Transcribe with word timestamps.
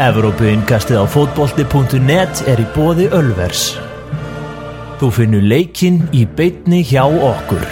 Evrópuinkastið 0.00 0.96
á 0.96 1.04
fótbolti.net 1.12 2.38
er 2.48 2.60
í 2.62 2.64
bóði 2.72 3.10
Ölvers. 3.12 3.74
Þú 4.96 5.10
finnur 5.12 5.42
leikinn 5.44 5.98
í 6.16 6.22
beitni 6.24 6.78
hjá 6.88 7.02
okkur. 7.04 7.66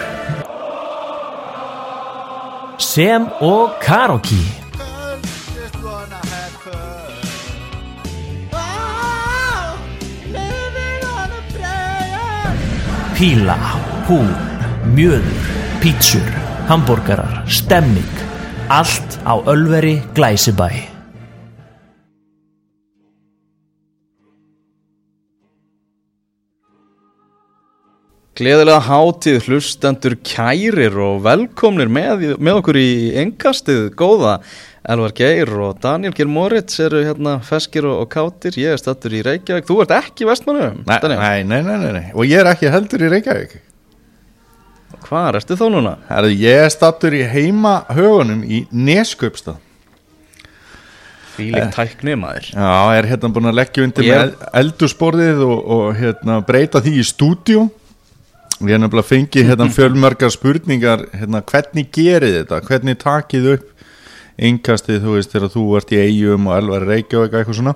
Sem 2.85 3.25
og 3.41 3.79
Karoki. 3.81 4.43
Píla, 13.17 13.57
húl, 14.05 14.29
mjöður, 14.93 15.49
pítsur, 15.81 16.29
hambúrgarar, 16.69 17.41
stemming. 17.49 18.23
Allt 18.69 19.17
á 19.25 19.41
Ölveri 19.49 19.97
Glæsibæ. 20.13 20.98
Gleðilega 28.39 28.79
hátíð 28.87 29.47
hlustendur 29.49 30.15
kærir 30.23 30.95
og 31.03 31.25
velkomnir 31.25 31.89
með, 31.91 32.21
með 32.39 32.61
okkur 32.61 32.77
í 32.79 32.91
engastið 33.19 33.89
góða 33.99 34.37
Elvar 34.89 35.15
Geir 35.19 35.51
og 35.59 35.81
Daniel 35.83 36.15
Geir 36.15 36.29
Moritz 36.31 36.79
eru 36.85 37.01
hérna 37.03 37.39
feskir 37.45 37.89
og, 37.91 38.05
og 38.05 38.13
kátir, 38.13 38.55
ég 38.63 38.77
er 38.77 38.79
stattur 38.81 39.17
í 39.19 39.25
Reykjavík, 39.27 39.67
þú 39.67 39.81
ert 39.83 39.95
ekki 39.97 40.29
Vestmannum, 40.29 40.85
Nei, 40.87 41.43
nei, 41.43 41.65
nei, 41.67 41.79
nei, 41.83 41.91
nei, 41.97 42.05
og 42.15 42.29
ég 42.31 42.45
er 42.45 42.53
ekki 42.53 42.71
heldur 42.71 43.03
í 43.03 43.11
Reykjavík. 43.17 43.57
Hvað 45.09 45.41
ertu 45.41 45.59
þá 45.59 45.65
núna? 45.75 45.97
Herðu, 46.09 46.31
ég 46.39 46.63
er 46.69 46.71
stattur 46.73 47.17
í 47.19 47.25
heima 47.29 47.81
högunum 47.91 48.45
í 48.47 48.63
Nesköpstað 48.71 49.59
Fíling 51.35 51.69
tækni 51.75 52.15
maður. 52.19 52.49
Já, 52.51 52.71
er 52.99 53.07
hérna 53.07 53.29
búin 53.35 53.47
að 53.51 53.59
leggja 53.61 53.85
undir 53.87 54.07
ég- 54.09 54.23
með 54.25 54.49
eldursporðið 54.63 55.43
og, 55.47 55.59
og 55.75 55.85
hérna 55.99 56.41
breyta 56.47 56.81
því 56.83 56.95
í 56.99 57.05
stúdíu 57.07 57.67
Ég 58.59 58.75
er 58.75 58.81
nefnilega 58.83 59.07
fengið 59.07 59.51
hérna 59.53 59.69
fjölmörgar 59.77 60.33
spurningar 60.35 61.05
hérna 61.15 61.43
hvernig 61.47 61.93
gerið 61.95 62.41
þetta, 62.41 62.63
hvernig 62.67 62.97
takið 62.99 63.53
upp 63.53 63.85
yngkastið, 64.49 65.05
þú 65.05 65.15
veist, 65.15 65.35
þegar 65.35 65.53
þú 65.53 65.67
ert 65.79 65.93
í 65.95 66.01
eigum 66.03 66.49
og 66.51 66.57
elvar 66.57 66.87
reykjavík 66.89 67.37
eitthvað 67.39 67.59
svona? 67.61 67.75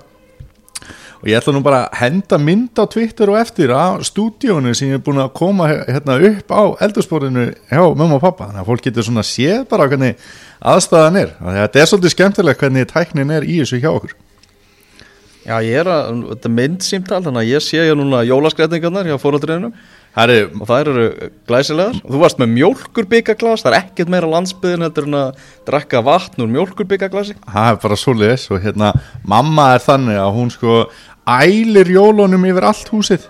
Og 1.22 1.28
ég 1.30 1.38
ætla 1.38 1.54
nú 1.54 1.62
bara 1.62 1.84
að 1.84 2.00
henda 2.00 2.38
mynd 2.42 2.80
á 2.82 2.84
Twitter 2.90 3.30
og 3.30 3.38
eftir 3.38 3.70
af 3.78 4.02
stúdíónu 4.08 4.72
sem 4.74 4.90
ég 4.90 4.98
er 4.98 5.04
búin 5.06 5.22
að 5.22 5.30
koma 5.38 5.68
hérna 5.70 6.18
upp 6.32 6.50
á 6.50 6.62
eldursporðinu 6.82 7.46
hjá 7.70 7.82
mömmu 7.94 8.18
og 8.18 8.24
pappa, 8.24 8.48
þannig 8.48 8.64
að 8.64 8.70
fólk 8.72 8.88
getur 8.88 9.06
svona 9.06 9.26
séð 9.26 9.62
bara 9.70 9.86
hvernig 9.86 10.18
aðstæðan 10.58 11.20
er, 11.22 11.32
þetta 11.60 11.82
er 11.82 11.90
svolítið 11.92 12.14
skemmtilegt 12.16 12.62
hvernig 12.64 12.90
tæknin 12.90 13.34
er 13.38 13.46
í 13.46 13.60
þessu 13.62 13.78
hjá 13.78 13.92
okkur. 13.92 14.18
Já, 15.46 15.56
ég 15.62 15.78
er 15.78 15.90
að, 15.90 16.10
þetta 16.32 16.50
er 16.50 16.56
myndsýmtal, 16.58 17.22
þannig 17.22 17.40
að 17.40 17.52
ég 17.52 17.66
sé 17.66 17.86
ég 17.86 17.96
núna 17.98 18.26
jólaskrætningarnar 18.26 19.08
hjá 19.10 19.16
fóröldriðinum 19.22 19.74
Herri, 20.12 20.42
og 20.44 20.68
þær 20.68 20.88
eru 20.92 21.04
glæsilegar. 21.48 22.00
Þú 22.04 22.18
varst 22.20 22.40
með 22.40 22.50
mjólkurbyggaglas, 22.58 23.62
það 23.64 23.70
er 23.72 23.78
ekkert 23.78 24.10
meira 24.12 24.28
landsbyðin 24.28 24.84
heldur 24.84 25.06
en 25.08 25.16
að 25.16 25.46
drekka 25.68 26.02
vatn 26.04 26.44
úr 26.44 26.50
mjólkurbyggaglasi 26.52 27.38
það 27.40 27.68
er 27.70 27.78
bara 27.86 27.98
svoleiðis 28.02 28.44
og 28.52 28.60
hérna, 28.60 28.90
mamma 29.24 29.70
er 29.72 29.84
þannig 29.86 30.20
að 30.20 30.34
hún 30.36 30.52
sko 30.52 30.82
ælir 31.24 31.94
jólunum 31.94 32.44
yfir 32.50 32.68
allt 32.68 32.92
húsið. 32.92 33.24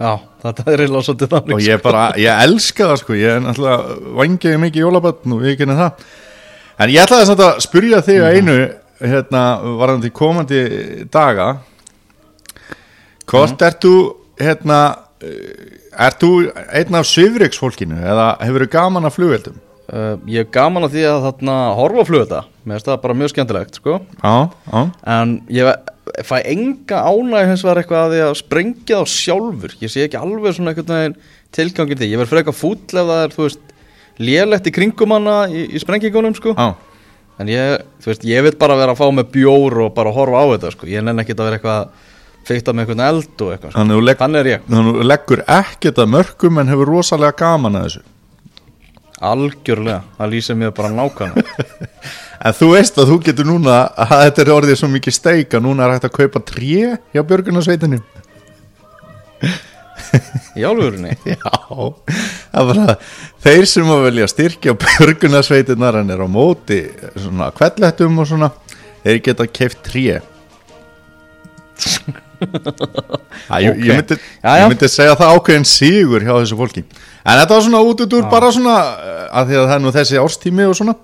Já, 0.00 0.16
þetta 0.42 0.64
er 0.64 0.80
eiginlega 0.82 1.06
svolítið 1.10 1.32
þannig 1.36 1.54
og 1.58 1.62
ég 1.68 1.84
bara, 1.84 2.06
ég 2.18 2.42
elska 2.48 2.88
það 2.88 3.02
sko. 3.02 3.18
Ég 3.20 3.36
er 3.36 3.44
náttúrulega 3.44 4.00
vangiði 4.16 4.62
mikið 4.64 4.86
jólabötn 4.86 5.36
og 5.36 5.44
ég 5.46 5.60
kynna 5.60 5.76
það. 5.78 6.08
En 6.80 6.90
ég 6.90 7.04
ætlaði 7.04 7.28
samt 7.28 7.44
að 7.44 7.62
spyrja 7.68 8.00
þig 8.08 8.24
að 8.24 8.40
einu 8.40 8.58
hérna, 9.04 9.46
varðandi 9.76 10.10
komandi 10.14 10.66
daga. 11.12 11.52
Hvort 13.28 13.62
ert 13.68 13.84
þú 13.84 13.96
hérna 14.40 14.80
eh, 15.24 15.76
ert 16.06 16.22
þú 16.22 16.32
einn 16.52 16.98
af 17.00 17.08
svifriksfólkinu 17.10 18.00
eða 18.00 18.28
hefur 18.44 18.66
þú 18.66 18.72
gaman 18.76 19.08
af 19.08 19.16
flugveldum 19.16 19.56
uh, 19.88 20.16
Ég 20.30 20.44
er 20.44 20.52
gaman 20.54 20.86
að 20.86 20.98
því 20.98 21.08
að 21.10 21.24
þarna 21.28 21.56
horfa 21.80 22.04
á 22.04 22.08
flugölda 22.10 22.44
Mér 22.64 22.78
finnst 22.78 22.88
það 22.88 23.02
bara 23.02 23.16
mjög 23.20 23.32
skemmtilegt, 23.34 23.76
sko. 23.76 23.98
Já, 24.22 24.34
já, 24.72 24.80
En 25.12 25.34
ég 25.52 25.68
fæ 26.24 26.38
enga 26.48 27.02
ánæg 27.04 27.50
hins 27.50 27.64
vegar 27.64 27.80
eitthvað 27.82 28.06
að 28.06 28.14
því 28.14 28.22
að 28.24 28.38
sprengja 28.38 29.00
þá 29.00 29.12
sjálfur. 29.12 29.74
Ég 29.82 29.92
sé 29.92 30.06
ekki 30.06 30.20
alveg 30.20 30.56
svona 30.56 30.72
veginn 30.76 31.16
tilgangin 31.54 32.00
því. 32.00 32.08
Ég 32.12 32.22
verð 32.22 32.32
frekar 32.32 32.56
fúll 32.56 32.78
ef 32.80 32.94
það 32.94 33.20
er, 33.20 33.34
þú 33.34 33.44
veist 33.44 33.74
lélegt 34.24 34.70
í 34.70 34.74
kringum 34.78 35.12
hana 35.16 35.36
í, 35.52 35.66
í 35.74 35.82
sprengingunum, 35.82 36.36
sko. 36.38 36.54
Já. 36.56 36.72
En 37.42 37.50
ég, 37.50 37.84
þú 38.00 38.12
veist, 38.12 38.26
ég 38.30 38.46
vil 38.46 38.54
bara 38.60 38.78
vera 38.78 38.94
að 38.94 39.02
fá 39.02 39.06
með 39.12 39.30
bjór 39.34 39.80
og 39.84 39.94
bara 39.96 40.14
horfa 40.14 40.40
á 40.40 40.46
þetta, 40.54 40.74
sko. 40.76 40.88
Ég 40.88 41.04
nenni 41.04 41.24
ekki 41.24 41.36
að 41.36 41.48
vera 41.50 41.60
eitthvað 41.60 42.12
fyrta 42.48 42.72
með 42.74 42.84
einhvern 42.84 43.04
eld 43.08 43.44
og 43.44 43.52
eitthvað, 43.54 43.70
sko. 43.70 43.78
Þannig 43.78 44.02
legg- 44.08 44.20
Þannig 44.24 44.40
er 44.44 44.50
ég, 44.54 44.66
þannig 44.70 44.98
þú 44.98 45.06
leggur 45.10 45.44
ekkert 45.58 46.02
að 46.04 46.12
mörgum 46.16 46.60
en 46.62 46.72
hefur 46.74 46.90
rosalega 46.94 47.36
gaman 47.44 47.78
að 47.80 47.86
þessu. 47.88 48.02
Algjörlega. 49.24 50.00
Það 50.18 50.32
lýsir 50.34 50.56
mér 50.60 50.72
bara 50.76 50.92
nákvæmlega. 50.92 51.66
En 52.44 52.52
þú 52.52 52.66
veist 52.74 52.98
að 53.00 53.08
þú 53.08 53.14
getur 53.24 53.46
núna 53.48 53.74
að 53.96 54.10
þetta 54.26 54.42
er 54.42 54.48
orðið 54.52 54.76
svo 54.76 54.88
mikið 54.92 55.14
steik 55.16 55.54
að 55.56 55.62
núna 55.64 55.84
er 55.86 55.92
hægt 55.94 56.04
að 56.10 56.16
kaupa 56.18 56.40
tré 56.44 56.98
hjá 57.14 57.22
björgunarsveitinu 57.24 58.00
Í 60.58 60.66
álfurinni 60.66 61.14
Já, 61.30 61.38
það 61.46 62.58
er 62.58 62.68
bara 62.74 62.96
þeir 63.46 63.64
sem 63.70 63.88
að 63.94 64.02
velja 64.08 64.28
styrkja 64.28 64.74
björgunarsveitinar 64.82 66.00
en 66.02 66.12
er 66.12 66.20
á 66.20 66.28
móti 66.28 66.82
svona 67.14 67.48
kvellettum 67.56 68.20
og 68.20 68.28
svona 68.28 68.50
þeir 69.06 69.22
geta 69.30 69.48
keift 69.48 69.80
tré 69.86 70.18
Æ, 73.52 73.56
ég, 73.60 73.70
Ok. 73.70 73.84
ég, 73.84 73.94
myndi, 73.98 74.16
ég 74.44 74.68
myndi 74.70 74.88
segja 74.90 75.14
það 75.18 75.34
ákveðin 75.36 75.66
sigur 75.68 76.24
hjá 76.24 76.32
þessu 76.38 76.58
fólki. 76.58 76.84
En 77.24 77.38
þetta 77.40 77.54
var 77.56 77.64
svona 77.66 77.80
út 77.84 78.02
út 78.04 78.16
úr 78.18 78.26
bara 78.32 78.50
svona 78.54 78.74
eh, 79.00 79.22
að 79.40 79.48
því 79.52 79.58
að 79.60 79.66
það 79.68 79.76
er 79.76 79.84
nú 79.84 79.92
þessi 79.94 80.20
árstími 80.22 80.66
og 80.68 80.76
svona. 80.78 80.96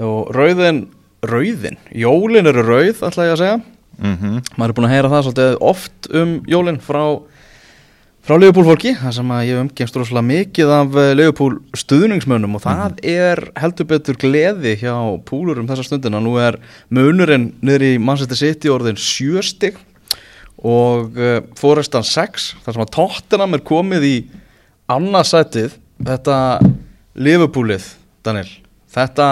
Og 0.00 0.30
rauðin, 0.34 0.80
rauðin, 1.28 1.76
jólin 1.92 2.48
eru 2.48 2.64
rauð, 2.64 3.02
ætla 3.10 3.26
ég 3.28 3.34
að 3.36 3.42
segja. 3.42 3.60
Mm 4.00 4.38
Maður 4.56 4.70
er 4.70 4.76
búin 4.78 4.86
að 4.88 4.94
heyra 4.94 5.10
það 5.12 5.24
svolítið 5.26 5.56
oft 5.70 6.08
um 6.16 6.30
jólin 6.48 6.78
frá, 6.80 7.02
frá 8.30 8.36
Leifupúl 8.38 8.62
fólki 8.62 8.90
Það 8.94 9.14
sem 9.16 9.30
að 9.34 9.40
ég 9.48 9.58
umgengst 9.58 9.96
rosalega 9.98 10.28
mikið 10.28 10.68
af 10.70 10.96
Leifupúl 11.18 11.56
stuðningsmönnum 11.80 12.52
Og 12.54 12.60
það 12.62 13.00
er 13.10 13.40
heldur 13.58 13.88
betur 13.90 14.18
gleði 14.22 14.76
hjá 14.78 14.92
púlur 15.26 15.58
um 15.58 15.66
þessa 15.66 15.88
stundina. 15.88 16.20
Nú 16.22 16.36
er 16.38 16.60
munurinn 16.94 17.48
niður 17.58 17.86
í 17.88 17.90
Manchester 17.98 18.38
City 18.38 18.70
orðin 18.70 19.00
sjöstig 19.02 19.80
Og 20.62 21.18
uh, 21.18 21.40
fórestan 21.58 22.06
6 22.06 22.46
þar 22.62 22.76
sem 22.76 22.84
að 22.84 22.92
Tottenham 23.00 23.58
er 23.58 23.64
komið 23.66 24.06
í 24.06 24.14
annarsætið 24.94 25.74
Þetta 25.98 26.38
Leifupúlið, 27.18 27.90
Daniel 28.22 28.46
Þetta 28.94 29.28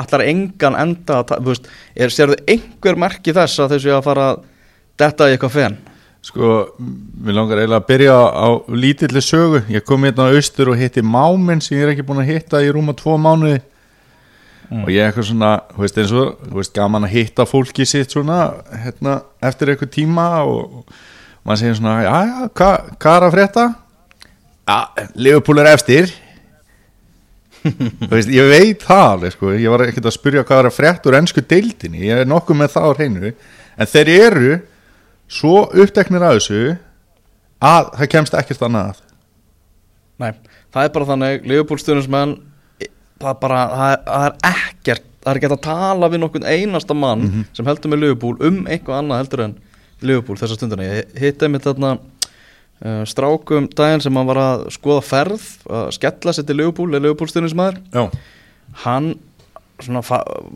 allar 0.00 0.24
engan 0.30 0.80
enda 0.80 1.20
þú 1.28 1.52
veist, 1.52 1.68
er, 1.92 2.16
Sérðu 2.16 2.40
einhver 2.48 3.04
merki 3.04 3.36
þess 3.36 3.60
að 3.60 3.76
þessu 3.76 3.94
að 3.98 4.08
fara 4.08 4.32
að 4.32 4.44
detta 5.04 5.28
í 5.28 5.36
eitthvað 5.36 5.56
fen 5.60 5.80
Sko, 6.20 6.76
mér 7.24 7.38
langar 7.38 7.62
eiginlega 7.62 7.80
að 7.80 7.88
byrja 7.88 8.14
á 8.28 8.48
lítilli 8.76 9.22
sögu. 9.24 9.62
Ég 9.72 9.84
kom 9.88 10.04
hérna 10.04 10.28
á 10.28 10.34
austur 10.36 10.68
og 10.68 10.76
hitti 10.76 11.00
máminn 11.00 11.62
sem 11.64 11.78
ég 11.78 11.86
er 11.86 11.92
ekki 11.94 12.04
búin 12.04 12.20
að 12.20 12.34
hitta 12.34 12.60
í 12.60 12.68
rúma 12.74 12.92
tvo 12.96 13.16
mánuði. 13.16 13.62
Og 14.70 14.90
ég 14.92 15.00
er 15.02 15.08
eitthvað 15.08 15.30
svona, 15.32 15.54
þú 15.72 15.82
veist 15.82 15.96
eins 15.98 16.12
og, 16.14 16.42
þú 16.46 16.58
veist, 16.60 16.74
gaman 16.76 17.06
að 17.08 17.14
hitta 17.16 17.46
fólki 17.48 17.86
sitt 17.88 18.12
svona, 18.14 18.36
hérna, 18.84 19.16
eftir 19.42 19.72
eitthvað 19.72 19.90
tíma 19.96 20.26
og, 20.46 20.82
og 20.82 21.48
maður 21.48 21.62
segir 21.64 21.78
svona, 21.80 21.94
já, 22.04 22.12
já, 22.28 22.50
hvað 22.60 22.92
hva 23.02 23.14
er 23.16 23.26
að 23.26 23.34
frétta? 23.34 23.64
Já, 24.70 24.78
Liverpool 25.18 25.62
er 25.64 25.70
efstir. 25.72 26.12
þú 27.64 28.12
veist, 28.12 28.30
ég 28.30 28.52
veit 28.52 28.84
það 28.86 29.06
alveg, 29.08 29.34
sko, 29.34 29.56
ég 29.56 29.74
var 29.74 29.84
ekkert 29.88 30.06
að 30.12 30.16
spyrja 30.20 30.44
hvað 30.46 30.62
er 30.62 30.70
að 30.70 30.76
frétta 30.76 31.10
úr 31.10 31.18
ennsku 31.18 31.44
deildinni, 31.50 32.04
ég 32.06 32.22
er 32.22 32.30
nokkuð 32.30 32.60
með 32.60 32.72
það 32.76 32.86
á 32.86 32.90
hreinu, 33.00 33.32
en 33.80 33.90
þeir 33.90 34.12
eru 34.20 34.52
svo 35.30 35.64
uppteknir 35.70 36.24
að 36.26 36.38
þessu 36.38 36.62
að 37.60 37.92
það 37.98 38.10
kemst 38.14 38.36
ekkert 38.38 38.64
annað 38.66 38.90
að. 38.92 39.02
Nei, 40.20 40.32
það 40.74 40.86
er 40.86 40.94
bara 40.96 41.08
þannig 41.12 41.46
Leopold 41.48 41.82
stuðnismenn 41.82 42.34
það, 43.20 43.34
bara, 43.40 43.60
það, 43.70 43.92
er, 43.92 44.02
það 44.08 44.26
er 44.26 44.36
ekkert 44.50 45.06
það 45.20 45.32
er 45.32 45.38
ekki 45.38 45.48
hægt 45.50 45.56
að 45.58 45.66
tala 45.66 46.08
við 46.08 46.22
nokkurn 46.22 46.46
einasta 46.48 46.96
mann 46.96 47.24
sem 47.56 47.66
heldur 47.68 47.92
með 47.92 48.06
Leopold 48.06 48.44
um 48.48 48.62
eitthvað 48.70 49.02
annað 49.02 49.20
heldur 49.20 49.42
en 49.44 49.56
Leopold 50.00 50.40
þessa 50.40 50.56
stundina. 50.56 50.86
Ég 50.86 51.10
hitti 51.20 51.44
einmitt 51.44 51.66
þarna 51.66 51.90
uh, 51.98 53.02
strákum 53.08 53.66
daginn 53.76 54.00
sem 54.00 54.16
hann 54.16 54.28
var 54.30 54.40
að 54.40 54.62
skoða 54.72 55.02
ferð 55.04 55.44
að 55.68 55.90
skella 55.98 56.32
sér 56.36 56.46
til 56.48 56.56
Leopold 56.62 56.96
eða 56.96 57.04
Leopold 57.10 57.32
stuðnismæður 57.34 57.82
Já, 57.92 58.06
hann 58.86 59.10
svona, 59.86 60.02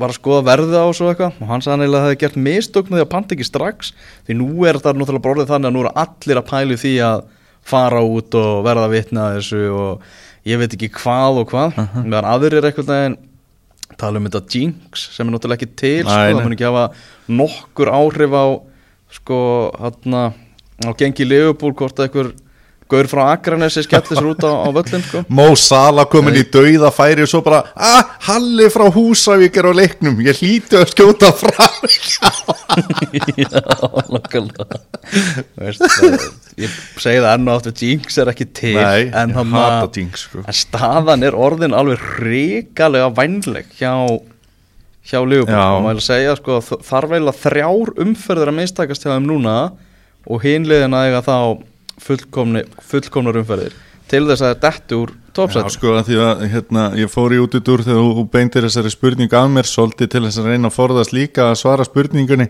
var 0.01 0.13
að 0.13 0.17
skoða 0.19 0.45
verðið 0.49 0.77
á 0.81 0.89
svo 0.97 1.11
eitthvað. 1.11 1.39
Og 1.41 1.51
hann 1.51 1.65
sagði 1.65 1.75
hann 1.75 1.85
eiginlega 1.85 2.01
að 2.01 2.05
það 2.05 2.13
hefði 2.13 2.23
gert 2.25 2.41
mistöknu 2.49 2.99
því 2.99 3.05
að 3.05 3.13
panta 3.15 3.37
ekki 3.37 3.49
strax. 3.49 3.93
Því 4.27 4.39
nú 4.41 4.49
er 4.69 4.81
það 4.83 5.01
náttúrulega 5.01 5.25
bara 5.27 5.37
orðið 5.37 5.53
þannig 5.53 5.71
að 5.71 5.77
nú 5.77 5.85
eru 5.85 5.95
allir 6.05 6.41
að 6.41 6.49
pælu 6.51 6.79
því 6.85 6.95
að 7.09 7.27
fara 7.65 8.03
út 8.05 8.39
og 8.41 8.65
verða 8.67 8.91
vitna 8.93 9.29
að 9.29 9.39
þessu 9.39 9.63
og 9.73 10.09
ég 10.45 10.61
veit 10.61 10.77
ekki 10.77 10.91
hvað 10.99 11.41
og 11.43 11.55
hvað. 11.55 11.79
Meðan 12.03 12.31
aðrir 12.35 12.59
er 12.61 12.69
eitthvað 12.71 12.93
neginn 12.93 13.21
tala 14.01 14.21
um 14.21 14.29
þetta 14.29 14.43
jinx 14.51 15.09
sem 15.15 15.29
er 15.29 15.35
náttúrulega 15.35 15.61
ekki 15.61 15.77
til 15.79 16.01
Nei, 16.03 16.09
sko, 16.09 16.39
það 16.39 16.41
mun 16.41 16.57
ekki 16.57 16.67
hafa 16.67 16.85
nokkur 17.41 17.91
áhrif 17.95 18.35
á 18.35 18.47
sko 19.15 19.39
hann 19.79 20.17
á 20.83 20.91
gengi 20.99 21.27
Leopold 21.29 21.77
hvort 21.79 22.01
að 22.01 22.09
einhver 22.09 22.33
gaur 22.93 23.07
frá 23.11 23.23
Akranesi 23.33 23.83
skellir 23.87 24.19
sér 24.19 24.27
út 24.29 24.45
á, 24.45 24.53
á 24.65 24.69
völlin 24.77 25.03
sko. 25.07 25.23
Mó 25.39 25.47
Sala 25.59 26.05
komin 26.11 26.37
í 26.37 26.45
dauða 26.53 26.91
færi 26.95 27.25
og 27.25 27.31
svo 27.33 27.41
bara, 27.47 27.63
ah, 27.75 28.13
Halli 28.29 28.67
frá 28.73 28.87
Húsavík 28.93 29.57
er 29.63 29.71
á 29.71 29.73
leiknum, 29.75 30.19
ég 30.25 30.37
hlýtu 30.43 30.81
að 30.83 30.93
skjóta 30.93 31.33
frá 31.33 31.65
Já, 33.35 33.61
það, 35.81 36.27
Ég 36.61 36.71
segi 37.03 37.19
það 37.19 37.31
enn 37.33 37.49
og 37.51 37.57
aftur 37.59 37.75
Jinx 37.81 38.19
er 38.23 38.31
ekki 38.31 38.47
til 38.55 38.77
Nei, 38.79 39.09
en, 39.11 39.33
að- 39.35 39.89
Jinx, 39.99 40.27
sko. 40.29 40.45
en 40.47 40.55
staðan 40.55 41.25
er 41.27 41.35
orðin 41.35 41.75
alveg 41.75 42.05
ríkalega 42.23 43.09
vænleg 43.17 43.73
hjá 43.81 43.91
hjá 45.05 45.19
segja 46.01 46.37
sko 46.39 46.61
þ- 46.65 46.79
þarf 46.87 47.11
eiginlega 47.17 47.41
þrjár 47.43 47.91
umferður 48.07 48.53
að 48.53 48.59
mistakast 48.61 49.03
hjá 49.05 49.11
þeim 49.17 49.27
núna 49.29 49.57
og 50.25 50.41
hinliðin 50.47 50.95
að 50.97 51.09
eiga 51.11 51.25
þá 51.27 51.37
fullkomnar 52.03 53.39
umferðir. 53.41 53.75
Til 54.11 54.27
þess 54.29 54.43
að 54.45 54.51
það 54.51 54.61
detti 54.65 54.97
úr 54.99 55.13
Já, 55.15 55.31
topsætt 55.39 55.73
sko, 55.75 55.95
að 55.99 56.09
því 56.11 56.19
að 56.23 56.43
hérna, 56.53 56.83
ég 57.01 57.11
fór 57.11 57.35
í 57.35 57.41
út 57.43 57.57
í 57.57 57.61
dúr 57.65 57.83
þegar 57.83 58.05
þú 58.05 58.25
beintir 58.31 58.67
þessari 58.67 58.93
spurningu 58.93 59.39
af 59.39 59.49
mér 59.51 59.69
svolítið 59.69 60.11
til 60.13 60.23
þess 60.27 60.41
að 60.43 60.51
reyna 60.53 60.71
að 60.71 60.77
forðast 60.77 61.15
líka 61.17 61.49
að 61.49 61.59
svara 61.63 61.87
spurningunni. 61.89 62.47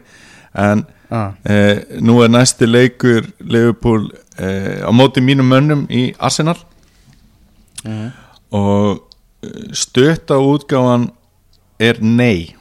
En 0.64 0.84
ah. 1.14 1.32
eh, 1.48 1.84
nú 2.04 2.18
er 2.24 2.32
næsti 2.32 2.68
leikur 2.68 3.30
Leopold 3.40 4.12
eh, 4.38 4.82
á 4.82 4.90
móti 4.92 5.22
mínum 5.24 5.48
mönnum 5.50 5.86
í 5.90 6.10
Arsenal. 6.18 6.58
Mhm. 7.84 8.12
og 8.54 9.02
stötta 9.72 10.38
útgáfan 10.40 11.10
er 11.78 11.98
nei. 12.00 12.54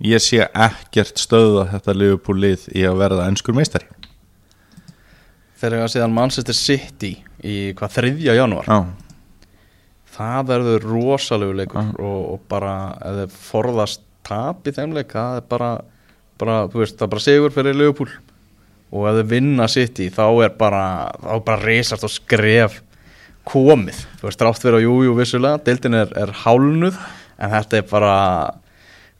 Ég 0.00 0.22
sé 0.22 0.40
ekkert 0.40 1.20
stöða 1.20 1.66
þetta 1.72 1.94
Leopold 1.96 2.40
lið 2.40 2.68
í 2.72 2.84
að 2.88 3.00
verða 3.02 3.26
ennskur 3.28 3.56
meistari 3.56 3.88
þegar 5.64 5.86
ég 5.86 5.94
síðan 5.94 6.14
Manchester 6.16 6.56
City 6.56 7.14
í 7.44 7.56
hvað 7.76 7.96
þriðja 7.98 8.36
janúar. 8.38 8.68
Já, 8.68 8.78
það 10.14 10.50
verður 10.52 10.86
rosalegu 10.92 11.56
leikur 11.58 11.90
og, 11.98 12.20
og 12.34 12.44
bara 12.50 12.74
þið 13.02 13.38
forðast 13.48 14.04
tap 14.24 14.68
í 14.68 14.74
þeim 14.74 14.94
leik 14.96 15.12
það 15.12 15.40
er 15.40 15.48
bara, 15.50 15.70
bara 16.40 16.60
veist, 16.72 16.96
það 16.98 17.06
er 17.06 17.12
bara 17.14 17.24
sigur 17.24 17.54
fyrir 17.54 17.76
Leopold 17.78 18.14
og 18.94 19.08
ef 19.10 19.18
þið 19.18 19.30
vinna 19.32 19.68
City 19.70 20.08
þá 20.14 20.24
er 20.46 20.54
bara 20.58 20.84
þá 21.20 21.30
er 21.36 21.44
bara 21.48 21.64
reysast 21.64 22.06
og 22.06 22.12
skref 22.14 22.80
komið, 23.44 23.98
þú 24.20 24.28
veist, 24.30 24.44
rátt 24.46 24.62
fyrir 24.62 24.80
á 24.80 24.86
jújú 24.86 25.16
vissulega, 25.18 25.60
deildin 25.66 25.98
er, 25.98 26.12
er 26.16 26.32
hálnuð 26.44 26.96
en 26.96 27.52
þetta 27.52 27.80
er 27.80 27.88
bara 27.90 28.14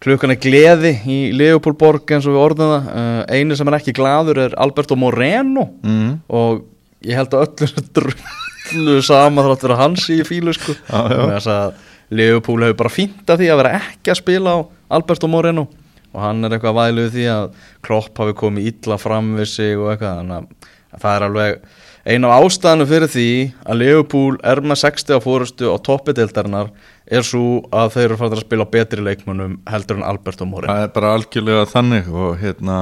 klukkan 0.05 0.35
er 0.35 0.41
gleði 0.41 0.93
í 1.09 1.19
Leopold 1.37 1.79
borg 1.81 2.11
eins 2.13 2.27
og 2.29 2.37
við 2.37 2.43
orðum 2.43 2.73
það, 2.75 2.89
uh, 2.93 3.21
einu 3.33 3.57
sem 3.57 3.71
er 3.71 3.77
ekki 3.79 3.95
gladur 3.97 4.41
er 4.45 4.57
Alberto 4.61 4.99
Moreno. 5.01 5.69
Mm, 5.85 6.11
og 6.29 6.65
ég 7.05 7.19
held 7.19 7.37
að 7.37 7.47
öllu 7.49 7.87
drullu 7.99 8.99
sama 9.05 9.45
þrátt 9.47 9.65
vera 9.67 9.81
hans 9.81 10.09
í 10.13 10.21
fílu 10.27 10.55
sko. 10.57 10.77
Þess 10.91 11.49
að 11.53 11.81
Leopold 12.15 12.67
hefur 12.67 12.83
bara 12.83 12.93
fínt 12.93 13.33
að 13.33 13.43
því 13.43 13.49
að 13.53 13.63
vera 13.63 13.79
ekki 13.81 14.13
að 14.13 14.21
spila 14.21 14.57
á 14.57 14.59
Alberto 14.99 15.31
Moreno. 15.31 15.67
Og 16.15 16.21
hann 16.23 16.47
er 16.47 16.55
eitthvað 16.55 16.77
væluð 16.79 17.09
því 17.17 17.25
að 17.33 17.49
Klopp 17.85 18.21
hafi 18.23 18.37
komið 18.39 18.69
illa 18.71 19.01
fram 19.03 19.33
við 19.39 19.51
sig 19.51 19.73
og 19.81 19.91
eitthvað. 19.95 20.21
Þannig 20.21 20.69
að 20.95 21.01
það 21.03 21.17
er 21.17 21.27
alveg 21.29 21.65
ein 22.05 22.27
af 22.29 22.45
ástæðanu 22.45 22.87
fyrir 22.89 23.11
því 23.11 23.29
að 23.65 23.81
Leopold 23.81 24.43
er 24.45 24.61
með 24.61 24.83
60 24.83 25.17
á 25.17 25.21
fórustu 25.25 25.73
á 25.73 25.77
toppi 25.81 26.13
deildarinnar 26.17 26.69
er 27.05 27.27
svo 27.27 27.65
að 27.75 27.97
þeir 27.97 28.07
eru 28.07 28.19
fættir 28.21 28.39
að 28.41 28.47
spila 28.47 28.67
betri 28.73 29.05
leikmönnum 29.05 29.59
heldur 29.69 29.99
en 30.01 30.07
Alberto 30.09 30.47
Moreno 30.49 30.73
það 30.73 30.87
er 30.87 30.93
bara 30.95 31.15
algjörlega 31.19 31.65
þannig 31.69 32.09
og 32.09 32.39
hérna 32.41 32.79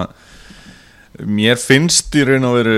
mér 1.27 1.59
finnst 1.61 2.15
í 2.17 2.25
raun 2.29 2.47
og 2.49 2.59
veru 2.61 2.77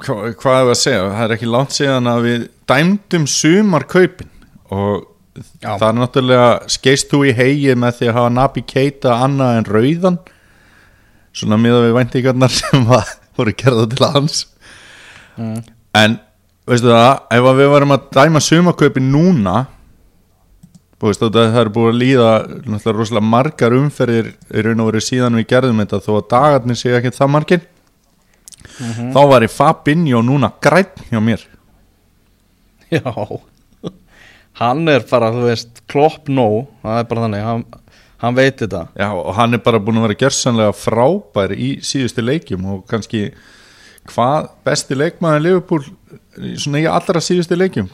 hva, 0.00 0.18
hvað 0.38 0.58
er 0.60 0.70
að 0.70 0.78
segja, 0.80 1.06
það 1.08 1.24
er 1.24 1.34
ekki 1.36 1.50
langt 1.50 1.74
síðan 1.76 2.10
að 2.10 2.26
við 2.28 2.44
dæmdum 2.70 3.26
sumar 3.30 3.86
kaupin 3.90 4.30
og 4.70 5.08
Já. 5.60 5.74
það 5.78 5.86
er 5.88 5.98
náttúrulega 5.98 6.48
skeist 6.70 7.10
þú 7.10 7.24
í 7.30 7.34
hegi 7.36 7.74
með 7.78 7.98
því 7.98 8.08
að 8.10 8.16
hafa 8.18 8.32
Nabi 8.36 8.64
Keita 8.66 9.18
annað 9.24 9.58
en 9.58 9.68
rauðan 9.68 10.20
svona 11.36 11.58
miða 11.60 11.84
við 11.84 11.96
væntingarnar 11.98 12.54
sem 12.60 12.86
var, 12.88 13.10
voru 13.38 13.54
gerða 13.58 13.86
til 13.90 14.06
hans 14.06 14.40
mm. 15.38 15.60
en 15.98 16.16
veistu 16.70 16.90
það, 16.90 17.12
ef 17.34 17.52
við 17.58 17.70
varum 17.74 17.94
að 17.96 18.08
dæma 18.14 18.42
sumaköpin 18.46 19.10
núna 19.10 19.58
veist 21.08 21.22
það 21.24 21.58
er 21.62 21.70
búið 21.72 21.90
að 21.90 22.00
líða 22.00 22.30
rosalega 22.92 23.24
margar 23.24 23.76
umferðir 23.76 24.32
í 24.36 24.64
raun 24.66 24.82
og 24.84 24.90
veru 24.90 25.04
síðan 25.04 25.38
við 25.40 25.46
gerðum 25.54 25.80
þetta 25.80 26.02
þó 26.04 26.10
að 26.18 26.26
dagarnir 26.34 26.80
séu 26.80 26.96
ekki 26.98 27.14
það 27.16 27.32
margir. 27.36 27.62
Þá 29.14 29.20
var 29.30 29.44
ég 29.46 29.52
Fabinho 29.54 30.20
núna 30.24 30.52
græn 30.60 31.06
hjá 31.08 31.20
mér. 31.24 31.46
Já. 32.94 33.14
Hann 34.60 34.88
er 34.92 35.04
bara, 35.08 35.30
þú 35.32 35.46
veist, 35.46 35.80
klopp 35.88 36.28
nóg. 36.28 36.66
Það 36.82 36.98
er 37.00 37.06
bara 37.08 37.24
þannig, 37.24 37.44
hann, 37.46 37.62
hann 38.20 38.36
veit 38.36 38.60
þetta. 38.60 38.82
Já, 38.98 39.08
og 39.14 39.32
hann 39.38 39.56
er 39.56 39.62
bara 39.64 39.80
búin 39.80 40.00
að 40.02 40.08
vera 40.08 40.18
gjörsanlega 40.24 40.74
frábær 40.76 41.54
í 41.56 41.70
síðustu 41.86 42.24
leikjum 42.26 42.66
og 42.74 42.82
kannski 42.90 43.30
hvað 44.10 44.50
besti 44.66 44.98
leikmaður 44.98 45.44
Liverpool 45.46 45.84
svona 46.60 46.80
í 46.80 46.88
allra 46.88 47.20
síðustu 47.22 47.56
leikjum 47.58 47.88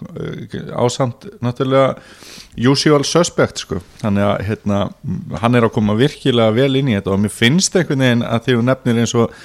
á 0.72 0.84
samt 0.92 1.26
náttúrulega 1.44 1.96
usual 2.70 3.04
suspect 3.04 3.62
sko. 3.64 3.80
Þannig 4.00 4.26
að 4.26 4.42
hérna, 4.48 4.80
hann 5.42 5.58
er 5.58 5.66
að 5.66 5.74
koma 5.76 5.96
virkilega 5.98 6.54
vel 6.56 6.72
inn 6.78 6.90
í 6.92 6.96
þetta 6.96 7.14
og 7.14 7.22
mér 7.24 7.34
finnst 7.34 7.76
einhvern 7.76 8.04
veginn 8.04 8.26
að 8.26 8.46
því 8.46 8.58
hún 8.58 8.68
nefnir 8.70 9.00
eins 9.02 9.14
og 9.16 9.36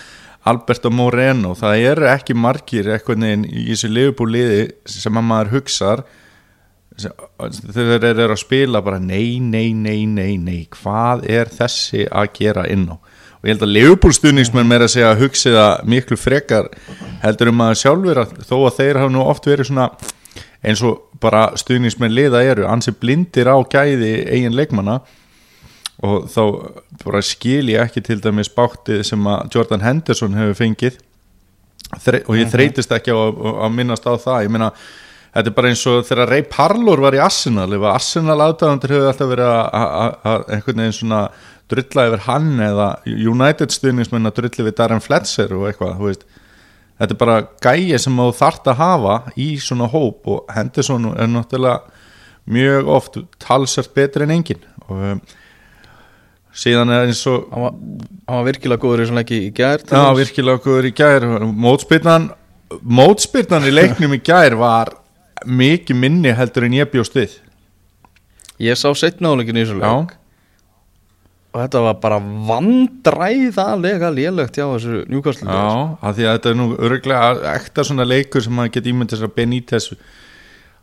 Alberto 0.51 0.89
Moreno, 0.89 1.53
það 1.53 1.83
eru 1.91 2.07
ekki 2.09 2.33
margir 2.33 2.89
einhvern 2.95 3.27
veginn 3.27 3.45
í 3.45 3.68
þessu 3.69 3.91
Liverpool 3.91 4.31
liði 4.33 4.63
sem 4.89 5.19
að 5.19 5.27
maður 5.29 5.53
hugsar 5.57 6.03
þegar 6.97 8.01
þeir 8.03 8.19
eru 8.25 8.33
að 8.33 8.41
spila 8.41 8.81
bara 8.83 9.00
nei, 9.01 9.39
nei, 9.39 9.71
nei, 9.73 10.06
nei, 10.09 10.35
nei 10.41 10.65
hvað 10.73 11.23
er 11.29 11.51
þessi 11.51 12.07
að 12.09 12.33
gera 12.39 12.65
inn 12.69 12.89
á 12.91 12.97
og 13.41 13.49
ég 13.49 13.55
held 13.55 13.65
að 13.65 13.73
Liverpool 13.73 14.13
stuðningsmenn 14.13 14.69
meira 14.69 14.85
að 14.85 14.95
segja 14.95 15.11
að 15.11 15.23
hugsi 15.25 15.53
það 15.55 15.85
miklu 15.89 16.17
frekar 16.19 16.71
heldur 17.23 17.49
um 17.49 17.63
að 17.65 17.77
sjálfur 17.81 18.21
að 18.21 18.35
þó 18.45 18.57
að 18.59 18.75
þeir 18.77 18.99
hafa 19.01 19.13
nú 19.15 19.23
oft 19.25 19.49
verið 19.49 19.71
svona 19.71 19.88
eins 20.61 20.81
og 20.85 20.99
bara 21.21 21.49
stuðningsmenn 21.57 22.13
liða 22.13 22.43
eru 22.45 22.67
ansi 22.69 22.93
blindir 22.93 23.49
á 23.49 23.57
gæði 23.65 24.13
eigin 24.29 24.57
leikmanna. 24.57 24.99
Og 26.01 26.25
þá 26.33 26.41
bara 27.03 27.21
skil 27.25 27.69
ég 27.69 27.83
ekki 27.83 28.01
til 28.05 28.17
dæmis 28.21 28.49
báttið 28.49 29.04
sem 29.06 29.27
að 29.30 29.54
Jordan 29.54 29.85
Henderson 29.85 30.37
hefur 30.37 30.57
fengið. 30.57 30.97
Og 32.25 32.35
ég 32.39 32.49
þreytist 32.49 32.94
ekki 32.95 33.13
á 33.13 33.18
að, 33.21 33.69
minnast 33.75 34.07
á 34.09 34.13
það. 34.18 34.44
Ég 34.47 34.54
meina 34.54 34.73
Þetta 35.31 35.47
er 35.47 35.54
bara 35.56 35.69
eins 35.71 35.81
og 35.87 36.01
þegar 36.04 36.27
Ray 36.27 36.42
Parlour 36.44 36.99
var 37.06 37.16
í 37.16 37.19
Arsenal 37.23 37.69
ef 37.71 37.80
að 37.80 37.94
Arsenal 37.94 38.33
aðdáðandur 38.44 38.92
hefur 38.92 39.06
alltaf 39.07 39.30
verið 39.30 39.51
að 39.54 40.42
einhvern 40.57 40.81
veginn 40.81 40.97
svona 40.97 41.21
drulla 41.71 42.07
yfir 42.09 42.23
hann 42.28 42.51
eða 42.61 42.87
United 43.07 43.73
stuðningsmenn 43.73 44.30
að 44.30 44.37
drulla 44.40 44.68
við 44.68 44.78
Darren 44.78 45.04
Fletcher 45.04 45.54
og 45.57 45.68
eitthvað, 45.69 46.23
þetta 47.01 47.16
er 47.16 47.21
bara 47.21 47.37
gæi 47.63 47.97
sem 47.99 48.19
þú 48.21 48.30
þart 48.37 48.71
að 48.71 48.81
hafa 48.81 49.18
í 49.40 49.49
svona 49.61 49.90
hóp 49.92 50.30
og 50.30 50.51
Henderson 50.56 51.11
er 51.16 51.31
náttúrulega 51.31 51.99
mjög 52.51 52.90
oft 52.90 53.18
talsert 53.42 53.94
betri 53.95 54.25
en 54.25 54.33
engin 54.33 54.63
og 54.87 55.01
um, 55.11 55.21
síðan 56.57 56.92
er 56.92 57.07
eins 57.07 57.21
og 57.30 57.47
Hann 57.51 57.63
var, 57.63 57.75
hann 58.28 58.40
var 58.40 58.47
virkilega 58.49 58.81
góður 58.81 59.04
í 59.04 59.09
svona 59.09 59.21
leiki 59.21 59.42
í 59.47 59.51
gær 59.56 59.83
Já, 59.87 60.01
virkilega 60.18 60.63
góður 60.66 60.90
í 60.90 60.94
gær. 60.95 61.28
Mótspyrnan 61.47 62.31
Mótspyrnan 62.81 63.68
í 63.68 63.73
leiknum 63.73 64.16
í 64.16 64.21
gær 64.23 64.56
var 64.59 64.94
mikið 65.47 65.97
minni 65.97 66.33
heldur 66.37 66.68
en 66.68 66.75
ég 66.78 66.90
bjóst 66.92 67.16
við. 67.18 67.33
Ég 68.61 68.78
sá 68.78 68.92
setna 68.95 69.31
áleikin 69.33 69.57
í 69.57 69.63
þessu 69.66 69.80
leik 69.80 70.13
Og 71.51 71.59
þetta 71.59 71.81
var 71.83 71.97
bara 71.99 72.17
vandræðalega 72.47 74.09
lélegt 74.15 74.55
hjá 74.55 74.65
þessu 74.69 75.01
njúkastlu 75.11 75.51
já, 75.51 75.71
af 75.99 76.15
því 76.15 76.27
að 76.27 76.35
þetta 76.37 76.51
er 76.51 76.59
nú 76.61 76.67
örgulega 76.77 77.55
ekta 77.57 77.83
svona 77.83 78.05
leikur 78.07 78.45
sem 78.45 78.55
maður 78.55 78.77
geti 78.77 78.93
ímyndið 78.93 79.19
sér 79.19 79.27
að 79.27 79.33
Benítez 79.35 79.89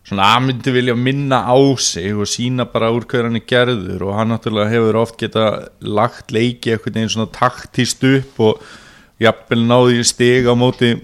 svona 0.08 0.26
að 0.34 0.44
myndi 0.44 0.75
vilja 0.76 0.96
minna 0.96 1.40
á 1.48 1.56
sig 1.80 2.12
og 2.12 2.28
sína 2.28 2.68
bara 2.68 2.90
úr 2.92 3.06
hver 3.08 3.28
hann 3.28 3.40
er 3.40 3.46
gerður 3.48 4.06
og 4.08 4.18
hann 4.18 4.32
náttúrulega 4.32 4.72
hefur 4.75 5.00
oft 5.02 5.16
geta 5.20 5.46
lagt 5.80 6.32
leiki 6.37 6.75
eitthvað 6.75 7.00
einn 7.00 7.12
svona 7.12 7.32
taktist 7.32 8.04
upp 8.08 8.40
og 8.50 8.62
jafnvel 9.25 9.64
náði 9.64 10.02
í 10.02 10.06
stig 10.06 10.48
á 10.48 10.54
móti 10.56 10.94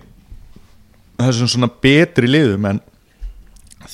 þessum 1.20 1.50
svona 1.54 1.72
betri 1.72 2.28
liðum 2.30 2.68
en 2.68 2.84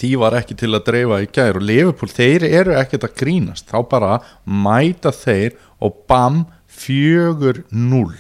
því 0.01 0.11
var 0.23 0.39
ekki 0.41 0.57
til 0.59 0.73
að 0.73 0.87
dreifa 0.89 1.21
í 1.23 1.29
gær 1.31 1.61
og 1.61 1.67
Liverpool, 1.69 2.11
þeir 2.13 2.47
eru 2.49 2.77
ekkert 2.81 3.07
að 3.09 3.17
grínast. 3.21 3.69
Þá 3.71 3.79
bara 3.91 4.17
mæta 4.45 5.13
þeir 5.15 5.59
og 5.81 6.03
bam, 6.11 6.45
fjögur 6.71 7.65
null 7.71 8.17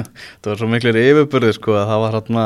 Það 0.00 0.50
var 0.50 0.60
svo 0.60 0.68
miklir 0.70 0.98
yfirbyrði 1.00 1.54
sko 1.56 1.74
að 1.78 1.88
það 1.90 2.02
var 2.04 2.14
hérna 2.16 2.44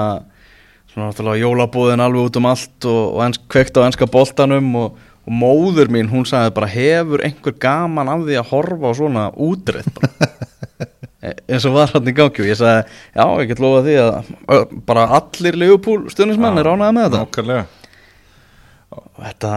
svona 0.90 1.08
náttúrulega 1.10 1.42
jólabúðin 1.42 2.04
alveg 2.04 2.28
út 2.28 2.38
um 2.40 2.48
allt 2.50 2.88
og, 2.90 3.02
og 3.16 3.20
ens, 3.26 3.40
kveikt 3.50 3.78
á 3.78 3.86
enska 3.86 4.08
boltanum 4.10 4.70
og, 4.80 4.98
og 5.24 5.36
móður 5.42 5.90
mín, 5.92 6.10
hún 6.10 6.26
sagði 6.28 6.54
bara 6.56 6.70
hefur 6.70 7.24
einhver 7.26 7.56
gaman 7.62 8.10
af 8.10 8.24
því 8.26 8.38
að 8.40 8.50
horfa 8.50 8.90
á 8.90 8.98
svona 8.98 9.28
útreið 9.34 9.92
bara 9.98 10.10
E- 11.24 11.38
eins 11.48 11.64
og 11.64 11.72
var 11.72 11.88
hann 11.94 12.08
í 12.10 12.12
gangi 12.12 12.42
og 12.42 12.48
ég 12.50 12.58
sagði 12.58 12.82
já, 13.16 13.24
ég 13.40 13.46
get 13.48 13.60
lofa 13.64 13.84
því 13.86 13.94
að 14.02 14.74
bara 14.84 15.06
allir 15.16 15.56
Leopold 15.56 16.10
stundismenn 16.12 16.60
er 16.60 16.68
ránaði 16.68 16.96
með 16.98 17.06
þetta. 17.06 17.22
Nákvæmlega 17.22 17.83
þetta, 19.18 19.52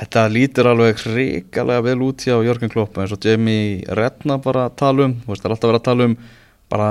þetta 0.00 0.24
lítur 0.32 0.70
alveg 0.70 1.02
hrikalega 1.04 1.84
vel 1.86 2.00
út 2.06 2.24
hjá 2.26 2.36
Jörgen 2.44 2.72
Klopp 2.72 2.98
eins 2.98 3.14
og 3.14 3.24
Jamie 3.24 3.84
Redna 3.98 4.38
bara 4.42 4.68
tala 4.76 5.08
um. 5.08 5.16
Það 5.26 5.46
er 5.46 5.54
alltaf 5.54 5.70
verið 5.70 5.80
að 5.80 5.88
tala 5.90 6.08
um 6.10 6.16
bara 6.72 6.88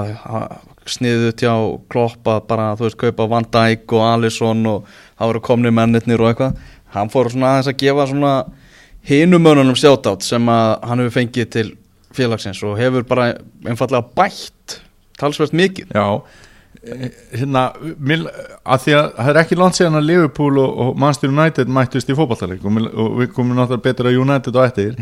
sniðið 0.89 1.43
hjá 1.43 1.53
Klopp 1.91 2.29
að 2.31 2.43
bara, 2.49 2.69
þú 2.77 2.87
veist, 2.87 2.99
kaupa 3.01 3.27
Van 3.31 3.47
Dijk 3.55 3.95
og 3.97 4.05
Alisson 4.07 4.61
og 4.69 4.85
það 5.17 5.31
voru 5.31 5.43
komni 5.49 5.73
mennirnir 5.73 6.23
og 6.23 6.31
eitthvað. 6.31 6.61
Hann 6.95 7.11
fór 7.11 7.31
svona 7.33 7.55
aðeins 7.55 7.71
að 7.73 7.79
gefa 7.81 8.07
svona 8.11 8.33
hinumönunum 9.05 9.77
sjátátt 9.77 10.25
sem 10.25 10.49
að 10.49 10.71
hann 10.87 11.03
hefur 11.03 11.17
fengið 11.19 11.51
til 11.53 11.67
félagsins 12.15 12.61
og 12.65 12.77
hefur 12.79 13.05
bara 13.07 13.33
einfallega 13.67 14.05
bætt 14.15 14.79
talsvert 15.19 15.55
mikið. 15.55 15.91
Já 15.95 16.21
hérna, 16.85 17.65
mil, 17.97 18.25
að 18.63 18.83
því 18.83 18.95
að 18.99 19.07
það 19.17 19.31
er 19.31 19.39
ekki 19.41 19.57
langt 19.59 19.77
síðan 19.79 19.99
að 19.99 20.07
Liverpool 20.09 20.61
og, 20.61 20.77
og 20.83 20.99
Manchester 21.01 21.33
United 21.33 21.71
mættust 21.73 22.11
í 22.11 22.17
fótballtaleik 22.17 22.65
og, 22.65 22.79
og 22.93 23.19
við 23.21 23.31
komum 23.35 23.57
náttúrulega 23.57 23.87
betur 23.87 24.09
að 24.11 24.19
United 24.21 24.59
og 24.59 24.67
eftir. 24.67 24.99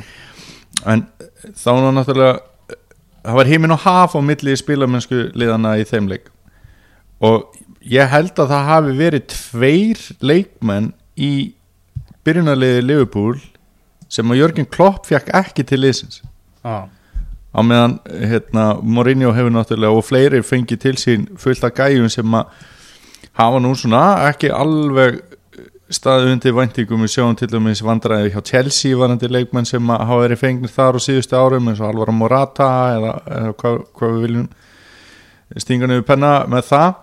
En 0.89 1.05
þá 1.51 1.69
var 1.69 1.95
náttúrulega 1.97 2.33
það 3.23 3.39
var 3.39 3.51
heiminn 3.51 3.75
og 3.75 3.83
haf 3.85 4.15
á 4.15 4.19
milli 4.23 4.55
spilamennsku 4.59 5.27
liðana 5.39 5.77
í 5.79 5.85
þeim 5.87 6.09
leik. 6.11 6.27
Og 7.23 7.55
ég 7.87 8.11
held 8.11 8.35
að 8.39 8.51
það 8.51 8.69
hafi 8.69 8.95
verið 8.99 9.27
tveir 9.31 10.03
leikmenn 10.23 10.91
í 11.15 11.33
byrjunarliði 12.23 12.83
Liverpool 12.83 13.37
sem 14.11 14.29
að 14.31 14.41
Jörgen 14.41 14.69
Klopp 14.69 15.07
fekk 15.09 15.31
ekki 15.35 15.65
til 15.67 15.81
liðsins. 15.83 16.21
Ah. 16.63 16.87
Á 17.53 17.59
meðan 17.61 17.99
hérna, 18.09 18.63
Mourinho 18.81 19.33
hefur 19.35 19.53
náttúrulega 19.53 19.93
og 19.97 20.05
fleiri 20.07 20.41
fengið 20.45 20.79
til 20.81 20.95
sín 20.97 21.27
fullt 21.37 21.63
af 21.67 21.75
gæjum 21.77 22.09
sem 22.09 22.33
að 22.39 22.49
hafa 23.37 23.61
nú 23.61 23.73
svona 23.77 24.01
ekki 24.29 24.49
alveg 24.53 25.21
staðið 25.93 26.31
undir 26.33 26.55
væntingum. 26.57 27.03
Við 27.05 27.13
sjáum 27.13 27.35
til 27.37 27.49
dæmis 27.51 27.83
vandræði 27.85 28.31
hjá 28.33 28.41
Chelsea 28.49 28.97
varandi 28.97 29.29
leikmenn 29.29 29.67
sem 29.69 29.93
að 29.93 30.05
hafa 30.09 30.23
verið 30.25 30.41
fengnir 30.41 30.73
þar 30.73 30.97
á 30.97 31.05
síðustu 31.05 31.37
árum 31.37 31.69
eins 31.69 31.81
og 31.83 31.91
Alvaro 31.91 32.15
Morata 32.17 32.69
eða, 32.97 33.13
eða 33.37 33.53
hvað, 33.61 33.79
hvað 33.93 34.15
við 34.15 34.25
viljum 34.27 34.49
stinga 35.61 35.89
niður 35.89 36.05
penna 36.09 36.33
með 36.49 36.69
það. 36.71 36.93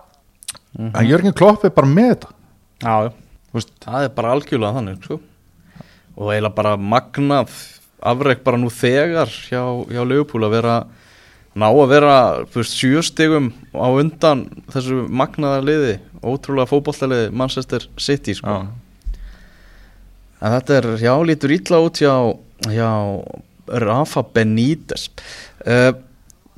En 0.91 1.07
Jörgen 1.07 1.35
Klopp 1.35 1.63
er 1.67 1.75
bara 1.75 1.87
með 1.87 2.13
þetta. 2.15 2.33
Já, 2.81 3.11
Það 3.51 4.05
er 4.05 4.11
bara 4.15 4.31
algjörlega 4.31 4.77
þannig 4.77 5.05
sko. 5.05 5.17
og 6.15 6.29
eiginlega 6.31 6.55
bara 6.55 6.77
magnað 6.77 7.51
afrek 8.01 8.43
bara 8.45 8.59
nú 8.59 8.71
þegar 8.73 9.29
hjá, 9.29 9.61
hjá 9.91 10.01
Leopold 10.07 10.47
að 10.47 10.55
vera 10.57 10.75
ná 11.51 11.67
að 11.67 11.89
vera 11.91 12.15
sjöstigum 12.63 13.51
á 13.75 13.87
undan 13.91 14.45
þessu 14.71 15.03
magnaða 15.11 15.65
liði 15.67 15.95
ótrúlega 16.23 16.69
fótbollaliði 16.69 17.31
Manchester 17.35 17.87
City 17.99 18.35
sko. 18.37 18.61
en 20.41 20.55
þetta 20.55 20.77
er, 20.77 20.87
já, 21.01 21.13
lítur 21.27 21.53
ítla 21.57 21.81
út 21.83 21.99
hjá, 22.01 22.15
hjá 22.71 22.89
Rafa 23.67 24.23
Benítez. 24.33 25.09
Uh, 25.65 25.91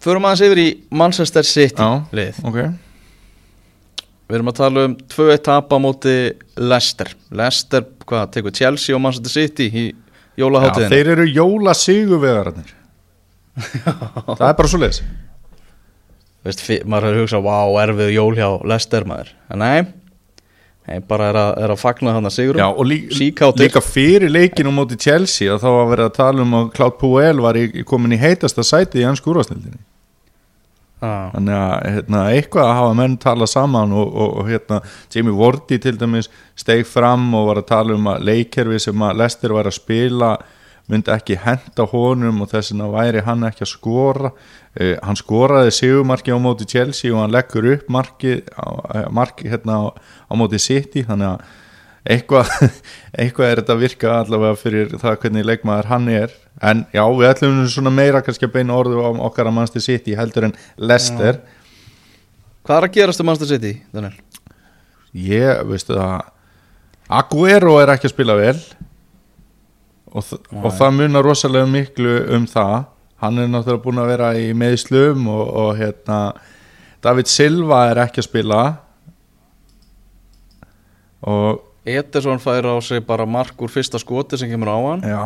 Förum 0.04 0.26
aðeins 0.28 0.42
yfir 0.44 0.60
í 0.60 0.70
Manchester 0.92 1.46
City 1.48 1.80
já, 1.80 2.04
lið. 2.12 2.40
ok. 2.44 2.58
Við 4.28 4.38
erum 4.38 4.50
að 4.52 4.58
tala 4.58 4.86
um 4.88 4.96
2-1 5.14 5.44
tap 5.46 5.72
á 5.72 5.78
móti 5.80 6.16
Leicester. 6.60 7.12
Leicester, 7.32 7.86
hvað, 8.08 8.32
tekur 8.36 8.56
Chelsea 8.56 8.96
og 8.96 9.04
Manchester 9.04 9.32
City 9.32 9.68
í 9.70 9.86
Já, 10.34 10.44
jólaháttiðinu 10.44 10.96
þeir 10.96 11.12
eru 11.16 11.28
jóla 11.30 11.76
sigurvegararnir 11.78 12.72
Það 14.40 14.48
er 14.50 14.56
bara 14.58 14.72
svo 14.72 14.82
leis 14.82 15.04
Veist, 16.44 16.64
maður 16.90 17.06
hefur 17.08 17.22
hugsað, 17.22 17.44
vá, 17.46 17.84
erfið 17.86 18.10
jól 18.18 18.32
hjá 18.36 18.48
Leicester 18.68 19.06
maður, 19.08 19.30
en 19.54 19.62
nei 19.64 19.78
nei, 20.84 21.00
bara 21.08 21.30
er 21.32 21.40
að, 21.40 21.52
er 21.64 21.74
að 21.74 21.80
fagna 21.80 22.16
þannig 22.18 22.36
sigurum. 22.36 22.60
Já, 22.60 22.68
og 22.68 22.88
lí, 22.90 22.98
Síkátir. 23.16 23.68
líka 23.68 23.84
fyrir 23.84 24.32
leikinu 24.32 24.74
móti 24.76 24.98
Chelsea 25.00 25.54
að 25.54 25.64
þá 25.64 25.70
var 25.78 25.90
verið 25.94 26.10
að 26.10 26.18
tala 26.18 26.44
um 26.44 26.58
að 26.60 26.70
Cloud 26.76 26.98
Puel 27.00 27.44
var 27.46 27.60
í, 27.60 27.66
komin 27.88 28.16
í 28.16 28.20
heitasta 28.20 28.66
sæti 28.68 29.00
í 29.00 29.08
hans 29.08 29.24
skúrastildinni 29.24 29.80
þannig 31.04 31.60
að 31.60 31.94
hérna, 31.98 32.24
eitthvað 32.32 32.70
að 32.70 32.76
hafa 32.80 32.98
menn 33.00 33.16
tala 33.22 33.48
saman 33.50 33.94
og, 33.98 34.10
og, 34.14 34.34
og 34.42 34.50
hérna, 34.50 34.82
Jamie 35.14 35.36
Wardy 35.38 35.80
til 35.84 35.96
dæmis 36.00 36.30
steig 36.60 36.86
fram 36.90 37.30
og 37.38 37.50
var 37.52 37.62
að 37.64 37.70
tala 37.72 37.98
um 37.98 38.12
að 38.14 38.28
leikkerfi 38.30 38.82
sem 38.88 39.08
að 39.08 39.24
Lester 39.24 39.56
var 39.56 39.70
að 39.70 39.78
spila 39.80 40.36
myndi 40.92 41.14
ekki 41.14 41.38
henda 41.40 41.86
honum 41.94 42.42
og 42.44 42.52
þess 42.52 42.74
vegna 42.74 42.90
væri 42.92 43.24
hann 43.24 43.48
ekki 43.48 43.64
að 43.64 43.72
skora. 43.72 44.32
Uh, 44.74 44.96
hann 45.06 45.20
skoraði 45.20 45.72
sigumarki 45.78 46.34
á 46.34 46.40
móti 46.42 46.68
Chelsea 46.68 47.14
og 47.14 47.22
hann 47.22 47.34
leggur 47.34 47.70
upp 47.76 47.92
marki, 47.94 48.42
á, 48.58 48.68
marki 49.14 49.52
hérna 49.52 49.80
á, 49.80 49.84
á 50.28 50.34
móti 50.40 50.60
City. 50.60 51.06
Þannig 51.08 51.30
að 51.30 51.46
eitthvað, 52.04 52.52
eitthvað 53.20 53.50
er 53.50 53.62
þetta 53.62 53.76
að 53.76 53.84
virka 53.86 54.14
allavega 54.20 54.60
fyrir 54.60 54.94
það 55.02 55.20
hvernig 55.24 55.48
leikmaður 55.50 55.92
hann 55.92 56.12
er. 56.12 56.36
En 56.64 56.86
já, 56.94 57.04
við 57.08 57.30
ætlum 57.32 57.64
svona 57.72 57.94
meira 57.94 58.22
kannski 58.26 58.48
að 58.48 58.56
beina 58.60 58.78
orðu 58.78 59.02
á 59.04 59.10
okkar 59.28 59.50
að 59.50 59.58
mannstu 59.58 59.84
City 59.84 60.16
heldur 60.20 60.50
en 60.50 60.58
Leicester. 60.78 61.42
Hvað 62.64 62.78
er 62.80 62.88
að 62.88 62.96
gerast 63.00 63.24
um 63.24 63.28
Manchester 63.28 63.56
City, 63.58 63.74
Daniel? 63.92 64.16
ég, 65.14 65.60
veistu 65.70 65.94
það 65.94 66.30
Aguero 67.14 67.76
er 67.82 67.92
ekki 67.94 68.08
að 68.10 68.14
spila 68.16 68.36
vel. 68.40 68.58
Og, 70.14 70.24
þ 70.24 70.38
og 70.62 70.72
það 70.78 70.96
munar 70.98 71.26
rosalega 71.26 71.70
miklu 71.70 72.14
um 72.38 72.48
það. 72.50 72.88
Hann 73.24 73.42
er 73.42 73.50
náttúrulega 73.52 73.84
búin 73.84 74.02
að 74.02 74.10
vera 74.14 74.30
í 74.40 74.48
meðslum 74.58 75.28
og, 75.32 75.44
og 75.64 75.70
hérna 75.78 76.20
David 77.04 77.30
Silva 77.30 77.84
er 77.92 78.02
ekki 78.06 78.24
að 78.24 78.28
spila. 78.30 78.62
Og 81.28 81.62
Ederson 81.84 82.40
fær 82.40 82.64
á 82.64 82.80
sig 82.80 83.04
bara 83.04 83.26
mark 83.28 83.60
úr 83.60 83.72
fyrsta 83.72 84.00
skoti 84.00 84.38
sem 84.40 84.48
kemur 84.52 84.72
á 84.72 84.80
hann. 84.80 85.02
Já, 85.04 85.20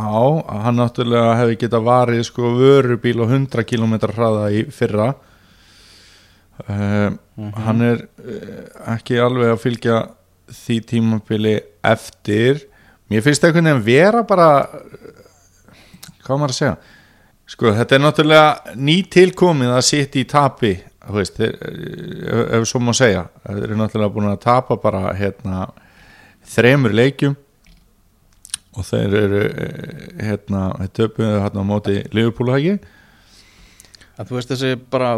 hann 0.63 0.79
náttúrulega 0.79 1.35
hefði 1.37 1.57
getað 1.61 1.85
varið 1.85 2.23
sko 2.25 2.53
vörubíl 2.57 3.21
og 3.21 3.29
100 3.29 3.65
km 3.69 3.93
hraða 4.09 4.47
í 4.49 4.63
fyrra. 4.73 5.11
Uh, 6.65 7.13
hann 7.61 7.85
er 7.85 8.01
uh, 8.17 8.65
ekki 8.95 9.19
alveg 9.21 9.53
að 9.53 9.61
fylgja 9.61 10.01
því 10.63 10.79
tímabili 10.89 11.55
eftir. 11.85 12.65
Mér 13.11 13.21
finnst 13.21 13.45
það 13.45 13.51
einhvern 13.51 13.69
veginn 13.69 13.85
vera 13.85 14.25
bara 14.25 14.49
hvað 16.25 16.39
maður 16.41 16.55
að 16.55 16.59
segja? 16.63 16.75
Sko 17.47 17.71
þetta 17.77 17.95
er 17.95 18.03
náttúrulega 18.03 18.77
ný 18.81 19.01
tilkomið 19.13 19.77
að 19.77 19.85
sitja 19.93 20.23
í 20.23 20.27
tapi 20.27 20.73
veist, 21.13 21.37
ef, 21.39 21.53
ef 22.57 22.65
svo 22.67 22.81
má 22.83 22.91
segja. 22.97 23.27
Þeir 23.45 23.67
eru 23.67 23.77
náttúrulega 23.79 24.15
búin 24.17 24.31
að 24.33 24.41
tapa 24.43 24.81
bara 24.81 25.13
hérna 25.15 25.67
þremur 26.47 26.95
leikjum 26.95 27.37
og 28.77 28.85
þeir 28.85 29.17
eru 29.21 29.41
eh, 29.47 30.05
hérna, 30.27 30.67
töpuðu 30.93 31.41
hérna 31.43 31.65
á 31.65 31.69
móti 31.71 31.99
Liverpool 32.13 32.53
hagi 32.53 32.77
En 34.17 34.25
þú 34.25 34.33
veist 34.39 34.49
þessi 34.49 34.71
bara, 34.89 35.11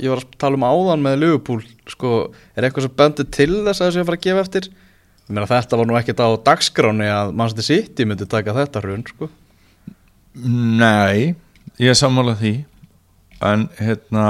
ég 0.00 0.08
var 0.08 0.22
að 0.22 0.36
tala 0.40 0.56
um 0.56 0.64
áðan 0.64 1.02
með 1.04 1.18
Liverpool 1.20 1.58
sko, 1.92 2.12
er 2.56 2.64
eitthvað 2.64 2.86
sem 2.86 2.94
bendir 2.96 3.26
til 3.28 3.50
þess 3.66 3.82
að 3.82 3.90
þessi 3.90 4.00
að 4.00 4.06
fara 4.08 4.16
að 4.16 4.26
gefa 4.26 4.44
eftir 4.46 4.68
meina 5.26 5.48
þetta 5.50 5.78
var 5.80 5.88
nú 5.88 5.96
ekkert 5.98 6.22
á 6.22 6.28
dagskráni 6.46 7.08
að 7.10 7.32
Manchester 7.34 7.66
City 7.66 8.06
myndi 8.06 8.28
taka 8.30 8.54
þetta 8.54 8.82
hrun 8.84 9.04
sko. 9.08 9.28
Nei, 10.36 11.34
ég 11.82 11.90
er 11.90 11.98
sammálað 11.98 12.42
því 12.42 12.52
en 13.46 13.66
hérna 13.80 14.26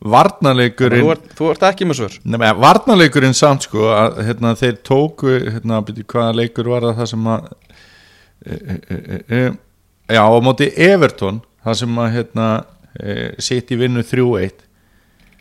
varnarleikurinn 0.00 1.04
þú, 1.04 1.10
ert, 1.12 1.26
þú 1.36 1.48
ert 1.52 1.64
ekki 1.68 1.88
með 1.88 1.98
svör. 1.98 2.14
Nei, 2.24 2.38
men, 2.40 2.54
varnarleikurinn 2.60 3.36
samt 3.36 3.66
sko 3.66 3.90
að 3.92 4.22
hérna, 4.30 4.54
þeir 4.56 4.78
tóku 4.86 5.34
hérna, 5.36 5.82
byrju, 5.84 6.06
hvaða 6.08 6.38
leikur 6.38 6.70
var 6.72 6.88
það 6.96 7.10
sem 7.12 7.28
að 7.34 7.50
e, 8.40 8.56
e, 8.56 8.78
e, 8.78 9.20
e, 9.20 9.42
já, 10.16 10.22
á 10.24 10.38
móti 10.44 10.70
Everton 10.88 11.42
það 11.66 11.78
sem 11.82 12.00
að 12.00 12.10
hérna, 12.16 12.48
e, 12.96 13.18
sitt 13.44 13.72
í 13.74 13.80
vinnu 13.80 14.04
3-1 14.06 14.64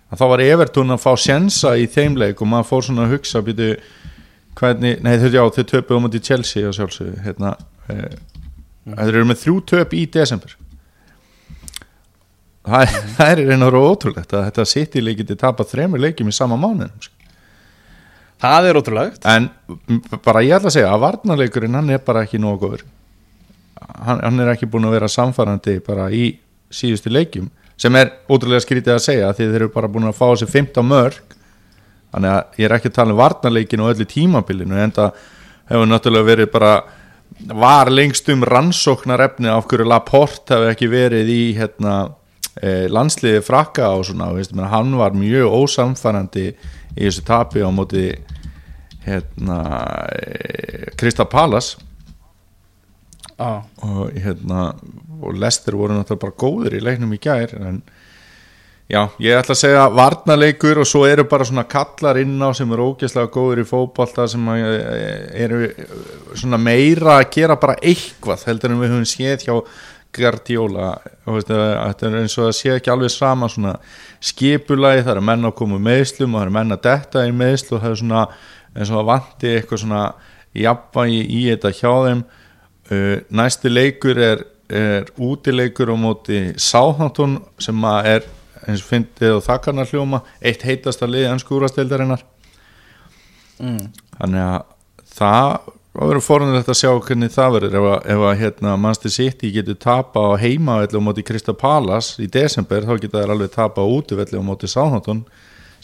að 0.10 0.20
þá 0.20 0.26
var 0.34 0.44
Everton 0.44 0.96
að 0.96 1.04
fá 1.06 1.12
sjensa 1.22 1.76
í 1.80 1.88
þeim 1.88 2.20
leik 2.20 2.42
og 2.44 2.52
maður 2.52 2.72
fór 2.74 2.88
svona 2.90 3.08
að 3.08 3.16
hugsa 3.16 3.44
byrju, 3.46 3.74
hvernig, 4.60 5.00
nei 5.06 5.14
þau, 5.22 5.30
já, 5.38 5.44
þau 5.56 5.70
töpu 5.72 5.96
á 5.96 6.04
móti 6.04 6.24
Chelsea 6.26 6.68
og 6.68 6.76
sjálfsögðu 6.76 7.24
hérna, 7.24 7.56
e, 7.88 8.02
þeir 8.90 9.14
eru 9.14 9.30
með 9.30 9.46
þrjú 9.46 9.62
töp 9.72 9.96
í 9.96 10.04
desember 10.12 10.60
það 13.18 13.32
er, 13.32 13.42
er 13.56 13.78
og 13.80 13.88
ótrúlegt 13.94 14.34
að 14.34 14.46
þetta 14.50 14.68
sitt 14.70 14.98
í 15.00 15.04
leikiti 15.04 15.38
tapa 15.40 15.66
þremur 15.68 16.02
leikjum 16.04 16.32
í 16.32 16.36
sama 16.36 16.58
mánuðum 16.60 16.94
sko. 17.04 17.16
Það 18.40 18.70
er 18.70 18.80
ótrúlegt. 18.80 19.26
En 19.28 19.50
bara 20.24 20.44
ég 20.46 20.56
ætla 20.56 20.72
að 20.72 20.78
segja 20.78 20.92
að 20.94 21.02
varnarleikurinn 21.04 21.76
hann 21.76 21.90
er 21.92 22.04
bara 22.06 22.24
ekki 22.24 22.40
nógu 22.40 22.62
góður. 22.62 22.86
Hann, 24.00 24.22
hann 24.22 24.40
er 24.40 24.54
ekki 24.54 24.70
búin 24.70 24.88
að 24.88 24.96
vera 24.96 25.10
samfærandi 25.12 25.80
bara 25.84 26.08
í 26.14 26.38
síðustu 26.72 27.12
leikjum 27.12 27.50
sem 27.80 27.96
er 27.96 28.12
ótrúlega 28.30 28.64
skrítið 28.64 28.96
að 28.96 29.04
segja 29.06 29.34
því 29.34 29.50
þeir 29.50 29.60
eru 29.62 29.74
bara 29.74 29.90
búin 29.92 30.10
að 30.10 30.18
fá 30.18 30.26
þessi 30.28 30.50
15 30.52 30.88
mörg 30.88 31.36
þannig 32.14 32.32
að 32.34 32.60
ég 32.60 32.68
er 32.68 32.76
ekki 32.76 32.92
að 32.92 32.96
tala 32.98 33.16
um 33.16 33.20
varnarleikin 33.20 33.84
og 33.84 33.92
öllu 33.94 34.08
tímabilinu 34.10 34.80
en 34.84 34.96
það 34.96 35.22
hefur 35.70 35.90
náttúrulega 35.90 36.30
verið 36.32 36.52
bara 36.54 36.74
var 37.40 37.92
lengst 37.94 38.30
um 38.34 38.44
rannsóknarefni 38.44 39.50
af 39.52 39.68
hverju 39.70 39.88
Laporte 39.88 40.56
hefði 40.56 40.72
ekki 40.74 40.90
verið 40.92 41.32
í 41.32 41.42
hérna, 41.58 41.96
landsliði 42.92 43.40
frakka 43.46 43.94
og 43.96 44.08
svona, 44.10 44.34
veist, 44.36 44.52
menn, 44.52 44.68
hann 44.72 44.98
var 45.00 45.16
mjög 45.16 45.54
ósamfærandi 45.62 46.50
í 46.50 47.06
þessu 47.06 47.24
tapi 47.28 47.64
á 47.64 47.70
móti 47.72 48.10
hérna 49.06 49.60
eh, 50.16 50.90
Krista 51.00 51.26
Palas 51.26 51.78
ah. 53.38 53.64
og 53.86 54.12
hérna 54.18 54.74
og 55.20 55.36
Lester 55.36 55.76
voru 55.76 55.96
náttúrulega 55.98 56.24
bara 56.24 56.40
góður 56.40 56.78
í 56.78 56.84
leiknum 56.84 57.16
í 57.16 57.20
gær 57.22 57.52
en 57.60 57.82
já, 58.90 59.02
ég 59.22 59.36
ætla 59.36 59.56
að 59.56 59.62
segja 59.62 59.86
varnarleikur 59.94 60.82
og 60.82 60.88
svo 60.88 61.06
eru 61.08 61.26
bara 61.30 61.48
svona 61.48 61.66
kallar 61.70 62.20
inn 62.22 62.38
á 62.40 62.50
sem 62.56 62.72
eru 62.72 62.92
ógeðslega 62.94 63.32
góður 63.34 63.64
í 63.64 63.68
fótbolta 63.68 64.28
sem 64.32 64.52
eh, 64.56 65.46
eru 65.46 65.68
svona 66.34 66.60
meira 66.62 67.20
að 67.20 67.30
gera 67.36 67.60
bara 67.60 67.80
eitthvað 67.82 68.48
heldur 68.50 68.76
en 68.76 68.84
við 68.84 68.96
höfum 68.96 69.10
séð 69.10 69.48
hjá 69.48 69.56
Guardiola 70.16 70.94
þetta 71.28 72.08
er 72.08 72.18
eins 72.24 72.38
og 72.40 72.50
að 72.50 72.56
sé 72.58 72.72
ekki 72.74 72.92
alveg 72.94 73.12
sama 73.14 73.50
svona 73.52 73.76
skipulagi 74.26 75.04
það 75.04 75.14
eru 75.16 75.26
menn 75.30 75.50
að 75.50 75.56
koma 75.60 75.78
með 75.78 75.86
meðslum 75.90 76.34
og 76.34 76.40
það 76.40 76.48
eru 76.48 76.56
menn 76.58 76.76
að 76.76 76.84
detta 76.88 77.26
í 77.28 77.36
meðslu 77.42 77.78
og 77.78 77.84
það 77.84 77.92
er 77.92 78.02
svona 78.02 78.24
eins 78.74 78.94
og 78.94 79.02
að 79.02 79.10
vanti 79.12 79.54
eitthvað 79.54 79.84
svona 79.84 80.04
jafnvægi 80.58 81.22
í 81.38 81.44
þetta 81.52 81.74
hjá 81.78 81.92
þeim 82.08 82.24
uh, 82.26 83.16
næsti 83.42 83.74
leikur 83.74 84.24
er, 84.26 84.44
er 84.70 85.14
útileikur 85.22 85.94
á 85.94 85.98
móti 86.00 86.42
Sáþántun 86.58 87.40
sem 87.62 87.86
að 87.86 88.12
er 88.16 88.30
eins 88.66 88.84
og 88.84 88.90
fyndið 88.90 89.38
og 89.38 89.46
þakkarnar 89.46 89.90
hljóma 89.90 90.24
eitt 90.42 90.66
heitasta 90.66 91.08
liði 91.10 91.30
ennskúrastildarinnar 91.36 92.26
mm. 93.62 93.84
þannig 94.18 94.46
að 94.46 94.64
það 95.20 95.76
það 96.00 96.12
verður 96.14 96.24
forunilegt 96.24 96.72
að 96.72 96.80
sjá 96.80 96.90
hvernig 97.04 97.34
það 97.34 97.56
verður. 97.58 97.76
Ef 97.76 97.88
að, 97.90 98.00
ef 98.14 98.24
að 98.30 98.40
hérna, 98.40 98.78
Manchester 98.80 99.12
City 99.12 99.52
getur 99.52 99.76
tapa 99.84 100.24
á 100.32 100.40
heimavelli 100.40 101.02
á 101.02 101.04
móti 101.04 101.26
Krista 101.28 101.56
Palas 101.58 102.14
í 102.24 102.30
desember 102.32 102.88
þá 102.88 102.96
geta 103.04 103.24
þær 103.24 103.36
alveg 103.36 103.52
tapa 103.56 103.84
á 103.84 103.88
útivelli 103.88 104.40
á 104.40 104.44
móti 104.44 104.70
Sáþántun 104.72 105.26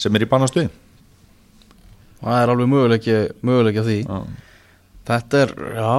sem 0.00 0.16
er 0.16 0.24
í 0.24 0.28
bannastuð 0.30 0.70
það 2.26 2.42
er 2.42 2.52
alveg 2.52 2.70
möguleiki 2.72 3.16
að 3.82 3.90
því. 3.90 3.98
Já. 4.06 4.20
þetta 5.10 5.42
er, 5.44 5.52
já 5.76 5.92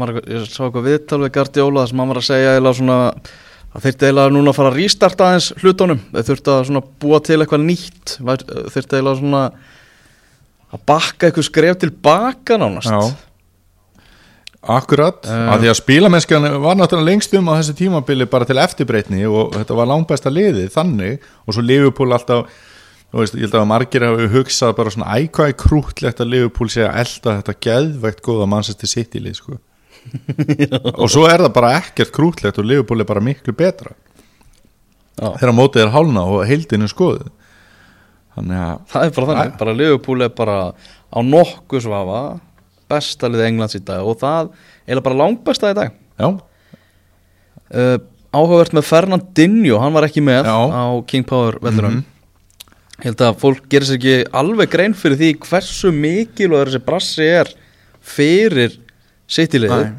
var, 0.00 0.14
ég 0.30 0.46
sá 0.48 0.62
eitthvað 0.64 0.88
viðtal 0.88 1.20
við 1.24 1.34
Guardiola 1.36 1.84
sem 1.90 2.00
hann 2.00 2.12
var 2.12 2.20
að 2.20 2.28
segja 2.30 2.72
svona 2.78 2.98
það 3.74 3.86
þurfti 3.86 4.08
eiginlega 4.08 4.34
núna 4.34 4.52
að 4.52 4.58
fara 4.60 4.70
að 4.72 4.78
rístarta 4.78 5.28
aðeins 5.28 5.50
hlutunum. 5.60 6.02
Þau 6.14 6.26
þurfti 6.28 6.52
að 6.52 6.66
svona 6.68 6.82
búa 7.02 7.20
til 7.26 7.38
eitthvað 7.40 7.64
nýtt 7.66 8.16
þurfti 8.20 8.98
eiginlega 8.98 9.20
svona 9.20 9.44
að 10.74 10.84
bakka 10.88 11.28
eitthvað 11.28 11.48
skref 11.48 11.80
tilbaka 11.82 12.58
nánast. 12.60 12.90
Já 12.90 13.23
Akkurat, 14.68 15.26
Eh. 15.26 15.48
af 15.52 15.60
því 15.60 15.68
að 15.70 15.80
spílamennskan 15.80 16.46
var 16.62 16.76
náttúrulega 16.76 17.04
lengst 17.10 17.34
um 17.34 17.48
á 17.52 17.58
þessu 17.60 17.74
tímabili 17.78 18.26
bara 18.30 18.44
til 18.48 18.56
eftirbreytni 18.58 19.24
og 19.28 19.52
þetta 19.52 19.74
var 19.76 19.86
langbæsta 19.90 20.30
liðið 20.32 20.70
þannig. 20.72 21.18
Og 21.46 21.54
svo 21.54 21.62
Liverpool 21.62 22.12
alltaf 22.12 22.46
þú 23.12 23.18
veist, 23.20 23.34
ég 23.34 23.44
held 23.46 23.54
að 23.54 23.66
margir 23.70 24.02
hafi 24.08 24.28
hugsað 24.32 24.76
bara 24.76 24.90
svona 24.90 25.12
ækvæði 25.20 25.54
krútlegt 25.56 26.20
að 26.20 26.30
Liverpool 26.32 26.68
sé 26.68 26.82
að 26.88 26.96
elda 27.04 27.36
þetta 27.42 27.54
geðveikt 27.60 28.22
góða 28.22 28.48
Manchester 28.48 28.88
City 28.88 29.20
lið 29.20 29.36
sko. 29.38 29.58
og 31.00 31.06
svo 31.10 31.26
er 31.30 31.38
það 31.44 31.52
bara 31.54 31.76
ekkert 31.78 32.10
krútlegt 32.12 32.58
og 32.58 32.64
Liverpool 32.66 33.00
er 33.00 33.04
bara 33.08 33.20
miklu 33.20 33.52
betra. 33.56 33.92
Já. 35.14 35.28
þegar 35.38 35.54
mótið 35.54 35.82
er 35.84 35.92
hálna 35.94 36.24
og 36.26 36.40
heildinu 36.48 36.88
skoðið 36.90 37.28
þannig 38.34 38.58
að 38.58 38.78
það 38.90 39.04
er 39.04 39.12
bara 39.14 39.26
þannig, 39.28 39.52
bara 39.60 39.74
Liverpool 39.78 40.24
er 40.26 40.32
bara 40.34 40.56
á 40.74 41.18
nokkuð 41.22 41.84
svafa 41.84 42.22
besta 42.94 43.28
liðið 43.30 43.48
Englands 43.50 43.76
í 43.78 43.82
dag 43.84 44.06
og 44.06 44.18
það 44.22 44.50
er 44.86 45.00
bara 45.04 45.20
langbesta 45.22 45.70
í 45.74 45.76
dag 45.78 45.90
já, 46.18 46.28
uh, 47.74 47.98
áhugavert 48.34 48.74
með 48.74 48.88
Fernandinho 48.88 49.78
hann 49.82 49.94
var 49.94 50.08
ekki 50.08 50.22
með 50.26 50.42
Já. 50.48 50.56
á 50.58 50.84
King 51.06 51.26
Power 51.26 51.58
vellurum 51.62 52.00
Mhm. 52.00 52.04
ég 52.98 53.04
held 53.10 53.22
að 53.26 53.36
fólk 53.42 53.64
gerir 53.70 53.86
sér 53.88 53.98
ekki 53.98 54.16
alveg 54.38 54.70
grein 54.70 54.94
fyrir 54.94 55.16
því 55.18 55.30
hversu 55.42 55.90
mikilvægur 55.94 56.70
þessi 56.70 56.84
brassi 56.86 57.26
er 57.40 57.48
fyrir 58.04 58.76
Nei. 59.70 59.92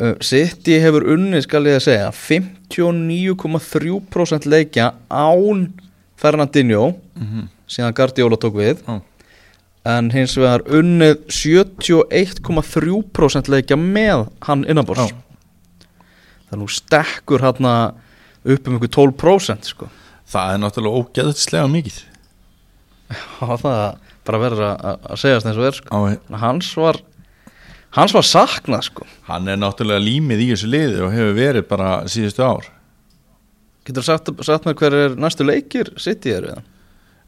uh, 0.00 0.14
City 0.24 0.78
hefur 0.80 1.04
unnið 1.16 1.42
skal 1.44 1.64
ég 1.68 1.76
að 1.80 1.86
segja 1.88 2.10
59,3% 3.30 4.46
leikja 4.48 4.90
án 5.10 5.66
Fernandinho 6.20 6.94
síðan 7.70 7.94
Guardiola 7.96 8.36
tók 8.40 8.54
við 8.60 8.80
Já. 8.86 9.00
En 9.88 10.10
hins 10.12 10.34
vegar 10.36 10.60
unnið 10.68 11.22
71,3% 11.32 13.48
leikja 13.52 13.76
með 13.80 14.26
hann 14.46 14.64
innanbors 14.68 15.10
Já. 15.10 15.16
það 16.50 16.58
nú 16.60 16.68
stekkur 16.72 17.40
hann 17.46 17.66
upp 18.44 18.68
um 18.68 18.76
ykkur 18.78 18.92
12% 19.12 19.62
sko. 19.72 19.86
það 20.30 20.46
er 20.54 20.58
náttúrulega 20.64 20.98
ógeðslega 21.04 21.68
mikið 21.72 21.98
og 23.42 23.56
það 23.62 23.80
bara 24.28 24.38
verður 24.42 24.64
að, 24.68 24.76
að- 24.90 25.00
að 25.10 25.16
segjast 25.24 25.46
eins 25.50 25.60
og 25.60 25.66
er 25.70 25.76
sko. 25.80 25.88
hans 26.44 26.68
var 26.78 26.96
hans 27.96 28.12
var 28.14 28.22
saknað 28.22 28.82
sko. 28.86 29.02
Hann 29.26 29.48
er 29.50 29.56
náttúrulega 29.58 29.98
límið 30.04 30.38
í 30.44 30.50
þessu 30.52 30.68
liði 30.70 31.00
og 31.02 31.10
hefur 31.16 31.34
verið 31.34 31.64
bara 31.72 31.88
síðustu 32.06 32.42
ár. 32.46 32.64
getur 33.84 34.04
sagt, 34.06 34.30
sagt 34.46 34.64
mér 34.68 34.76
hver 34.78 34.94
er 34.94 35.16
næstu 35.18 35.42
leikir 35.48 35.90
City 35.98 36.30
er 36.36 36.42
við 36.46 36.58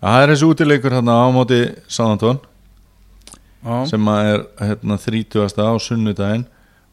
Það 0.02 0.22
er 0.22 0.32
þessu 0.32 0.48
útileikur 0.50 0.96
hérna 0.96 1.14
á 1.14 1.26
móti 1.30 1.60
Sáðantón 1.86 2.40
hann 3.62 3.86
sem 3.86 4.08
er 4.10 4.42
hérna 4.58 4.96
30. 4.98 5.54
á 5.62 5.70
sunnudaginn 5.78 6.46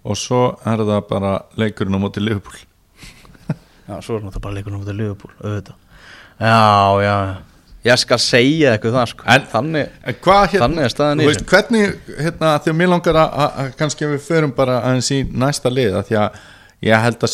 og 0.06 0.18
svo 0.18 0.42
er 0.70 0.84
það 0.86 1.08
bara 1.10 1.32
leikurinn 1.58 1.98
á 1.98 2.02
móti 2.02 2.22
Liverpool. 2.22 2.60
Já, 3.90 3.98
svo 4.06 4.20
er 4.20 4.26
náttúrulega 4.26 4.44
bara 4.44 4.54
leikunum 4.60 4.84
út 4.84 4.92
af 4.92 4.98
Liverpool, 5.00 5.34
auðvitað. 5.42 5.78
Já, 6.40 7.02
já, 7.04 7.16
ég 7.90 8.00
skal 8.04 8.20
segja 8.22 8.76
eitthvað 8.76 8.96
það, 9.00 9.10
sko. 9.12 9.26
En- 9.34 9.48
þannig, 9.54 9.90
En 10.06 10.20
hvað 10.22 10.46
hérna, 10.54 10.62
Þannig 10.68 10.86
er 10.86 10.94
staðan 10.94 11.24
í 11.24 11.28
veist, 11.30 11.46
hvernig, 11.50 11.98
hérna, 12.20 12.54
því 12.62 12.72
að 12.74 12.78
mér 12.84 12.92
langar 12.94 13.20
að, 13.24 13.34
að, 13.34 13.58
að 13.64 13.74
kannski 13.82 14.12
við 14.14 14.22
förum 14.28 14.54
bara 14.56 14.78
aðeins 14.86 15.12
í 15.12 15.20
næsta 15.34 15.74
lið, 15.74 15.98
að 15.98 16.08
því 16.12 16.20
að 16.22 16.40
ég 16.90 17.04
held 17.08 17.26
að 17.28 17.34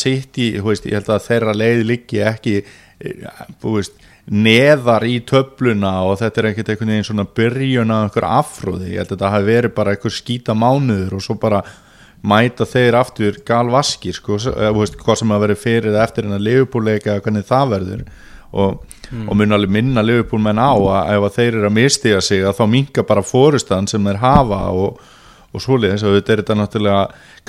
þú 0.61 0.69
veist, 0.71 0.85
ég 0.89 0.97
held 0.99 1.11
að 1.17 1.27
þeirra 1.27 1.57
leið 1.59 1.83
liggi 1.91 2.23
ekki, 2.31 2.55
eh, 3.03 3.43
þú 3.61 3.75
veist, 3.75 3.99
neðar 4.25 5.05
í 5.05 5.19
töfluna 5.27 5.99
og 6.07 6.17
þetta 6.21 6.41
er 6.41 6.47
ekkert 6.49 6.69
einhvern 6.73 6.93
veginn 6.95 7.07
svona 7.11 7.27
byrjun 7.37 7.93
af 7.93 8.05
einhver 8.07 8.25
afróði, 8.25 8.93
ég 8.95 9.03
held 9.03 9.11
að 9.11 9.17
þetta 9.17 9.33
hafi 9.35 9.49
verið 9.51 9.73
bara 9.75 9.93
einhver 9.93 10.13
skýta 10.15 10.55
mánuður 10.57 11.17
og 11.19 11.25
svo 11.25 11.35
bara 11.41 11.61
mæta 12.25 12.65
þeir 12.65 12.97
aftur 12.97 13.41
galvaskir 13.45 14.15
sko, 14.17 14.39
þú 14.41 14.71
veist, 14.79 14.97
hvað 14.97 15.19
sem 15.21 15.33
að 15.35 15.43
veri 15.45 15.57
fyrir 15.61 15.91
eða 15.91 16.05
eftir 16.07 16.25
en 16.25 16.37
að 16.39 16.47
eða 17.05 17.19
hvernig 17.21 17.45
það 17.45 17.75
verður. 17.75 18.05
Og, 18.55 18.85
og 19.27 19.35
mun 19.35 19.51
alveg 19.51 19.71
minna 19.73 20.01
Liverpool 20.05 20.39
menn 20.41 20.61
á 20.61 20.71
að 20.71 21.09
ef 21.11 21.25
að 21.27 21.35
þeir 21.35 21.49
eru 21.49 21.67
að 21.67 21.75
mistiga 21.75 22.21
sig 22.23 22.45
að 22.45 22.55
þá 22.55 22.65
minka 22.71 23.03
bara 23.03 23.25
fórustan 23.25 23.89
sem 23.91 24.05
þeir 24.07 24.21
hafa 24.21 24.61
og, 24.71 25.01
og 25.51 25.61
svoleiðis. 25.61 26.05
Og 26.07 26.15
þetta 26.15 26.33
er 26.33 26.41
þetta 26.41 26.57
náttúrulega 26.61 27.01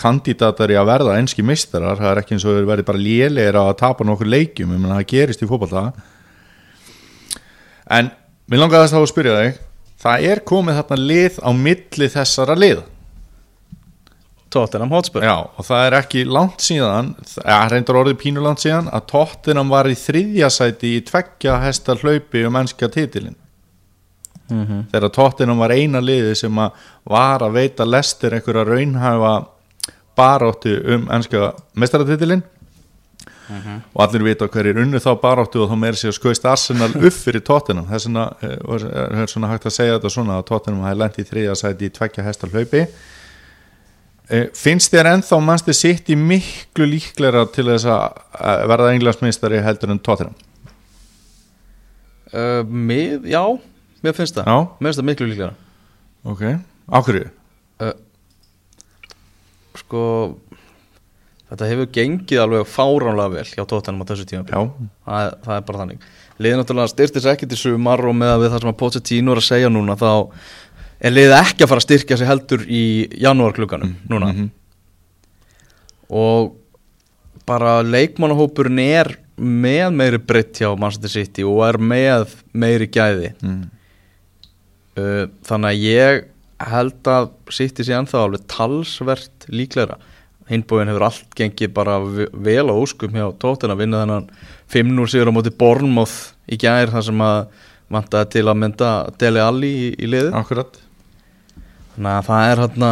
kandidatar 0.03 0.75
í 0.75 0.79
að 0.81 0.91
verða 0.91 1.17
enski 1.21 1.47
mistarar, 1.47 2.01
það 2.01 2.11
er 2.11 2.23
ekki 2.25 2.37
eins 2.37 2.49
og 2.49 2.59
verði 2.67 2.89
bara 2.91 3.05
lélegir 3.05 3.61
að 3.61 3.73
tapa 3.85 4.09
nokkur 4.09 4.33
leikjum, 4.35 4.75
ég 4.75 4.83
menna 4.83 4.99
það 4.99 5.09
gerist 5.15 5.47
í 5.47 5.49
fótballta 5.49 5.87
en 7.91 8.11
mér 8.51 8.63
langaði 8.63 8.87
þess 8.89 8.99
að 9.01 9.09
spyrja 9.13 9.39
þig 9.41 9.63
það 10.03 10.27
er 10.33 10.43
komið 10.53 10.79
þarna 10.81 10.99
lið 11.11 11.41
á 11.43 11.51
milli 11.57 12.09
þessara 12.13 12.57
lið 12.59 12.83
Tottenham 14.57 14.93
Hotspur. 14.95 15.25
Já, 15.27 15.35
og 15.59 15.65
það 15.67 15.87
er 15.89 15.95
ekki 15.99 16.21
langt 16.25 16.63
síðan 16.65 17.09
það 17.29 17.65
reyndar 17.73 17.99
orðið 18.01 18.19
pínu 18.23 18.45
langt 18.45 18.63
síðan 18.63 18.87
að 18.95 19.09
Tottenham 19.11 19.73
var 19.75 19.89
í 19.91 19.97
þriðja 19.99 20.49
sæti 20.55 20.93
í 20.97 21.03
tveggja 21.05 21.57
hesta 21.65 21.97
hlaupi 21.99 22.45
um 22.47 22.61
ennska 22.63 22.89
titilin 22.95 23.37
Mhm. 24.47 24.85
þegar 24.93 25.11
Tottenham 25.11 25.59
var 25.59 25.73
eina 25.75 25.99
liði 25.99 26.37
sem 26.39 26.55
að 26.63 26.71
var 27.11 27.43
að 27.43 27.57
veita 27.57 27.85
lestir 27.85 28.31
einhverja 28.37 28.63
raunhæfa 28.69 29.33
baróttu 30.17 30.77
um 30.95 31.09
ennska 31.11 31.49
mestaratitilin 31.75 32.45
og 33.49 34.01
allir 34.05 34.25
vita 34.27 34.49
hverjir 34.51 34.81
unnu 34.83 34.99
þá 35.03 35.13
baróttu 35.23 35.63
og 35.63 35.71
þá 35.71 35.77
meiri 35.79 36.01
sér 36.01 36.17
skoist 36.17 36.47
Arsenal 36.49 36.91
upp 36.95 37.19
fyrir 37.19 37.45
Tottenham 37.47 37.87
þess 37.91 38.09
vegna 38.09 38.25
eh, 38.43 38.57
er 38.57 39.21
er 39.23 39.31
svona 39.31 39.53
hægt 39.53 39.69
að 39.69 39.77
segja 39.79 39.99
þetta 39.99 40.15
svona 40.17 40.41
að 40.41 40.49
Tottenham 40.51 40.87
hafi 40.87 41.01
lent 41.03 41.21
í 41.23 41.29
þriðja 41.29 41.61
sæti 41.63 41.91
í 41.91 41.95
tveggja 41.95 42.27
hesta 42.27 42.51
hlaupi 42.51 42.87
Eh, 44.27 44.49
finnst 44.59 44.91
þér 44.91 45.13
ennþá 45.13 45.37
mannstu 45.39 45.71
sitt 45.77 46.09
í 46.11 46.17
miklu 46.19 46.89
líklegra 46.91 47.45
til 47.55 47.69
þess 47.69 47.87
að 47.87 48.65
verða 48.73 48.95
englansmeistari 48.97 49.63
heldur 49.63 49.95
en 49.95 50.03
Tottenham 50.03 50.37
Uh, 52.37 52.67
mið, 52.67 53.29
já, 53.31 53.39
mér 54.03 54.15
finnst 54.17 54.35
það. 54.35 54.49
Já. 54.51 54.57
Mér 54.83 54.89
finnst 54.89 54.99
það 54.99 55.07
miklu 55.07 55.27
líklega. 55.31 55.53
ok, 56.27 56.41
ákverju 56.99 57.29
Sko, 59.79 60.01
þetta 61.51 61.71
hefur 61.71 61.91
gengið 61.95 62.43
alveg 62.43 62.69
fáránlega 62.71 63.35
vel 63.37 63.47
hjá 63.53 63.65
Tottenham 63.65 64.03
á 64.03 64.09
þessu 64.11 64.29
tíma. 64.29 64.47
Það, 65.07 65.33
það 65.47 65.57
er 65.57 65.67
bara 65.71 65.83
þannig. 65.83 66.07
Liðið 66.37 66.61
náttúrulega 66.61 66.93
styrtir 66.93 67.25
sér 67.25 67.37
ekki 67.37 67.49
til 67.51 67.61
sumar 67.61 68.03
og 68.05 68.17
með 68.19 68.35
að 68.35 68.43
við 68.43 68.53
það 68.53 68.63
sem 68.65 68.73
að 68.73 68.79
Pochettino 68.83 69.33
er 69.33 69.41
að 69.41 69.49
segja 69.49 69.73
núna 69.73 69.97
þá 70.01 70.11
er 71.01 71.15
liðið 71.15 71.37
ekki 71.39 71.65
að 71.65 71.71
fara 71.73 71.83
að 71.83 71.87
styrkja 71.87 72.19
sig 72.21 72.31
heldur 72.31 72.65
í 72.67 72.85
janúarklukkanum 73.23 73.97
núna. 74.11 74.33
Mhm. 74.33 74.49
og 76.07 76.55
bara 77.47 77.81
leikmannahópurinn 77.83 78.79
er 78.83 79.17
með 79.37 79.95
meiri 79.95 80.21
breytt 80.23 80.61
hjá 80.61 80.71
Manchester 80.79 81.13
City 81.13 81.45
og 81.47 81.63
er 81.67 81.79
með 81.79 82.35
meiri 82.57 82.89
gæði 82.89 83.33
mm. 83.43 83.63
uh, 84.97 85.25
þannig 85.47 85.73
að 85.73 85.83
ég 85.85 86.23
held 86.73 87.11
að 87.13 87.29
City 87.53 87.85
sé 87.85 87.97
ennþá 87.97 88.23
alveg 88.25 88.47
talsvert 88.51 89.49
líklegra 89.53 89.99
hinbúin 90.51 90.89
hefur 90.91 91.07
allt 91.09 91.35
gengið 91.39 91.73
bara 91.75 91.99
ve- 92.01 92.29
vel 92.33 92.67
á 92.71 92.75
óskum 92.75 93.15
hjá 93.17 93.27
tóttin 93.43 93.73
að 93.75 93.83
vinna 93.83 94.03
þennan 94.05 94.29
5-0 94.73 95.11
sigur 95.11 95.31
á 95.31 95.37
móti 95.37 95.53
Bournemouth 95.59 96.17
í 96.51 96.59
gær 96.63 96.93
þar 96.95 97.07
sem 97.09 97.23
að 97.27 97.39
vantaði 97.91 98.31
til 98.37 98.47
að 98.51 98.59
mynda 98.63 98.91
Dele 99.19 99.43
Alli 99.43 99.71
í, 99.71 99.87
í 99.99 100.11
liðið. 100.11 100.33
Akkurat. 100.39 100.79
Þannig 101.97 102.13
að 102.13 102.27
það 102.31 102.51
er 102.51 102.63
hann 102.65 102.89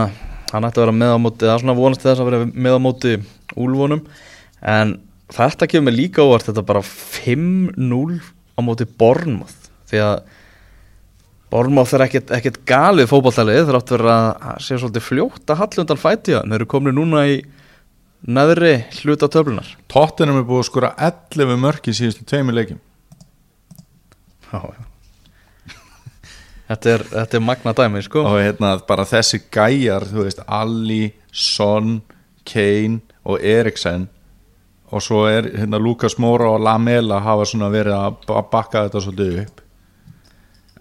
hann 0.55 0.67
ætti 0.69 0.79
að 0.79 0.85
vera 0.85 0.95
með 0.95 1.14
á 1.14 1.19
móti, 1.19 1.43
það 1.43 1.55
er 1.55 1.62
svona 1.64 1.79
vonast 1.79 2.05
þess 2.05 2.23
að 2.23 2.29
vera 2.31 2.45
með 2.47 2.77
á 2.79 2.81
móti 2.85 3.14
úlfunum. 3.59 4.03
En 4.62 4.93
þetta 5.35 5.67
kemur 5.71 5.97
líka 5.97 6.23
óvart 6.23 6.47
þetta 6.47 6.62
bara 6.69 6.83
5-0 6.85 8.21
á 8.55 8.61
móti 8.62 8.87
Bournemouth. 8.87 9.71
Því 9.90 10.03
að 10.05 10.14
Bournemouth 11.55 11.93
er 11.95 12.03
ekkert, 12.09 12.33
ekkert 12.35 12.57
galið 12.67 13.07
fótballtalið 13.12 13.69
þrátt 13.69 13.93
verið 13.95 14.09
að 14.11 14.62
sé 14.64 14.79
svolítið 14.81 15.05
fljótt 15.07 15.53
að 15.55 15.61
halli 15.61 15.83
undan 15.85 16.01
fæti 16.03 16.35
þeir 16.35 16.57
eru 16.57 16.67
komin 16.73 16.97
núna 16.99 17.21
í 17.31 17.37
neðri 18.27 18.73
hluta 19.03 19.29
töflunar 19.31 19.69
Tottenham 19.93 20.40
er 20.40 20.47
búið 20.49 20.64
að 20.64 20.69
skora 20.71 20.90
11 21.07 21.61
mörk 21.62 21.87
í 21.93 21.95
síðustu 21.95 22.25
tveimur 22.27 22.57
leikjum. 22.57 22.81
Já, 24.51 24.59
já. 24.64 24.83
Þetta 26.73 26.90
er, 26.95 27.03
þetta 27.12 27.37
er 27.38 27.43
magna 27.45 27.75
dæmi 27.77 28.01
sko. 28.07 28.23
Og 28.25 28.38
hérna 28.40 28.71
bara 28.88 29.05
þessi 29.07 29.43
gæjar 29.53 30.07
þú 30.09 30.25
veist, 30.25 30.40
Ali, 30.49 31.12
Son 31.31 31.99
Kane 32.49 33.03
og 33.29 33.45
Eriksen. 33.45 34.09
Og 34.95 35.03
svo 35.05 35.25
er 35.29 35.51
hérna 35.59 35.79
Lukas 35.83 36.17
Móra 36.23 36.49
og 36.55 36.62
Lamela 36.64 37.21
hafa 37.23 37.45
svona 37.51 37.69
verið 37.73 37.95
að 37.99 38.17
ba- 38.29 38.43
bakka 38.53 38.87
þetta 38.88 39.05
svolítið 39.05 39.38
upp 39.45 39.63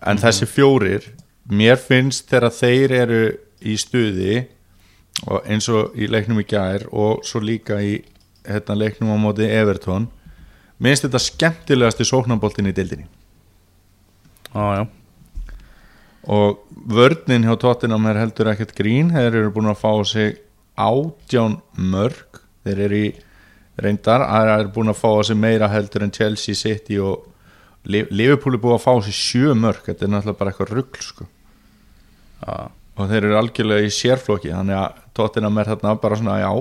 en 0.07 0.19
þessi 0.19 0.47
fjórir 0.49 1.07
mér 1.49 1.79
finnst 1.79 2.29
þegar 2.31 2.55
þeir 2.55 2.95
eru 3.03 3.21
í 3.63 3.75
stuði 3.79 4.43
og 5.29 5.45
eins 5.47 5.69
og 5.71 5.95
í 5.95 6.07
leiknum 6.11 6.41
í 6.41 6.47
gær 6.47 6.87
og 6.91 7.23
svo 7.27 7.41
líka 7.43 7.79
í 7.83 7.97
hérna, 8.47 8.75
leiknum 8.75 9.13
á 9.15 9.17
móti 9.19 9.47
Everton 9.47 10.09
minnst 10.83 11.05
þetta 11.05 11.21
skemmtilegasti 11.21 12.07
sóknarboltin 12.07 12.69
í 12.71 12.75
dildinni 12.75 13.07
já. 14.53 14.85
Og 16.23 16.63
vörnin 16.87 17.43
hjá 17.43 17.55
Tottenham 17.59 18.05
er 18.07 18.21
heldur 18.21 18.51
ekkert 18.53 18.75
grín 18.77 19.11
þeir 19.11 19.31
eru 19.41 19.51
búin 19.51 19.71
að 19.71 19.81
fá 19.81 19.91
sig 20.07 20.39
átján 20.79 21.59
mörg 21.75 22.39
þeir 22.63 22.83
eru 22.87 22.99
í 22.99 23.09
reyndar 23.83 24.23
þeir 24.29 24.51
eru 24.53 24.73
búin 24.75 24.93
að 24.93 25.01
fá 25.01 25.11
sig 25.27 25.39
meira 25.39 25.71
heldur 25.71 26.05
en 26.05 26.15
Chelsea 26.15 26.55
City 26.55 26.99
og 27.01 27.27
Liverpool 27.85 28.55
er 28.55 28.61
búin 28.63 28.77
að 28.77 28.85
fá 28.85 28.93
sig 29.03 29.15
sjö 29.17 29.55
mörg 29.59 29.83
þetta 29.85 30.05
er 30.05 30.11
náttúrulega 30.13 30.39
bara 30.39 30.53
eitthvað 30.53 30.73
rugl 30.77 31.01
sko. 31.03 31.25
Og 32.93 33.09
þeir 33.09 33.25
eru 33.25 33.37
algjörlega 33.39 33.87
í 33.87 33.91
sérflokki 33.91 34.51
þannig 34.53 34.77
að 34.77 35.01
Tottenham 35.17 35.57
er 35.57 35.69
þarna 35.71 35.95
bara 36.01 36.17
svona 36.19 36.37
já, 36.41 36.51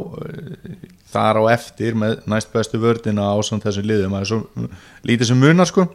þar 1.12 1.40
á 1.40 1.44
eftir 1.52 1.94
með 1.98 2.22
næst 2.32 2.52
bestu 2.54 2.80
vördina 2.80 3.28
á 3.32 3.37
samt 3.44 3.66
þessum 3.66 3.87
liðum 3.90 4.16
það 4.16 4.24
er 4.24 4.30
svo 4.30 4.68
lítið 5.08 5.30
sem 5.32 5.40
munar 5.42 5.68
sko 5.70 5.88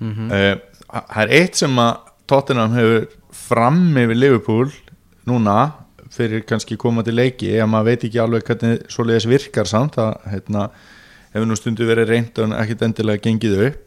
Mhm. 0.00 0.30
Eh, 0.30 0.56
það 0.92 1.22
er 1.22 1.30
eitt 1.38 1.56
sem 1.56 1.78
að 1.80 1.96
Tottenham 2.28 2.74
hefur 2.76 3.06
fram 3.32 3.96
yfir 3.96 4.18
Liverpool 4.18 4.70
núna 5.26 5.72
fyrir 6.12 6.44
kannski 6.44 6.76
komandi 6.76 7.14
leiki 7.14 7.48
ef 7.56 7.68
maður 7.70 7.88
veit 7.90 8.04
ekki 8.04 8.20
alveg 8.20 8.44
hvernig 8.44 8.84
svoleiðis 8.92 9.28
virkar 9.30 9.64
samt 9.70 9.96
það 9.96 10.12
hérna, 10.32 10.66
hefur 11.32 11.48
nú 11.48 11.56
stundu 11.56 11.88
verið 11.88 12.12
reynd 12.12 12.38
og 12.44 12.52
ekkit 12.60 12.84
endilega 12.86 13.24
gengið 13.24 13.56
upp 13.70 13.85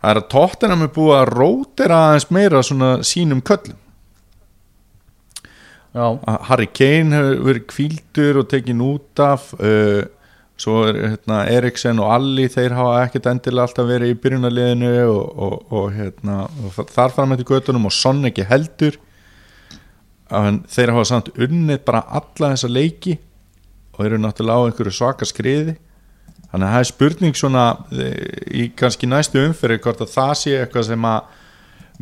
það 0.00 0.12
er 0.12 0.20
að 0.20 0.28
Tottenham 0.34 0.84
er 0.86 0.92
búið 0.94 1.16
að 1.20 1.32
rótera 1.32 2.00
aðeins 2.10 2.30
meira 2.34 2.62
svona 2.66 2.90
sínum 3.06 3.42
köllum. 3.46 3.78
Já, 5.96 6.06
Harry 6.50 6.68
Kane 6.68 7.16
hefur 7.16 7.46
verið 7.46 7.64
kvíldur 7.72 8.42
og 8.42 8.50
tekin 8.52 8.82
út 8.84 9.20
af 9.24 9.48
uh, 9.56 10.02
svo 10.60 10.82
er 10.90 10.98
hérna, 11.14 11.38
Eriksen 11.52 12.00
og 12.04 12.10
Alli 12.12 12.44
þeir 12.52 12.74
hafa 12.76 12.98
ekkert 13.06 13.30
endilega 13.30 13.64
alltaf 13.64 13.88
verið 13.88 14.12
í 14.12 14.18
byrjunarliðinu 14.20 14.92
og, 15.06 15.22
og, 15.46 15.56
og, 15.72 15.86
hérna, 15.96 16.42
og 16.60 16.92
þar 16.92 17.14
fram 17.16 17.32
eftir 17.32 17.48
göttunum 17.48 17.88
og 17.88 17.96
Son 17.96 18.20
ekki 18.28 18.44
heldur. 18.48 19.00
En 20.36 20.62
þeir 20.68 20.92
hafa 20.92 21.08
samt 21.12 21.32
unnið 21.32 21.80
bara 21.86 22.04
alla 22.20 22.52
þessa 22.52 22.72
leiki 22.72 23.16
og 23.96 24.04
eru 24.04 24.20
náttúrulega 24.20 24.60
á 24.60 24.66
einhverju 24.68 24.96
svaka 24.98 25.28
skriði 25.28 25.78
þannig 26.56 26.70
að 26.70 26.72
það 26.72 26.82
er 26.82 26.88
spurning 26.88 27.36
svona 27.36 27.64
eh, 27.92 28.14
í 28.56 28.68
kannski 28.72 29.08
næstu 29.10 29.42
umferði 29.44 29.82
hvort 29.84 30.00
að 30.00 30.14
það 30.14 30.32
sé 30.40 30.54
eitthvað 30.56 30.88
sem 30.88 31.04
að 31.10 31.34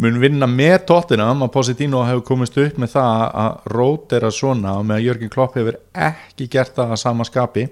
mun 0.04 0.20
vinna 0.22 0.48
með 0.50 0.76
tóttinam 0.88 1.42
að 1.46 1.52
Positino 1.54 2.02
hefur 2.06 2.24
komist 2.30 2.56
upp 2.58 2.78
með 2.82 2.94
það 2.94 3.24
að 3.42 3.68
rótera 3.74 4.30
svona 4.34 4.78
og 4.78 4.86
með 4.86 5.00
að 5.00 5.06
Jörgen 5.08 5.34
Klopp 5.34 5.58
hefur 5.58 5.78
ekki 5.92 6.48
gert 6.50 6.74
það 6.78 6.94
að 6.94 7.02
sama 7.02 7.26
skapi. 7.26 7.68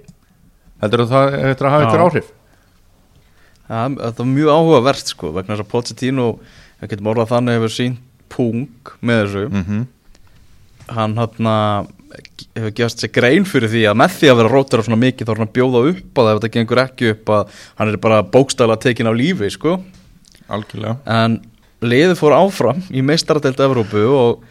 Heldur 0.82 1.06
að 1.06 1.14
það 1.14 1.38
hefur 1.38 1.68
að 1.68 1.74
hafa 1.76 1.88
ykkur 1.88 2.04
áhrif? 2.08 2.30
Ja, 3.62 3.86
þetta 3.88 4.24
var 4.24 4.30
mjög 4.34 4.52
áhugavert 4.58 5.14
sko 5.14 5.32
vegna 5.32 5.54
þess 5.54 5.64
að 5.64 5.72
Pochettino, 5.72 6.28
ég 6.82 6.92
getum 6.92 7.10
orðað 7.14 7.34
þannig 7.36 7.58
hefur 7.58 7.74
sínt 7.78 8.06
pung 8.32 8.94
með 9.00 9.26
þessu. 9.26 9.48
Mm 9.50 9.66
hann 10.92 11.16
hann 11.16 11.46
hefur 12.56 12.74
gefast 12.76 13.02
sér 13.02 13.12
grein 13.14 13.46
fyrir 13.48 13.70
því 13.72 13.84
að 13.90 13.98
með 14.02 14.16
því 14.18 14.30
að 14.32 14.38
vera 14.40 14.52
rótara 14.52 14.84
svona 14.86 15.00
mikið 15.00 15.28
þá 15.28 15.32
er 15.32 15.40
hann 15.40 15.48
að 15.48 15.56
bjóða 15.58 15.82
upp 15.92 16.20
að 16.22 16.30
ef 16.30 16.40
þetta 16.40 16.52
gengur 16.56 16.82
ekki 16.82 17.10
upp 17.14 17.32
að 17.36 17.58
hann 17.80 17.92
er 17.92 18.00
bara 18.06 18.22
bókstæla 18.34 18.78
tekin 18.82 19.10
á 19.10 19.12
lífi 19.16 19.50
sko. 19.54 19.78
Algjörlega. 20.52 20.96
En 21.08 21.38
liðið 21.82 22.16
fór 22.20 22.36
áfram 22.36 22.82
í 22.92 23.02
meistaradelt 23.06 23.60
Evrópu 23.64 24.04
og, 24.12 24.42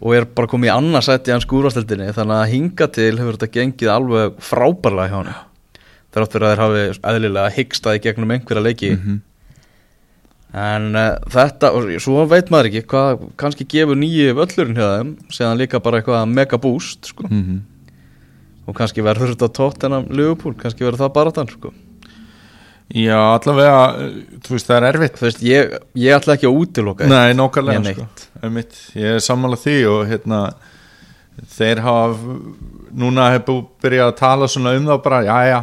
og 0.00 0.16
er 0.16 0.28
bara 0.28 0.50
komið 0.50 0.70
í 0.70 0.74
annarsætti 0.74 1.32
í 1.32 1.36
hans 1.36 1.46
skúrasteldinni 1.48 2.12
þannig 2.16 2.36
að 2.38 2.52
hinga 2.54 2.90
til 2.94 3.12
hefur 3.18 3.36
þetta 3.36 3.54
gengið 3.58 3.94
alveg 3.94 4.38
frábærlega 4.44 5.10
hjá 5.10 5.18
hann 5.18 5.34
þrátt 6.10 6.32
fyrir 6.34 6.46
að 6.46 6.52
þeir 6.52 6.62
hafi 6.64 6.86
eðlilega 7.12 7.56
hyggstaði 7.56 8.02
gegnum 8.06 8.32
einhverja 8.34 8.64
leiki 8.64 8.94
en 10.50 10.94
uh, 10.98 11.12
þetta, 11.30 11.70
og 11.76 11.90
svo 12.02 12.24
veit 12.30 12.48
maður 12.50 12.70
ekki 12.70 12.86
hvað 12.90 13.26
kannski 13.38 13.66
gefur 13.70 13.98
nýju 13.98 14.34
völlurinn 14.38 14.78
hjá 14.78 14.88
þeim 14.96 15.12
séðan 15.30 15.60
líka 15.60 15.82
bara 15.82 16.00
eitthvað 16.00 16.32
mega 16.32 16.58
boost 16.58 17.12
sko. 17.12 17.28
mm 17.30 17.60
og 18.70 18.76
kannski 18.78 19.04
verður 19.04 19.34
þetta 19.34 19.50
tótt 19.54 19.86
en 19.86 19.96
að 19.98 20.10
Liverpool, 20.14 20.56
kannski 20.58 20.86
verður 20.86 21.04
það 21.04 21.14
bara 21.16 21.34
þann 21.36 21.52
sko. 21.54 21.72
já 22.90 23.16
allavega 23.18 23.82
eh, 24.02 24.18
þú 24.44 24.56
veist 24.56 24.68
það 24.68 24.76
er 24.76 24.88
erfitt 24.88 25.18
þú 25.18 25.26
veist, 25.26 25.42
ég, 25.46 25.74
ég 26.02 26.16
ætla 26.16 26.36
ekki 26.36 26.48
að 26.48 26.58
útiloka. 26.58 27.08
Nei, 27.10 27.34
nákvæmlega 27.38 27.82
Né 27.84 27.94
sko. 27.94 28.06
Ég 28.98 29.16
er 29.16 29.24
sammála 29.24 29.58
því 29.60 29.76
og 29.90 30.00
hérna 30.10 30.40
þeir 31.56 31.82
hafa 31.84 32.38
núna 32.90 33.28
hefur 33.36 33.68
byrjað 33.82 34.08
að 34.10 34.18
tala 34.18 34.48
svona 34.50 34.74
um 34.76 34.88
það 34.90 35.04
bara, 35.04 35.20
já 35.24 35.38
já 35.50 35.60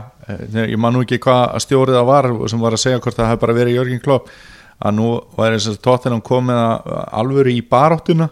ég 0.68 0.78
man 0.80 0.96
nú 0.96 1.04
ekki 1.06 1.20
hvað 1.24 1.44
að 1.56 1.64
stjórið 1.64 1.98
það 2.00 2.08
var 2.08 2.30
sem 2.52 2.64
var 2.64 2.76
að 2.76 2.84
segja 2.84 3.02
hvort 3.04 3.16
það 3.16 3.30
hefur 3.32 3.44
bara 3.46 3.58
verið 3.60 3.78
Jörgen 3.78 4.02
Klopp 4.04 4.32
að 4.78 4.98
nú 4.98 5.10
var 5.38 5.56
þess 5.56 5.72
að 5.74 5.84
tóttinam 5.88 6.24
komið 6.26 6.60
að 6.62 6.98
alvöru 7.22 7.54
í 7.54 7.62
baráttuna 7.66 8.28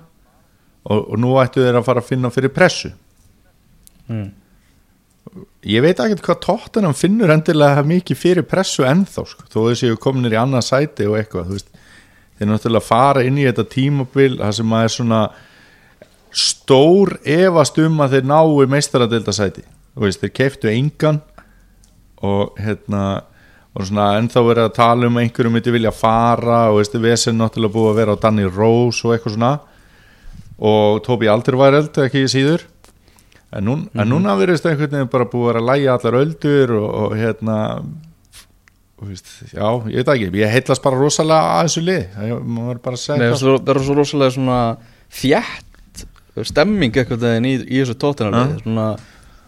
og, 0.85 0.99
og 0.99 1.15
nú 1.21 1.35
ættu 1.41 1.63
þeir 1.63 1.79
að 1.79 1.87
fara 1.87 2.03
að 2.03 2.09
finna 2.11 2.33
fyrir 2.33 2.53
pressu. 2.53 2.91
Mm. 4.05 4.27
ég 5.65 5.81
veit 5.81 5.97
ekki 5.97 6.21
hvað 6.27 6.43
tóttinam 6.43 6.93
finnur 6.93 7.31
endilega 7.33 7.81
mikið 7.89 8.19
fyrir 8.19 8.45
pressu 8.45 8.85
ennþá 8.85 9.23
sko, 9.25 9.47
þó 9.49 9.57
þessi 9.71 9.89
séu 9.89 9.97
kominir 9.97 10.35
í 10.35 10.37
annað 10.37 10.67
sæti 10.67 11.07
og 11.09 11.17
eitthvað 11.17 11.55
veist, 11.55 11.71
þeir 12.37 12.51
náttúrulega 12.51 12.85
fara 12.85 13.23
inn 13.25 13.39
í 13.41 13.47
þetta 13.47 13.65
tímabil 13.73 14.35
það 14.37 14.53
sem 14.59 14.75
að 14.77 14.85
er 14.85 14.93
svona 14.93 15.21
stór 16.35 17.15
efast 17.23 17.79
um 17.81 18.03
að 18.05 18.17
þeir 18.17 18.29
nái 18.29 18.43
veist, 19.95 20.21
þeir 20.21 20.33
keiftu 20.35 20.69
engan 20.69 21.21
og 22.21 22.57
hérna 22.59 23.23
og 23.75 23.87
svona 23.89 24.13
ennþá 24.21 24.43
verið 24.45 24.69
að 24.69 24.75
tala 24.77 25.09
um 25.09 25.17
einhverjum 25.19 25.57
myndi 25.57 25.73
vilja 25.75 25.91
fara 25.91 26.61
og 26.71 26.79
veistu, 26.79 27.01
vesen 27.03 27.35
náttúrulega 27.41 27.75
búið 27.75 27.89
að 27.91 27.99
vera 27.99 28.15
á 28.15 28.21
Danny 28.23 28.45
Rose 28.47 29.03
og 29.03 29.15
eitthvað 29.15 29.35
svona. 29.35 29.51
Og 30.55 31.01
Tóbi 31.03 31.27
Alderværeld 31.27 31.99
ekki 32.05 32.23
síður. 32.31 32.63
En, 33.55 33.67
nún, 33.67 33.85
en 33.95 34.09
núna 34.11 34.33
verðist 34.39 34.65
einhvern 34.67 34.95
veginn 34.95 35.11
bara 35.11 35.27
búið 35.31 35.45
að 35.45 35.51
vera 35.51 35.63
að 35.63 35.69
læja 35.69 35.95
allar 35.95 36.19
öldur 36.21 36.73
og, 36.79 36.87
og 37.03 37.15
hérna 37.19 37.57
og 38.95 39.09
veist, 39.11 39.27
já, 39.51 39.67
ég 39.91 39.99
veit 40.01 40.11
ekki 40.13 40.39
ég 40.39 40.51
heitlast 40.55 40.83
bara 40.83 40.99
rosalega 40.99 41.55
að 41.59 41.67
þessu 41.67 41.83
lið 41.83 42.03
Nei, 43.19 43.27
það. 43.33 43.39
svo, 43.41 43.55
það 43.59 43.71
er 43.75 43.79
svo 43.83 43.95
rosalega 43.99 44.35
svona 44.37 44.59
þjætt 45.19 46.03
stemming 46.47 46.99
eitthvað 46.99 47.25
í, 47.43 47.53
í 47.75 47.81
þessu 47.81 47.95
tóttinarlið 47.99 48.61
svona, 48.63 48.87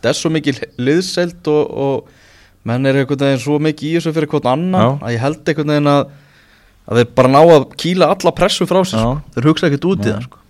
það 0.04 0.10
er 0.12 0.20
svo 0.20 0.32
mikil 0.36 0.56
liðseld 0.88 1.52
og, 1.52 1.78
og 1.88 2.27
menn 2.68 2.90
er 2.90 3.02
eitthvað 3.02 3.26
veginn 3.26 3.44
svo 3.44 3.60
mikið 3.64 3.90
í 3.90 3.98
þessu 3.98 4.16
fyrir 4.16 4.32
hvort 4.32 4.50
annan 4.52 4.82
Já. 4.82 4.90
að 4.98 5.14
ég 5.16 5.24
held 5.24 5.44
eitthvað 5.44 5.72
veginn 5.74 5.92
að 5.94 6.02
að 6.88 7.02
þeir 7.02 7.14
bara 7.20 7.32
ná 7.34 7.40
að 7.44 7.70
kýla 7.80 8.10
alla 8.14 8.34
pressu 8.36 8.68
frá 8.68 8.82
sér 8.88 9.00
Já. 9.02 9.08
sko. 9.08 9.16
þeir 9.36 9.48
hugsa 9.52 9.70
ekkert 9.70 9.88
út 9.90 10.04
í 10.04 10.10
það 10.10 10.28
sko. 10.28 10.44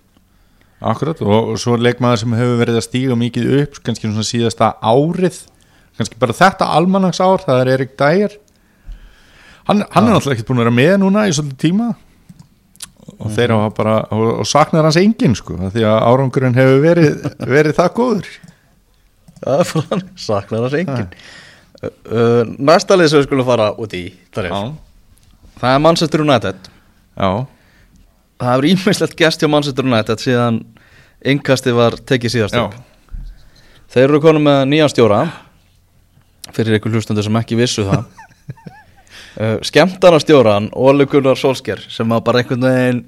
akkurat 0.92 1.22
og, 1.26 1.54
svo 1.58 1.78
leikmaður 1.78 2.22
sem 2.22 2.36
hefur 2.38 2.60
verið 2.62 2.80
að 2.80 2.86
stíga 2.86 3.18
mikið 3.18 3.54
upp 3.62 3.80
kannski 3.86 4.10
svona 4.10 4.28
síðasta 4.28 4.72
árið 4.78 5.40
kannski 5.98 6.20
bara 6.22 6.36
þetta 6.38 6.68
almanags 6.78 7.22
ár 7.22 7.42
það 7.42 7.62
er 7.64 7.72
Erik 7.74 7.96
Dyer 7.98 8.36
hann, 9.66 9.82
hann 9.82 10.04
er 10.04 10.12
náttúrulega 10.14 10.36
ekkert 10.36 10.52
búin 10.52 10.60
að 10.60 10.68
vera 10.68 10.76
með 10.78 10.92
núna 11.02 11.26
í 11.26 11.34
svolítið 11.34 11.64
tíma 11.64 11.88
og 13.18 13.34
þeir 13.34 13.54
hafa 13.56 13.72
bara 13.74 13.96
og, 14.14 14.28
og 14.44 14.46
saknar 14.46 14.86
hans 14.86 15.00
enginn 15.00 15.34
sko 15.38 15.58
því 15.58 15.86
að 15.88 15.98
árangurinn 16.06 16.58
hefur 16.58 16.80
verið, 16.84 17.26
verið 17.56 17.78
það 17.80 17.92
góður 17.98 18.30
er 19.42 19.74
hann, 19.90 20.06
saknar 20.28 20.68
hans 20.68 20.78
engin 20.78 21.10
uh, 21.84 22.42
Næsta 22.58 22.96
lið 22.98 23.12
sem 23.12 23.22
við 23.22 23.28
skulum 23.28 23.48
fara 23.48 23.70
út 23.78 23.94
í 23.96 24.06
er, 24.34 24.50
það 25.60 25.70
er 25.74 25.84
Manchester 25.84 26.24
United. 26.24 26.68
Já, 27.18 27.30
Það 28.38 28.52
hefur 28.52 28.68
ímestlegt 28.70 29.16
gest 29.18 29.42
hjá 29.42 29.50
Manchester 29.50 29.86
United 29.86 30.22
síðan 30.22 30.60
innkastið 31.26 31.74
var 31.74 31.96
tekið 32.06 32.34
síðast 32.36 32.54
já, 32.54 32.68
upp. 32.68 33.24
Þeir 33.90 34.04
eru 34.04 34.20
konum 34.22 34.44
með 34.46 34.60
nýjan 34.70 34.92
stjóra 34.92 35.24
fyrir 36.54 36.78
ykkur 36.78 36.94
hlustundur 36.94 37.26
sem 37.26 37.40
ekki 37.42 37.58
vissu 37.58 37.86
það. 37.88 38.06
Uh, 39.38 39.60
Skemmtana 39.62 40.18
stjóran 40.18 40.64
Óli 40.74 41.04
Gunnar 41.06 41.38
Solskjær 41.38 41.78
sem 41.92 42.10
að 42.10 42.22
bara 42.26 42.40
einhvern 42.40 42.64
veginn 42.64 43.00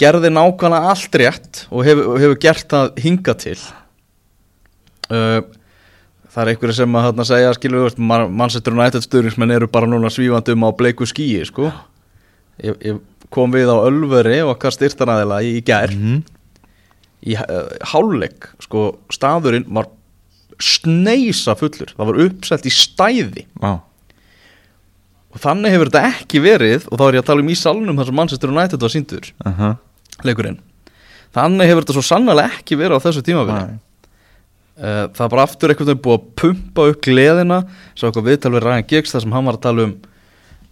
gerði 0.00 0.28
nákvæmlega 0.34 0.90
allt 0.90 1.16
rétt 1.16 1.60
og 1.70 1.86
hefur, 1.86 2.08
og 2.10 2.18
hefur 2.20 2.40
gert 2.42 2.66
það 2.68 2.98
hinga 3.00 3.34
til. 3.40 3.54
Uh, 5.08 5.38
Það 6.32 6.42
er 6.42 6.50
einhverju 6.54 6.74
sem 6.78 6.96
að 6.98 7.04
þarna 7.08 7.24
segja 7.28 7.54
skilur 7.56 7.78
við, 7.78 7.84
veist, 7.88 7.98
Man- 8.10 8.30
Manchester 8.40 8.74
United 8.74 9.04
stuðningsmenn 9.06 9.54
eru 9.54 9.68
bara 9.70 9.86
núna 9.90 10.10
svífandi 10.10 10.54
um 10.56 10.64
á 10.66 10.70
bleiku 10.74 11.06
skíi 11.06 11.44
sko. 11.46 11.68
Ég, 12.64 12.78
ég 12.82 13.00
kom 13.34 13.52
við 13.54 13.70
á 13.70 13.76
Ölveri 13.86 14.40
og 14.44 14.54
okkar 14.56 14.74
styrtaræðila 14.74 15.42
í, 15.44 15.56
í 15.58 15.64
gær. 15.66 15.92
Mhm. 15.94 16.22
í 17.24 17.32
uh, 17.40 17.70
hálfleik 17.88 18.50
sko 18.60 18.98
staðurinn 19.08 19.64
var 19.72 19.86
sneisa 20.60 21.54
fullur, 21.56 21.94
það 21.96 22.10
var 22.10 22.18
uppselt 22.26 22.66
í 22.68 22.72
stæði. 22.74 23.46
Já, 23.62 23.78
og 25.34 25.40
þannig 25.42 25.72
hefur 25.74 25.90
þetta 25.90 26.10
ekki 26.12 26.42
verið 26.44 26.84
og 26.90 27.00
þá 27.00 27.04
er 27.08 27.16
ég 27.16 27.24
að 27.24 27.30
tala 27.30 27.42
um 27.42 27.48
í 27.50 27.56
salnum 27.58 27.96
þar 27.98 28.10
sem 28.10 28.18
Manchester 28.20 28.52
United 28.52 28.84
var 28.84 28.92
síndur 28.92 29.30
aha. 29.48 29.70
leikurinn. 30.22 30.60
Þannig 31.34 31.70
hefur 31.72 31.82
þetta 31.86 31.96
svo 31.96 32.04
sannlega 32.06 32.44
ekki 32.60 32.78
verið 32.78 33.00
á 33.00 33.04
þessu 33.08 33.24
uh, 33.34 33.64
það 34.74 35.22
er 35.26 35.32
bara 35.34 35.44
aftur 35.46 35.70
einhvern 35.70 35.90
veginn 35.90 36.02
búið 36.04 36.18
að 36.18 36.26
pumpa 36.40 36.88
upp 36.90 37.00
gleðina. 37.06 37.60
Svo 37.94 38.08
eitthvað 38.08 38.28
viðtal 38.30 38.52
við 38.56 38.66
Ryan 38.66 38.88
Giggs 38.90 39.14
þar 39.14 39.24
sem 39.24 39.36
hann 39.36 39.48
var 39.48 39.58
að 39.58 39.64
tala 39.68 39.86
um 39.88 39.94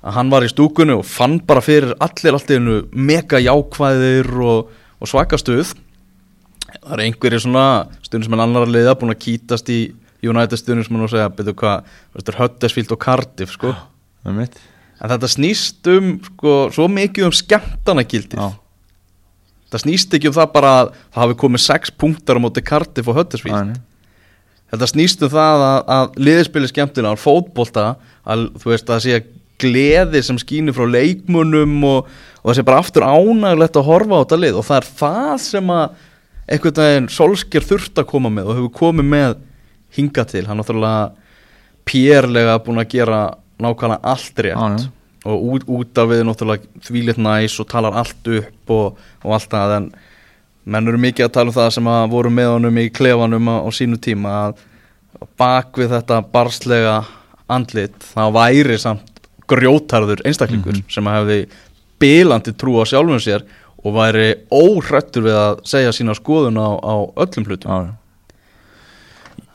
að 0.02 0.16
hann 0.16 0.32
var 0.32 0.42
í 0.42 0.50
stúkunni 0.50 0.96
og 0.98 1.06
fann 1.06 1.38
bara 1.46 1.62
fyrir 1.62 1.94
allir 2.02 2.34
allt 2.34 2.50
í 2.50 2.58
einu 2.58 2.80
mega 2.90 3.38
jákvæðir 3.38 4.32
og, 4.42 4.72
og 4.98 5.10
svaka 5.10 5.38
stuð. 5.38 5.76
Það 6.72 6.96
er 6.96 7.04
einhverjir 7.06 7.44
svona 7.44 7.66
stundismenn 8.02 8.42
annar 8.42 8.66
að 8.66 8.74
liða 8.74 8.96
búin 8.98 9.14
að 9.14 9.22
kýtast 9.22 9.70
í 9.70 9.80
United 10.26 10.58
stundismenn 10.58 11.06
og 11.06 11.12
segja 11.12 11.30
betur 11.30 11.54
hvað, 11.58 11.86
þetta 12.16 12.34
er 12.34 12.40
Huddersfield 12.40 12.94
og 12.96 13.02
Cardiff 13.02 13.54
sko. 13.54 13.74
mitt 14.34 14.58
en 15.02 15.10
þetta 15.10 15.30
snýst 15.30 15.88
um 15.90 16.12
sko, 16.22 16.56
svo 16.74 16.88
mikið 16.90 17.28
um 17.28 17.34
skemmtanagildið. 17.34 18.42
Það 19.72 19.84
snýst 19.86 20.14
ekki 20.14 20.30
um 20.30 20.36
það 20.36 20.52
bara 20.54 20.74
að 20.78 20.92
það 20.92 21.22
hafi 21.24 21.38
komið 21.42 21.64
sex 21.64 21.94
punktar 21.98 22.38
á 22.38 22.40
móti 22.44 22.62
Cardiff 22.64 23.10
og 23.10 23.18
nei. 23.42 23.80
Þetta 24.72 24.88
snýst 24.88 25.22
um 25.26 25.32
það 25.32 25.62
að, 25.66 25.78
að 25.92 26.14
liðspili 26.28 26.68
skemmtilega, 26.70 27.20
fótbolta 27.20 27.86
að 28.24 28.46
þú 28.62 28.70
veist 28.70 28.86
að 28.88 28.94
það 28.94 29.02
sé 29.04 29.18
gleði 29.62 30.22
sem 30.24 30.38
skýnir 30.40 30.74
frá 30.76 30.86
leikmunum 30.88 31.74
og, 31.86 32.08
og 32.40 32.46
það 32.48 32.56
sé 32.58 32.64
bara 32.66 32.80
aftur 32.80 33.04
ánægulegt 33.04 33.76
að 33.78 33.88
horfa 33.90 34.16
á 34.16 34.22
þetta 34.22 34.38
lið. 34.40 34.56
Og 34.58 34.66
það 34.68 34.78
er 34.78 34.88
það 35.02 35.34
sem 35.44 35.74
að 35.76 35.98
einhvern 36.52 36.80
veginn 36.80 37.10
solskjör 37.12 37.68
þurft 37.68 38.00
að 38.00 38.08
koma 38.14 38.32
með 38.32 38.48
og 38.48 38.58
hefur 38.58 38.72
komið 38.80 39.10
með 39.12 39.36
hinga 39.92 40.24
til, 40.30 40.46
hann 40.48 40.56
er 40.56 40.62
náttúrulega 40.62 41.04
pérlega 41.88 42.56
búin 42.64 42.80
að 42.80 42.90
gera 42.94 43.20
nákvæmlega 43.62 44.12
allt 44.14 44.42
rétt. 44.46 44.86
Já. 44.86 44.90
og 45.28 45.42
út, 45.52 45.68
út 45.70 45.98
af 46.00 46.08
við 46.10 46.24
náttúrulega 46.26 46.86
þvílitt 46.88 47.20
næs 47.22 47.58
og 47.62 47.68
talar 47.70 48.00
allt 48.00 48.32
upp 48.40 48.72
og, 48.74 49.04
og 49.22 49.36
allt 49.36 49.52
það 49.52 49.76
en 49.76 49.92
menn 50.64 50.88
eru 50.88 51.00
mikið 51.02 51.26
að 51.26 51.32
tala 51.36 51.50
um 51.52 51.56
það 51.56 51.70
sem 51.76 51.88
að 51.92 52.04
voru 52.12 52.30
með 52.34 52.50
honum 52.56 52.78
í 52.78 52.90
klefanum 52.94 53.50
á, 53.50 53.56
á 53.66 53.68
sínu 53.74 53.98
tíma 54.02 54.34
að 54.46 54.62
bak 55.38 55.78
við 55.78 55.94
þetta 55.96 56.20
barslega 56.32 57.00
andlit 57.52 57.96
þá 58.12 58.22
væri 58.34 58.78
samt 58.80 59.26
grjótarður 59.50 60.22
einstaklingur 60.26 60.78
sem 60.90 61.08
að 61.10 61.18
hefði 61.18 61.40
bilandi 62.02 62.54
trú 62.58 62.78
á 62.80 62.84
sjálfum 62.88 63.20
sér 63.22 63.44
og 63.82 63.96
væri 63.96 64.28
óhrættur 64.54 65.26
við 65.26 65.38
að 65.38 65.64
segja 65.66 65.92
sína 65.94 66.14
skoðun 66.14 66.60
á, 66.62 66.70
á 66.78 66.94
öllum 67.24 67.48
hlutum. 67.48 67.72
Já, 67.72 67.90
já. 67.90 67.92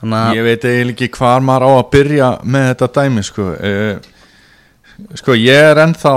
þannig 0.01 0.19
að 0.19 0.35
Ég 0.35 0.47
veit 0.47 0.67
eiginlega 0.67 0.93
ekki 1.07 1.09
hvar 1.15 1.47
maður 1.47 1.67
á 1.67 1.71
að 1.71 1.89
byrja 1.95 2.29
með 2.43 2.69
þetta 2.73 2.93
dæmi 2.99 3.23
sko. 3.23 3.47
Uh, 3.55 4.13
Sko 5.17 5.35
ég 5.37 5.53
er 5.53 5.77
ennþá 5.77 6.11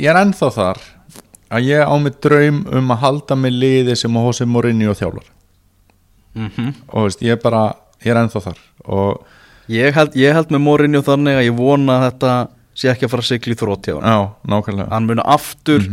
ég 0.00 0.08
er 0.08 0.18
ennþá 0.22 0.48
þar 0.54 0.78
að 1.54 1.70
ég 1.70 1.86
á 1.86 1.94
mig 2.02 2.18
draum 2.24 2.64
um 2.70 2.92
að 2.94 3.02
halda 3.04 3.38
mig 3.38 3.54
liði 3.54 3.96
sem 3.98 4.16
að 4.16 4.26
Hosei 4.28 4.50
Mourinho 4.50 4.96
þjálfar. 4.98 5.30
Mm 6.34 6.72
og 6.90 7.06
veist, 7.06 7.22
ég 7.22 7.36
er 7.36 7.42
bara, 7.42 7.66
ég 8.02 8.10
er 8.10 8.20
ennþá 8.24 8.42
þar. 8.48 8.64
Og 8.90 9.70
ég, 9.70 9.94
held, 9.94 10.16
ég 10.18 10.34
held 10.34 10.50
með 10.50 10.64
Morinni 10.64 10.98
og 10.98 11.06
þannig 11.06 11.38
að 11.38 11.46
ég 11.46 11.58
vona 11.58 11.98
að 11.98 12.08
þetta 12.08 12.32
sé 12.74 12.90
ekki 12.90 13.06
að 13.06 13.12
fara 13.12 13.24
að 13.24 13.30
sigla 13.30 13.54
í 13.54 13.60
þrótt 13.60 13.86
hjá 13.88 13.94
hann 13.94 14.10
já, 14.10 14.18
nákvæmlega. 14.50 14.90
Hann 14.90 15.06
muni 15.08 15.24
aftur 15.36 15.86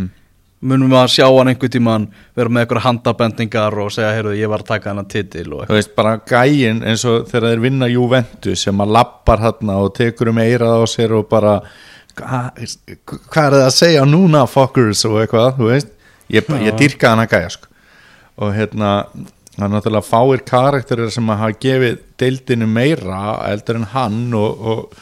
munum 0.62 0.92
við 0.92 1.00
að 1.00 1.14
sjá 1.16 1.26
hann 1.26 1.50
einhvern 1.52 1.74
tíman 1.74 2.08
vera 2.38 2.54
með 2.54 2.64
eitthvað 2.64 2.86
handabendingar 2.86 3.78
og 3.82 3.94
segja, 3.94 4.12
heyrðu, 4.18 4.34
ég 4.38 4.52
var 4.52 4.64
að 4.64 4.70
taka 4.70 4.92
hennan 4.92 5.10
titil 5.10 5.48
og 5.58 5.64
þú 5.70 5.78
veist, 5.78 5.94
bara 5.98 6.18
gæin 6.30 6.84
eins 6.86 7.06
og 7.10 7.26
þegar 7.32 7.48
þeir 7.48 7.64
vinna 7.64 7.90
Juventus 7.90 8.66
sem 8.68 8.84
að 8.84 8.94
lappar 8.98 9.42
hérna 9.42 9.80
og 9.82 9.96
tekur 9.98 10.30
um 10.30 10.42
eirað 10.42 10.86
á 10.86 10.88
sér 10.90 11.16
og 11.18 11.26
bara 11.32 11.56
"Hva- 12.16 12.52
hvað 13.32 13.46
er 13.46 13.58
það 13.58 13.66
að 13.68 13.76
segja 13.78 14.06
núna 14.06 14.46
fuckers 14.50 15.06
og 15.06 15.20
eitthvað, 15.22 15.58
þú 15.58 15.70
veist? 15.72 15.92
Ég, 16.32 16.48
ég 16.64 16.78
dyrka 16.80 17.10
hann 17.12 17.24
að 17.26 17.34
gæja 17.36 17.50
sko. 17.56 17.68
Og 18.42 18.54
hérna, 18.56 18.92
það 19.58 19.66
er 19.66 19.72
náttúrulega 19.74 20.08
fáir 20.08 20.44
karakterir 20.48 21.12
sem 21.12 21.28
að 21.30 21.42
hafa 21.44 21.58
gefið 21.66 21.98
deildinu 22.22 22.68
meira 22.72 23.22
eldur 23.52 23.82
en 23.82 23.90
hann 23.92 24.34
og, 24.34 24.62
og 24.62 24.96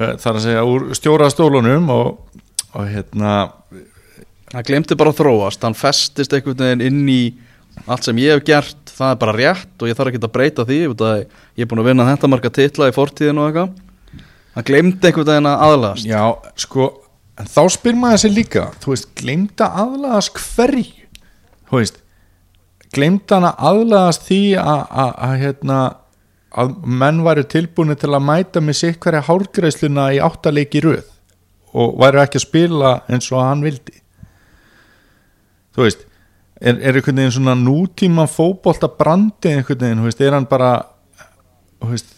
uh, 0.00 0.14
þar 0.16 0.38
að 0.38 0.44
segja 0.46 0.64
úr 0.64 0.88
stjórastólunum 0.96 1.90
og, 1.92 2.40
og 2.72 2.88
hérna 2.88 3.34
hann 4.54 4.66
glemti 4.66 4.96
bara 4.98 5.12
að 5.12 5.20
þróast, 5.20 5.62
hann 5.62 5.76
festist 5.78 6.32
einhvern 6.34 6.58
veginn 6.64 6.86
inn 6.88 7.04
í 7.12 7.20
allt 7.86 8.08
sem 8.08 8.18
ég 8.18 8.34
hef 8.34 8.42
gert. 8.48 8.80
Það 8.90 9.12
er 9.12 9.20
bara 9.20 9.36
rétt 9.36 9.80
og 9.82 9.88
ég 9.88 9.96
þarf 9.96 10.10
ekki 10.10 10.24
að 10.24 10.32
breyta 10.34 10.64
því. 10.68 10.80
Ég 11.56 11.62
er 11.64 11.68
búin 11.70 11.80
að 11.84 11.86
vinna 11.92 12.08
þetta 12.08 12.28
marga 12.28 12.50
titla 12.52 12.88
í 12.90 12.96
fortíðinu 12.96 13.44
og 13.44 13.46
eitthvað 13.52 13.70
hann 14.60 14.68
glemti 14.68 15.08
einhvern 15.08 15.30
veginn 15.32 15.48
að 15.50 15.64
aðlast 15.66 16.08
Já, 16.08 16.22
sko, 16.60 16.90
en 17.40 17.48
þá 17.50 17.62
spyr 17.72 17.98
maður 17.98 18.22
sér 18.24 18.36
líka, 18.36 18.66
þú 18.82 18.94
veist, 18.94 19.10
gleymda 19.18 19.70
aðlagast 19.82 20.40
hverju, 20.40 21.08
þú 21.70 21.80
veist, 21.80 22.00
gleymda 22.94 23.38
hana 23.38 23.54
aðlagast 23.70 24.26
því 24.26 24.42
að, 24.60 24.82
að, 24.90 25.14
að, 25.26 25.34
hérna, 25.44 25.78
að 26.60 26.74
menn 27.02 27.22
væru 27.26 27.46
tilbúinu 27.54 27.96
til 27.98 28.12
að 28.12 28.26
mæta 28.26 28.62
með 28.64 28.78
sitt 28.80 29.00
hverja 29.02 29.24
hárgreisluna 29.28 30.10
í 30.16 30.20
áttaleiki 30.24 30.82
röð 30.84 31.08
og 31.70 31.98
væru 32.02 32.22
ekki 32.24 32.40
að 32.40 32.46
spila 32.48 32.94
eins 33.06 33.28
og 33.30 33.44
hann 33.44 33.62
vildi. 33.62 33.94
Þú 35.70 35.84
veist, 35.86 36.00
er, 36.58 36.80
er 36.82 36.98
einhvern 36.98 37.22
veginn 37.22 37.36
svona 37.36 37.54
nútíma 37.58 38.26
fótbolta 38.30 38.90
brandi 38.90 39.54
einhvern 39.54 39.84
veginn, 39.86 40.04
veist, 40.08 40.22
er 40.26 40.34
hann 40.34 40.48
bara, 40.50 40.72
veist, 41.86 42.10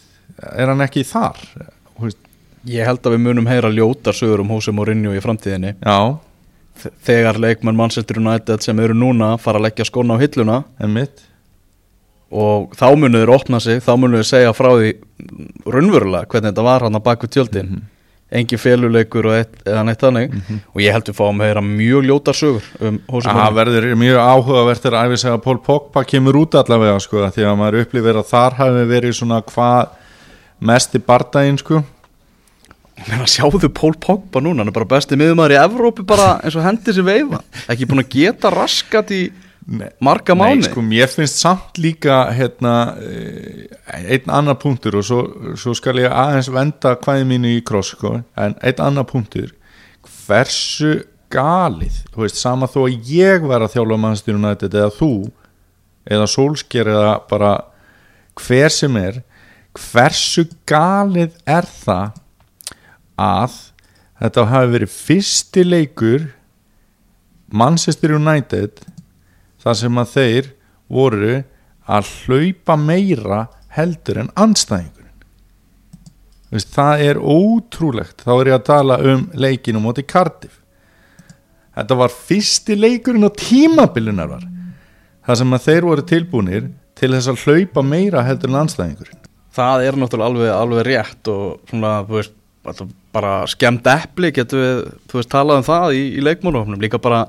er 0.49 0.73
hann 0.73 0.81
ekki 0.83 1.05
þar, 1.05 1.37
veist, 2.01 2.17
ég 2.65 2.85
held 2.87 3.01
að 3.03 3.15
við 3.17 3.23
munum 3.27 3.47
heyra 3.49 3.69
ljóta 3.73 4.13
sögur 4.15 4.39
um 4.43 4.49
Hosea 4.53 4.73
Mourinho 4.73 5.11
í 5.15 5.21
framtíðinni. 5.23 5.75
Já, 5.83 6.17
Þe- 6.83 6.91
þegar 7.05 7.37
leikmenn 7.37 7.75
Manchester 7.77 8.17
United 8.17 8.63
sem 8.65 8.79
eru 8.79 8.93
núna 8.97 9.37
fara 9.39 9.59
að 9.59 9.67
leggja 9.69 9.85
skona 9.85 10.15
á 10.17 10.21
hilluna. 10.23 10.63
En 10.79 10.93
mitt. 10.93 11.21
og 12.33 12.71
þá 12.73 12.95
munu 12.97 13.19
þeir 13.21 13.29
opna 13.29 13.59
sig 13.61 13.77
þá 13.85 13.91
munu 14.01 14.17
þeir 14.17 14.25
segja 14.25 14.53
frá 14.57 14.71
því 14.73 14.87
raunverulega 15.69 16.25
hvernig 16.31 16.49
þetta 16.49 16.63
var 16.65 16.81
hann 16.87 16.95
að 16.97 17.03
baka 17.05 17.27
tjöldin. 17.27 17.69
Mm 17.77 17.89
feluleikur 18.57 19.27
og 19.29 19.35
eitt, 19.37 19.59
eða 19.61 19.83
neitt 19.85 20.01
þannig. 20.01 20.31
Og 20.73 20.79
ég 20.81 20.89
held 20.95 21.05
við 21.05 21.13
fáum 21.19 21.37
að 21.43 21.51
heyra 21.51 21.61
mjög 21.61 22.05
ljótar 22.07 22.33
sögur 22.33 22.63
um 22.81 22.95
Hosea 23.07 23.29
Það 23.29 23.37
Mourinho. 23.37 23.57
verður 23.59 23.95
mjög 24.01 24.17
áhugavert 24.23 24.85
að 24.89 24.95
æfi 25.03 25.17
segja 25.21 25.33
að 25.37 25.43
Pól 25.43 25.57
Pogba 25.67 26.03
kemur 26.03 26.39
út 26.41 26.55
allavega 26.57 26.95
sko, 26.99 27.17
því 27.29 27.45
að 27.45 27.59
maður 27.59 27.77
upplifir 27.83 28.17
að 28.17 28.25
þar 28.31 28.53
hafi 28.57 28.85
verið 28.89 29.13
svona 29.19 29.37
hvað 29.45 29.87
mest 30.65 30.95
í 30.97 31.03
bardaginn 31.05 31.59
sko. 31.61 31.83
Menna, 33.09 33.27
sjáðu 33.27 33.69
Pól 33.75 33.95
Pogba 33.99 34.41
núna, 34.43 34.61
hann 34.63 34.71
er 34.71 34.75
bara 34.75 34.89
besti 34.95 35.17
miðumæður 35.19 35.55
í 35.55 35.61
Evrópi 35.61 36.05
bara 36.07 36.37
eins 36.43 36.55
og 36.55 36.63
hendi 36.65 36.93
sér 36.95 37.07
veifa. 37.07 37.41
Ekki 37.71 37.87
búin 37.89 38.03
að 38.03 38.13
geta 38.15 38.51
raskat 38.53 39.11
í 39.15 39.23
marga 40.03 40.35
Nei, 40.35 40.41
mánu 40.41 40.67
sko, 40.67 40.83
mér 40.83 41.11
finnst 41.11 41.39
samt 41.39 41.79
líka 41.79 42.25
hérna, 42.35 42.95
eh, 42.99 43.67
einn 44.11 44.31
annar 44.31 44.59
punktur 44.59 44.99
og 44.99 45.07
svo, 45.07 45.21
svo 45.59 45.75
skal 45.75 45.99
ég 46.03 46.11
aðeins 46.11 46.51
venda 46.51 46.95
hvaðið 46.95 47.29
mínu 47.31 47.53
í 47.57 47.63
kross 47.63 47.93
sko, 47.95 48.17
en 48.35 48.55
einn 48.61 48.83
annar 48.83 49.07
punktur. 49.07 49.53
Hversu 50.03 51.03
galið 51.33 52.03
þú 52.13 52.25
veist, 52.25 52.39
sama 52.39 52.67
þó 52.67 52.85
að 52.87 53.11
ég 53.11 53.45
var 53.47 53.63
að 53.63 53.75
þjálfa 53.77 53.99
mannstyrun 53.99 54.49
eða 54.53 54.89
þú, 54.93 55.13
eða 56.03 56.27
Solskjær 56.27 56.91
eða 56.93 57.13
bara 57.29 57.53
hver 58.39 58.73
sem 58.73 58.97
er 58.99 59.21
hversu 59.73 60.45
galið 60.69 61.33
er 61.49 61.65
það 61.65 62.19
að 63.19 63.55
þetta 64.21 64.45
hafi 64.51 64.71
verið 64.75 64.93
fyrsti 64.93 65.63
leikur 65.67 66.27
Manchester 67.53 68.15
United 68.17 68.83
þar 69.63 69.79
sem 69.79 70.01
að 70.01 70.13
þeir 70.13 70.49
voru 70.93 71.35
að 71.83 72.11
hlaupa 72.23 72.77
meira 72.79 73.45
heldur 73.75 74.23
en 74.23 74.31
anstæðingurinn 74.39 75.01
Veist, 76.53 76.69
það 76.69 76.99
er 77.01 77.17
ótrúlegt. 77.17 78.19
Þá 78.21 78.33
er 78.35 78.49
ég 78.51 78.55
að 78.59 78.65
tala 78.67 78.97
um 79.09 79.23
leikinu 79.33 79.79
móti 79.81 80.03
Cardiff. 80.05 80.59
Þetta 81.73 81.97
var 81.97 82.13
fyrsti 82.13 82.77
leikurinn 82.77 83.25
á 83.25 83.33
tímabilinar 83.33 84.29
var 84.35 84.45
þar 85.25 85.39
sem 85.39 85.57
að 85.57 85.65
þeir 85.65 85.87
voru 85.89 86.05
tilbúnir 86.05 86.69
til 86.99 87.09
þess 87.15 87.31
að 87.31 87.45
hlaupa 87.47 87.81
meira 87.87 88.21
heldur 88.27 88.53
en 88.53 88.61
anstæðingurinn 88.61 89.23
það 89.53 89.85
er 89.87 89.97
náttúrulega 89.97 90.29
alveg, 90.29 90.53
alveg 90.53 90.87
rétt 90.87 91.29
og 91.31 91.69
svona, 91.69 91.93
þú 92.07 92.17
veist, 92.19 92.35
bara 93.13 93.33
skemmt 93.51 93.87
epli, 93.91 94.31
getur 94.35 94.61
við, 94.61 94.85
þú 95.11 95.19
veist, 95.19 95.31
talað 95.31 95.59
um 95.61 95.67
það 95.67 95.97
í, 95.97 96.05
í 96.17 96.23
leikmannofnum, 96.23 96.79
líka 96.83 97.01
bara 97.03 97.25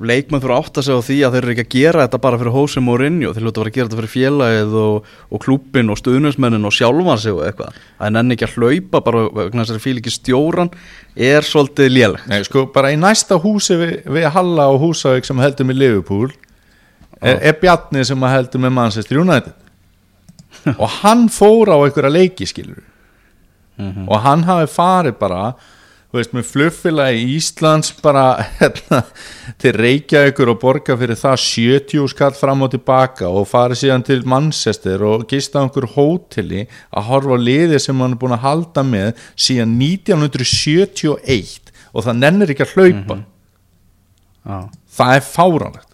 leikmann 0.00 0.40
fyrir 0.40 0.54
að 0.54 0.62
átta 0.64 0.82
sig 0.84 0.96
á 0.96 1.00
því 1.04 1.16
að 1.26 1.34
þeir 1.34 1.44
eru 1.44 1.52
ekki 1.52 1.64
að 1.66 1.74
gera 1.74 2.04
þetta 2.06 2.20
bara 2.24 2.38
fyrir 2.40 2.54
Hósi 2.54 2.80
Mourinho, 2.80 3.32
þeir 3.36 3.44
lúta 3.44 3.60
að 3.60 3.64
vera 3.64 3.70
að 3.70 3.76
gera 3.76 3.88
þetta 3.88 3.98
fyrir 3.98 4.12
félagið 4.14 4.76
og, 4.80 5.10
og 5.28 5.42
klúbbin 5.44 5.92
og 5.92 6.00
stuðnusmennin 6.00 6.68
og 6.68 6.74
sjálfan 6.74 7.20
sig 7.20 7.36
og 7.36 7.42
eitthvað, 7.44 7.80
það 7.98 8.08
er 8.08 8.14
nenni 8.16 8.36
ekki 8.36 8.46
að 8.48 8.56
hlaupa 8.56 9.02
bara 9.06 9.24
vegna 9.36 9.66
þess 9.66 9.76
að 9.76 9.84
fíl 9.84 9.96
ekki 10.00 10.14
stjóran 10.14 10.72
er 11.28 11.46
svolítið 11.46 11.92
léleg 11.92 12.28
Nei, 12.32 12.38
sko, 12.48 12.64
bara 12.72 12.94
í 12.94 13.00
næsta 13.00 13.36
húsi 13.44 13.76
við, 13.76 13.96
við 14.16 14.28
Halla 14.38 14.70
og 14.72 14.80
Húsavík 14.86 15.28
sem 15.28 15.44
heldur 15.44 15.68
með 15.68 15.82
Liverpool 15.82 16.30
er, 17.20 17.36
er 17.36 17.58
Bjarni 17.60 18.06
sem 18.08 18.24
að 18.24 18.38
heldur 18.38 18.64
með 18.64 18.76
Manchester 18.78 19.20
United. 19.20 19.52
Og 20.80 20.88
hann 21.02 21.28
fór 21.32 21.70
á 21.72 21.76
einhverja 21.76 22.12
leiki 22.12 22.48
skilur 22.48 22.80
og 24.08 24.18
hann 24.24 24.42
hafi 24.48 24.66
farið 24.74 25.18
bara 25.20 25.42
þú 26.10 26.18
veist, 26.18 26.32
með 26.34 26.46
fluffilagi 26.50 27.18
í 27.22 27.26
Íslands 27.38 27.92
bara 28.02 28.24
hérna, 28.58 28.98
til 29.62 29.72
Reykjavíkur 29.78 30.50
og 30.50 30.58
borga 30.58 30.96
fyrir 30.98 31.14
það 31.20 31.36
70 31.44 32.08
skall 32.10 32.34
fram 32.34 32.64
og 32.66 32.72
tilbaka 32.72 33.28
og 33.30 33.46
farið 33.46 33.78
síðan 33.84 34.02
til 34.08 34.24
Manchester 34.26 35.04
og 35.06 35.26
gista 35.30 35.62
á 35.62 35.64
einhver 35.68 35.86
hóteli 35.94 36.64
að 36.90 37.06
horfa 37.12 37.38
á 37.38 37.44
liði 37.46 37.78
sem 37.84 38.02
hann 38.02 38.16
er 38.16 38.20
búin 38.24 38.34
að 38.34 38.42
halda 38.48 38.82
með 38.90 39.12
síðan 39.38 39.76
1971 39.78 41.70
og 41.94 42.04
það 42.08 42.18
nennir 42.24 42.50
ekki 42.56 42.66
að 42.66 42.74
hlaupa. 42.74 43.16
Já. 44.50 44.58
það 44.98 45.14
er 45.14 45.24
fáránlegt. 45.30 45.86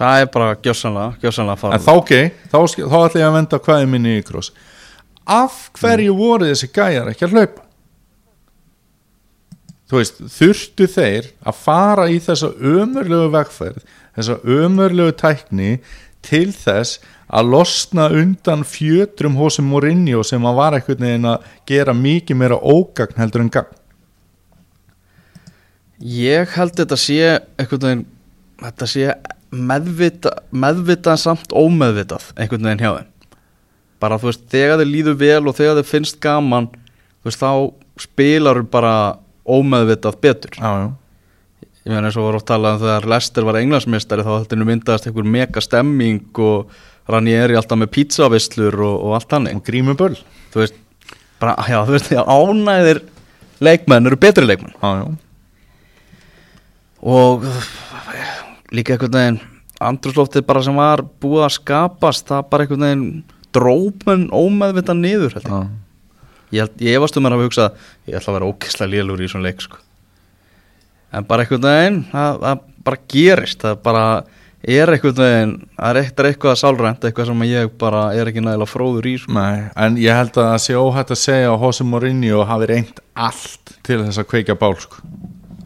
Það 0.00 0.20
er 0.22 0.28
bara 0.32 0.52
gjössanlega, 0.64 1.16
gjössanlega 1.20 1.56
en 1.56 1.60
fara 1.60 1.78
þá 1.84 1.90
ok, 2.00 2.12
þá, 2.52 2.58
sk- 2.72 2.86
þá 2.88 2.96
ætla 3.04 3.20
ég 3.20 3.26
að 3.28 3.34
venda 3.36 3.58
hvaði 3.66 3.88
minni 3.92 4.14
í 4.16 4.22
kross 4.24 4.52
af 5.30 5.68
hverju 5.78 6.14
voru 6.18 6.48
þessi 6.50 6.70
gæjar 6.74 7.10
ekki 7.12 7.26
að 7.28 7.36
hlaupa? 7.36 7.66
Þú 9.90 9.98
veist, 9.98 10.20
þurftu 10.30 10.86
þeir 10.86 11.32
að 11.50 11.62
fara 11.64 12.04
í 12.10 12.20
þessa 12.22 12.52
ömurlegu 12.54 13.30
vegferð 13.34 13.80
þessa 14.14 14.36
ömurlegu 14.58 15.16
tækni 15.18 15.72
til 16.26 16.50
þess 16.54 17.00
að 17.30 17.50
losna 17.54 18.06
undan 18.14 18.62
fjötrum 18.66 19.38
hósum 19.38 19.70
Mourinho 19.70 20.22
sem 20.26 20.46
að 20.46 20.58
var 20.58 20.76
einhvern 20.76 21.06
veginn 21.06 21.28
að 21.30 21.50
gera 21.70 21.94
mikið 21.94 22.38
meira 22.38 22.58
ógagn 22.58 23.18
heldur 23.18 23.44
en 23.44 23.52
gagn? 23.54 23.76
Ég 26.00 26.56
held 26.56 26.78
þetta 26.78 26.98
sé 26.98 27.20
einhvern 27.58 27.86
veginn 27.86 28.08
þetta 28.60 28.90
sé 28.90 29.14
meðvita, 29.50 30.36
meðvitað 30.54 31.22
samt 31.24 31.54
ómeðvitað 31.54 32.30
einhvern 32.36 32.68
veginn 32.68 32.84
hjá 32.84 32.92
þeim 32.98 33.08
bara 34.00 34.18
þú 34.20 34.30
veist, 34.30 34.46
þegar 34.52 34.80
þeir 34.80 34.90
líður 34.90 35.18
vel 35.20 35.42
og 35.50 35.56
þegar 35.58 35.80
þeir 35.80 35.90
finnst 35.90 36.20
gaman 36.22 36.70
þú 36.72 37.30
veist, 37.30 37.42
þá 37.42 37.52
spilar 38.00 38.62
bara 38.64 38.94
ómeðvitað 39.50 40.20
betur. 40.22 40.56
Já, 40.56 40.70
já. 40.84 41.66
ég 41.84 41.92
meina 41.92 42.08
eins 42.08 42.18
og 42.20 42.28
voru 42.28 42.40
að 42.40 42.48
tala 42.52 42.74
um 42.74 42.82
þegar 42.84 43.08
Lester 43.12 43.48
var 43.48 43.58
englansmistari 43.60 44.24
þá 44.26 44.32
heldur 44.34 44.60
nú 44.60 44.68
myndaðast 44.68 45.08
einhver 45.08 45.28
mega 45.36 45.64
stemming 45.64 46.42
og 46.44 46.70
Ranieri 47.10 47.56
alltaf 47.58 47.80
með 47.80 47.92
pizzavislur 47.96 48.76
og, 48.86 48.96
og 49.08 49.16
allt 49.18 49.34
hannig 49.34 49.56
og 49.58 49.64
grímu 49.66 49.96
böll 49.98 50.18
þú 50.52 50.62
veist, 50.62 50.78
bara, 51.42 51.56
já, 51.68 51.80
þú 51.88 51.96
veist, 51.96 52.12
ánæðir 52.14 53.02
leikmenn 53.60 54.08
eru 54.08 54.20
betri 54.20 54.46
leikmenn. 54.46 54.76
Já, 54.80 55.08
og 57.00 57.46
líka 58.76 58.94
einhvern 58.94 59.16
veginn 59.16 59.40
andrúsloftið 59.80 60.44
bara 60.46 60.62
sem 60.64 60.76
var 60.76 61.02
búið 61.22 61.46
að 61.46 61.54
skapast 61.56 62.28
það 62.28 62.48
bara 62.52 62.66
einhvern 62.66 62.84
veginn 62.84 63.06
drópen 63.56 64.26
ómeðvita 64.32 64.96
niður 64.96 65.36
held 65.38 65.46
ég. 65.46 65.52
Já. 65.52 65.68
ég, 66.50 66.60
held, 66.64 66.82
ég 66.86 66.98
efast 66.98 67.16
um 67.18 67.26
mér 67.26 67.36
að 67.36 67.46
hugsa 67.46 67.70
ég 68.08 68.18
ætla 68.18 68.32
að 68.32 68.38
vera 68.38 68.50
ókesslega 68.50 68.94
lélur 68.94 69.22
í 69.22 69.30
svona 69.30 69.48
leik 69.48 69.64
sko. 69.64 69.80
en 71.12 71.26
bara 71.26 71.44
einhvern 71.46 71.66
veginn 71.66 72.04
það, 72.12 72.44
það 72.44 72.62
bara 72.86 73.02
gerist 73.14 73.64
það 73.66 73.82
bara 73.86 74.04
er 74.60 74.92
einhvern 74.94 75.20
veginn 75.20 75.54
það 75.76 75.90
er 75.90 76.00
eitt 76.02 76.24
eitthvað 76.28 76.58
sálrænt 76.60 77.04
eitthvað 77.08 77.30
sem 77.30 77.44
ég 77.48 77.70
bara 77.80 78.02
er 78.14 78.30
ekki 78.30 78.44
nægilega 78.44 78.70
fróður 78.70 79.08
í 79.08 79.14
sko. 79.22 79.36
Nei, 79.38 79.68
en 79.76 80.00
ég 80.00 80.16
held 80.16 80.34
að 80.36 80.50
það 80.50 80.64
sé 80.66 80.80
óhætt 80.80 81.14
að 81.14 81.22
segja 81.22 81.52
að 81.52 81.64
Jose 81.64 81.86
Mourinho 81.88 82.42
hafi 82.48 82.68
reynt 82.70 83.00
allt 83.14 83.76
til 83.86 84.02
þess 84.04 84.20
að 84.20 84.28
kveika 84.34 84.58
bál 84.60 84.74
sko. 84.80 85.00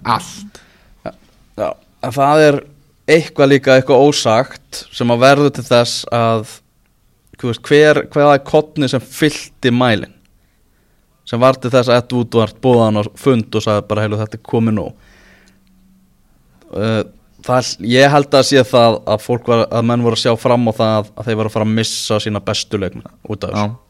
allt 0.05 0.61
Já, 1.55 1.70
en 2.03 2.14
það 2.14 2.44
er 2.49 2.61
eitthvað 3.14 3.51
líka 3.53 3.75
eitthvað 3.77 4.07
ósagt 4.09 4.85
sem 4.94 5.11
að 5.12 5.25
verður 5.27 5.53
til 5.55 5.66
þess 5.68 6.07
að 6.14 6.55
veist, 7.51 7.65
hver, 7.69 8.05
hver 8.13 8.31
er 8.33 8.45
kottni 8.47 8.89
sem 8.91 9.03
fyllti 9.03 9.73
mælin 9.75 10.15
sem 11.25 11.41
var 11.41 11.57
til 11.57 11.73
þess 11.73 11.89
að 11.89 12.03
Ed 12.03 12.15
Woodward 12.17 12.57
bóðan 12.65 13.01
og 13.01 13.13
fund 13.19 13.55
og 13.55 13.65
sagði 13.65 13.87
bara 13.89 14.05
heilu 14.05 14.21
þetta 14.21 14.39
er 14.39 14.49
komið 14.49 14.77
nú 14.77 14.89
uh, 16.75 17.05
það, 17.45 17.71
ég 17.91 18.13
held 18.13 18.37
að 18.37 18.47
sé 18.51 18.65
það 18.69 18.99
að 19.15 19.25
fólk 19.25 19.49
var, 19.51 19.65
að 19.71 19.89
menn 19.89 20.05
voru 20.05 20.19
að 20.19 20.25
sjá 20.25 20.37
fram 20.41 20.69
á 20.69 20.73
það 20.77 21.09
að 21.15 21.29
þeir 21.29 21.41
voru 21.41 21.51
að 21.51 21.57
fara 21.57 21.69
að 21.69 21.75
missa 21.81 22.21
sína 22.23 22.45
bestu 22.45 22.81
leikmenn 22.81 23.09
út 23.29 23.47
af 23.47 23.55
þessu. 23.55 23.65
Að 23.65 23.81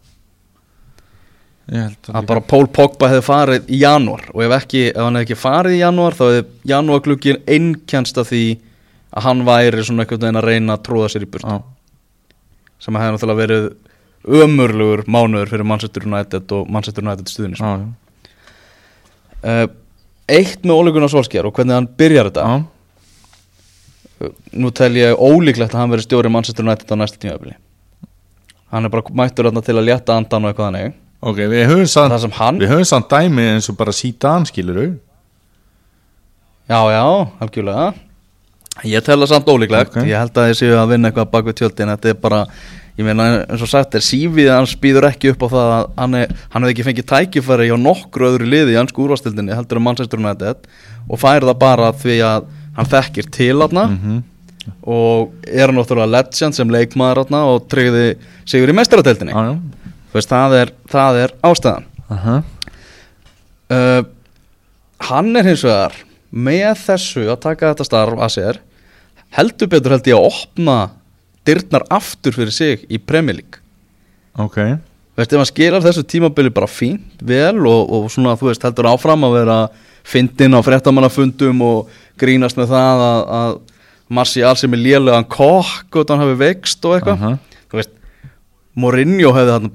að 2.12 2.26
bara 2.28 2.44
Pól 2.44 2.66
Pogba 2.68 3.08
hefði 3.08 3.24
farið 3.24 3.70
í 3.72 3.78
janúar 3.80 4.26
og 4.34 4.42
ef, 4.44 4.52
ekki, 4.58 4.82
ef 4.90 5.00
hann 5.00 5.16
hefði 5.16 5.30
ekki 5.30 5.40
farið 5.40 5.76
í 5.78 5.80
janúar 5.80 6.16
þá 6.18 6.24
hefði 6.26 6.42
janúarglugin 6.74 7.40
einkjænst 7.56 8.20
af 8.20 8.28
því 8.28 8.44
að 9.14 9.24
hann 9.28 9.46
væri 9.46 9.86
svona 9.86 10.04
einhvern 10.04 10.26
veginn 10.26 10.40
að 10.42 10.48
reyna 10.50 10.76
að 10.76 10.84
tróða 10.90 11.14
sér 11.14 11.24
í 11.24 11.30
burt 11.32 11.48
sem 12.82 12.98
hefði 12.98 13.14
náttúrulega 13.16 13.42
verið 13.42 13.66
ömurlugur 14.44 15.04
mánuður 15.10 15.52
fyrir 15.52 15.68
Manchester 15.68 16.06
United 16.08 16.54
og 16.56 16.70
Manchester 16.72 17.04
United 17.04 17.28
stuðnis 17.28 17.60
já, 17.60 17.72
já. 17.80 18.30
uh, 19.44 19.66
Eitt 20.34 20.62
með 20.64 20.78
Ólegun 20.80 21.04
og 21.04 21.12
Solskjær 21.12 21.50
og 21.50 21.52
hvernig 21.52 21.76
hann 21.76 21.88
byrjar 22.00 22.30
þetta. 22.30 22.44
Já. 22.48 22.54
uh, 24.24 24.34
nú 24.56 24.72
tel 24.72 24.94
ég 24.96 25.20
ólíklegt 25.20 25.74
að 25.74 25.82
hann 25.82 25.92
verið 25.92 26.08
stjóri 26.08 26.32
Manchester 26.32 26.64
United 26.64 26.88
á 26.88 26.96
næsta 26.96 27.20
tímafili 27.20 27.58
hann 28.74 28.88
er 28.88 28.90
bara 28.90 29.14
mættur 29.14 29.46
þarna 29.50 29.62
til 29.62 29.76
að 29.78 29.86
létta 29.86 30.16
andan 30.18 30.46
og 30.48 30.50
eitthvað 30.50 30.70
þannig. 30.72 30.94
Ok, 31.24 31.38
við 31.48 31.68
höfum 31.70 31.86
samt 31.88 32.12
það 32.12 32.24
sem 32.24 32.34
hann 32.36 32.58
Við 32.60 32.72
höfum 32.72 32.88
samt 32.88 33.12
dæmi 33.12 33.44
eins 33.54 33.68
og 33.72 33.78
bara 33.78 33.94
sítan 33.96 34.44
skilur 34.48 34.80
Já, 36.68 36.80
já, 36.92 37.04
algjörlega 37.44 37.92
Ég 38.82 39.04
tel 39.06 39.20
það 39.22 39.30
samt 39.30 39.50
ólíklegt. 39.52 39.94
Ok. 39.94 40.08
Ég 40.08 40.18
held 40.18 40.38
að 40.40 40.48
ég 40.50 40.58
séu 40.58 40.74
að 40.74 40.90
vinna 40.96 41.10
eitthvað 41.12 41.30
bak 41.30 41.46
við 41.46 41.58
tjöldin. 41.60 41.92
Þetta 41.94 42.10
er 42.10 42.16
bara, 42.24 42.40
ég 42.98 43.06
meina 43.06 43.26
eins 43.44 43.62
og 43.62 43.70
sagt 43.70 43.94
er 43.94 44.02
Sífið 44.04 44.50
hans 44.50 44.74
býður 44.82 45.06
ekki 45.12 45.30
upp 45.30 45.44
á 45.46 45.48
það 45.52 45.70
að 45.76 45.86
hann, 46.02 46.16
er, 46.18 46.34
hann 46.50 46.66
hefði 46.66 46.74
ekki 46.74 46.86
fengið 46.88 47.06
tækifæri 47.12 47.68
hjá 47.70 47.76
nokkru 47.78 48.28
öðru 48.32 48.48
liði 48.50 48.74
í 48.74 48.78
hansku 48.80 49.04
úrvastildinni 49.06 49.54
heldur 49.54 49.78
um 49.78 49.86
Manchester 49.86 50.18
United 50.18 50.66
og 51.06 51.20
fær 51.22 51.46
það 51.46 51.58
bara 51.62 51.92
því 52.02 52.16
að 52.26 52.48
hann 52.74 52.90
þekkir 52.96 53.30
til 53.38 53.52
þarna. 53.62 53.86
Og 54.88 55.34
er 55.44 55.72
náttúrulega 55.76 56.08
legend 56.16 56.56
sem 56.56 56.70
leikmaður 56.72 57.22
þarna 57.22 57.42
og 57.52 57.66
tryggði 57.70 58.06
sigur 58.48 58.72
í 58.72 58.76
meistarateldinni 58.78 59.34
Já, 59.36 59.50
já. 59.52 59.90
Þú 60.14 60.18
veist, 60.18 60.30
það 60.30 60.54
er, 60.60 60.70
það 60.92 61.16
er 61.20 61.32
ástæðan. 61.44 61.86
Aha. 62.14 62.34
uh, 63.74 64.02
hann 65.08 65.30
er 65.36 65.48
hins 65.50 65.64
vegar 65.66 65.96
með 66.34 66.72
þessu 66.82 67.28
að 67.30 67.42
taka 67.44 67.72
þetta 67.72 67.86
starf 67.86 68.18
að 68.18 68.32
sér 68.34 68.60
heldur 69.38 69.70
betur 69.70 69.94
held 69.94 70.08
ég 70.10 70.18
að 70.18 70.28
opna 70.30 70.78
dyrnar 71.46 71.84
aftur 71.92 72.34
fyrir 72.34 72.54
sig 72.54 72.84
í 72.88 72.98
Premier 72.98 73.36
League. 73.38 73.60
Ok. 74.40 74.58
Veist 75.14 75.30
ef 75.34 75.38
hann 75.38 75.46
skilar 75.46 75.84
þessu 75.84 76.02
tímabili 76.10 76.50
bara 76.54 76.70
fínt 76.70 77.20
vel 77.22 77.60
og, 77.68 77.90
og 77.94 78.06
svona 78.10 78.34
þú 78.38 78.48
veist 78.50 78.64
heldur 78.66 78.88
áfram 78.90 79.26
að 79.28 79.36
vera 79.38 79.58
fyndin 80.04 80.56
á 80.56 80.60
fréttamannafundum 80.64 81.62
og 81.64 81.92
grínast 82.20 82.58
með 82.58 82.72
það 82.74 83.04
að, 83.04 83.20
að 83.38 83.54
Marcial 84.14 84.54
sem 84.58 84.74
er 84.76 84.82
lélegan 84.82 85.28
kokk 85.30 85.96
og 86.00 86.10
hann 86.10 86.24
hafi 86.24 86.34
vext 86.42 86.84
og 86.84 86.96
eitthvað. 86.98 87.22
Aha. 87.22 87.60
þú 87.70 87.80
veist 87.80 87.94
Mourinho 88.74 89.30
hefði 89.36 89.54
hann 89.54 89.70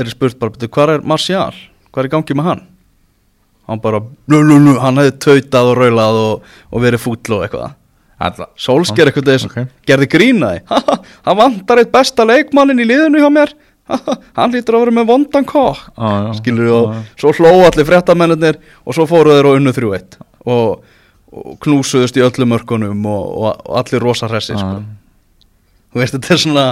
er 0.00 0.08
spurt 0.08 0.38
bara, 0.40 0.54
"Bíddu, 0.54 0.70
hvar 0.72 0.94
er 0.94 1.04
Marcial 1.04 1.52
hvað 1.92 2.02
er 2.02 2.08
í 2.08 2.12
gangi 2.16 2.36
með 2.38 2.48
hann 2.48 2.62
hann 3.72 3.82
bara, 3.82 4.02
nú, 4.30 4.76
hann 4.82 5.00
hefði 5.00 5.14
tautað 5.26 5.72
og 5.72 5.78
raulað 5.80 6.20
og, 6.22 6.54
og 6.70 6.84
verið 6.84 7.02
fúll 7.02 7.36
og 7.38 7.46
eitthvað. 7.46 7.78
Solskjær 8.60 9.08
eitthvað 9.10 9.32
þess 9.32 9.48
Ok. 9.48 9.56
gerði 9.88 10.06
grínaði 10.12 10.60
hann 11.26 11.38
vantar 11.40 11.80
eitt 11.82 11.90
besta 11.90 12.22
leikmannin 12.28 12.78
í 12.78 12.86
liðinu 12.86 13.18
hjá 13.18 13.30
mér. 13.34 13.54
Hann 14.38 14.52
lítur 14.54 14.76
að 14.78 14.84
vera 14.84 14.94
með 14.94 15.08
vondan 15.08 15.46
kokk 15.48 15.88
já, 15.90 16.10
skilur 16.38 16.68
og 16.70 16.92
já. 16.94 17.00
svo 17.18 17.32
hló 17.40 17.50
allir 17.66 17.88
fréttamennir 17.88 18.60
og 18.86 18.94
svo 18.94 19.08
fóru 19.10 19.34
þeir 19.34 19.48
og 19.50 19.58
unnu 19.58 19.72
þrjú 19.74 19.90
eitt. 19.98 20.14
Og, 20.46 20.84
og 21.34 21.56
knúsuðust 21.66 22.16
í 22.20 22.22
öllum 22.22 22.54
mörkunum 22.54 23.02
og, 23.10 23.24
og, 23.42 23.64
allir 23.82 24.04
rosa 24.06 24.30
hressi 24.30 24.54
sko. 24.54 24.84
þú 25.92 26.02
veist 26.04 26.14
þetta 26.16 26.34
er 26.36 26.42
svona 26.44 26.66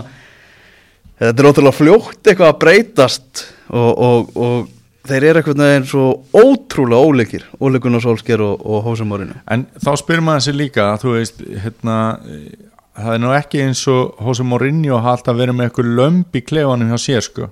þetta 1.19 1.35
er 1.35 1.51
ótrúlega 1.51 1.77
fljótt 1.81 2.31
eitthvað 2.31 2.53
að 2.53 2.61
breytast 2.63 3.45
og, 3.75 3.91
og, 3.91 4.31
og 4.39 4.71
þeir 5.11 5.27
eru 5.29 5.41
eitthvað 5.41 5.61
neginn 5.61 5.87
svo 5.91 6.07
ótrúlega 6.33 7.11
óleikir 7.11 7.47
óleikuna 7.61 8.01
Solskjær 8.03 8.43
og, 8.47 8.65
og 8.65 8.83
Hósamorinu 8.87 9.37
En 9.51 9.67
þá 9.77 9.93
spyrir 10.01 10.25
maður 10.27 10.47
sér 10.47 10.59
líka 10.59 10.89
þú 11.03 11.15
veist, 11.17 11.41
hérna 11.65 11.97
eh, 12.25 12.71
það 12.97 13.15
er 13.15 13.23
nú 13.23 13.33
ekki 13.37 13.63
eins 13.65 13.85
og 13.91 14.21
Jose 14.25 14.47
Mourinho 14.47 14.99
hafa 14.99 15.19
alltaf 15.19 15.39
verið 15.39 15.59
með 15.59 15.71
eitthvað 15.71 15.95
lömb 16.01 16.37
í 16.41 16.45
klefanum 16.47 16.93
hjá 16.93 17.01
sér 17.05 17.27
sko 17.27 17.49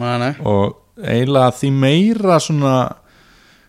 nei, 0.00 0.14
nei. 0.22 0.32
og 0.44 0.76
eiginlega 1.00 1.56
því 1.60 1.72
meira 1.76 2.38
svona 2.42 2.76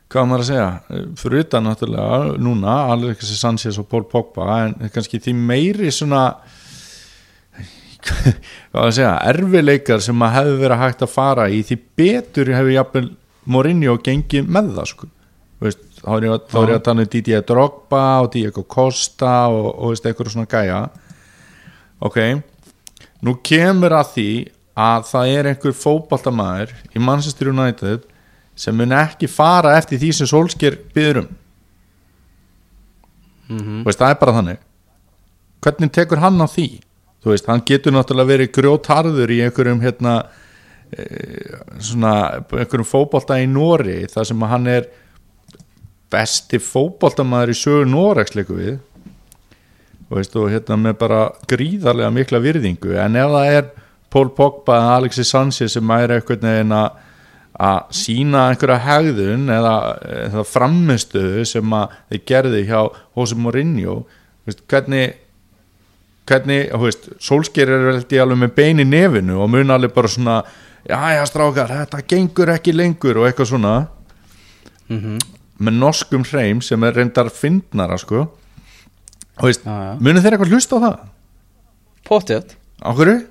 hvað 0.07 0.29
maður 0.29 0.43
að 0.43 0.49
segja 0.51 1.07
fyrir 1.19 1.43
utan 1.43 1.67
náttúrulega 1.67 2.37
núna 2.43 2.77
Alexis 2.93 3.41
Sanchez 3.41 3.79
og 3.81 3.89
Paul 3.91 4.05
Pogba 4.07 4.61
en 4.65 4.77
kannski 4.93 5.19
því 5.23 5.35
meiri 5.35 5.91
svona 5.91 6.23
að 6.27 6.55
segja 8.07 9.13
erfileikar 9.31 10.01
sem 10.03 10.21
að 10.25 10.35
hefði 10.37 10.57
verið 10.63 10.81
hægt 10.83 11.03
að 11.05 11.13
fara 11.13 11.47
í 11.53 11.61
því 11.67 11.77
betur 11.99 12.51
hefur 12.55 12.73
jafnvel 12.75 13.07
Mourinho 13.47 13.93
gengið 14.03 14.49
með 14.51 14.73
það 14.75 14.87
sko. 14.91 15.07
Veist, 15.63 15.79
þá 16.01 16.09
er 16.17 16.25
ég, 16.27 16.33
að- 16.35 16.73
að 16.75 16.81
tala 16.85 17.03
um 17.05 17.09
Didier 17.13 17.45
Drogba 17.47 18.01
og 18.21 18.27
Diego 18.33 18.63
Costa 18.69 19.47
og, 19.49 19.69
og 19.79 19.93
veist, 19.93 20.05
eitthvað 20.05 20.33
svona 20.35 20.49
gæja. 20.51 20.81
Ok 22.05 22.19
nú 23.25 23.33
kemur 23.41 23.95
að 23.97 24.11
því 24.13 24.27
að 24.77 25.07
það 25.09 25.31
er 25.39 25.47
einhver 25.49 25.73
fótbaltamæður 25.73 26.73
í 26.93 27.01
Manchester 27.01 27.49
United 27.49 28.03
sem 28.57 28.75
mun 28.77 28.93
ekki 28.93 29.25
fara 29.31 29.71
eftir 29.79 29.97
því 30.03 30.11
sem 30.19 30.29
Solskjær 30.29 30.75
byður 30.93 31.23
um. 31.23 31.31
Mm 33.49 33.83
veist, 33.87 33.97
það 34.01 34.11
er 34.13 34.19
bara 34.21 34.35
þannig. 34.37 34.59
Hvernig 35.63 35.91
tekur 35.95 36.21
hann 36.21 36.37
á 36.43 36.47
því 36.51 36.67
þú 37.23 37.33
veist, 37.33 37.47
hann 37.49 37.63
getur 37.67 37.95
náttúrulega 37.95 38.33
verið 38.33 38.53
grjótarður 38.57 39.33
í 39.33 39.41
einhverjum 39.45 39.81
hérna 39.83 40.13
e, 40.91 41.07
svona, 41.83 42.13
einhverjum 42.45 42.87
fótbolta 42.87 43.39
í 43.41 43.47
Nóri 43.51 44.03
þar 44.11 44.29
sem 44.31 44.47
hann 44.51 44.69
er 44.71 44.91
besti 46.13 46.59
fótboltamaður 46.63 47.51
í 47.51 47.57
sögur 47.57 47.89
Nóreksleiku 47.91 48.55
við. 48.57 48.77
Og 50.07 50.21
veist, 50.21 50.37
og 50.39 50.47
hérna 50.53 50.77
með 50.79 51.01
bara 51.01 51.25
gríðarlega 51.51 52.13
mikla 52.15 52.39
virðingu, 52.39 52.93
en 52.95 53.19
ef 53.19 53.33
það 53.33 53.57
er 53.57 53.65
Paul 54.13 54.29
Pogba 54.31 54.77
eða 54.79 54.95
Alexis 55.01 55.33
Sanchez 55.33 55.75
sem 55.75 55.91
er 55.97 56.13
einhvern 56.15 56.47
veginn 56.47 56.73
að 56.77 57.91
sína 57.97 58.45
einhverja 58.51 58.77
hegðun 58.85 59.49
eða, 59.51 59.75
eða 60.29 60.43
framistuðu 60.47 61.43
sem 61.49 61.75
að 61.75 61.97
þeir 62.11 62.23
gerði 62.31 62.61
hjá 62.69 62.79
Jose 63.17 63.35
Mourinho 63.35 63.97
veist, 64.47 64.63
hvernig 64.69 65.17
hvernig, 66.27 66.69
þú 66.71 66.83
veist, 66.83 67.09
Solskjær 67.23 67.71
er 67.71 67.85
held 67.93 68.15
ég 68.15 68.23
alveg 68.23 68.41
með 68.43 68.55
bein 68.57 68.83
í 68.83 68.87
nefinu 68.87 69.39
og 69.43 69.51
mun 69.53 69.73
alveg 69.73 69.93
bara 69.95 70.11
svona, 70.11 70.41
já 70.87 70.99
já 71.15 71.23
strákar 71.29 71.73
þetta 71.73 72.03
gengur 72.07 72.51
ekki 72.53 72.75
lengur 72.75 73.21
og 73.21 73.29
eitthvað 73.29 73.51
svona 73.53 73.75
-hmm. 74.89 75.17
með 75.59 75.73
norskum 75.73 76.23
hreim 76.23 76.61
sem 76.61 76.83
er 76.83 76.93
reyndar 76.93 77.29
fyndnara 77.29 77.97
sko 77.97 78.27
og 79.37 79.43
veist, 79.43 79.65
já. 79.65 79.97
munið 79.99 80.23
þeir 80.23 80.33
eitthvað 80.33 80.53
hlusta 80.53 80.75
á 80.77 80.79
það? 80.85 80.97
Pottet 82.07 82.55
Á 82.81 82.93
hverju? 82.93 83.25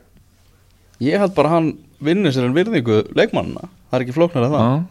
Ég 1.01 1.21
held 1.21 1.35
bara 1.37 1.49
hann 1.55 1.73
vinni 2.03 2.33
sér 2.33 2.49
en 2.49 2.57
virðingu 2.57 3.07
leikmannina 3.17 3.69
Það 3.91 3.99
er 3.99 4.05
ekki 4.05 4.17
flóknar 4.17 4.47
að 4.47 4.57
það 4.57 4.67
Já, 4.67 4.85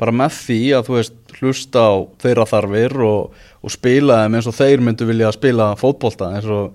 Bara 0.00 0.16
með 0.16 0.36
því 0.38 0.60
að 0.76 0.86
þú 0.86 0.96
veist 0.96 1.34
hlusta 1.40 1.80
á 1.84 1.92
þeirra 2.22 2.46
þarfir 2.48 2.94
og, 3.04 3.40
og 3.60 3.74
spila 3.74 4.22
þeim 4.22 4.38
eins 4.38 4.48
og 4.48 4.56
þeir 4.56 4.84
myndu 4.84 5.08
vilja 5.08 5.32
spila 5.36 5.74
fótbolta 5.78 6.30
eins 6.36 6.48
og 6.48 6.72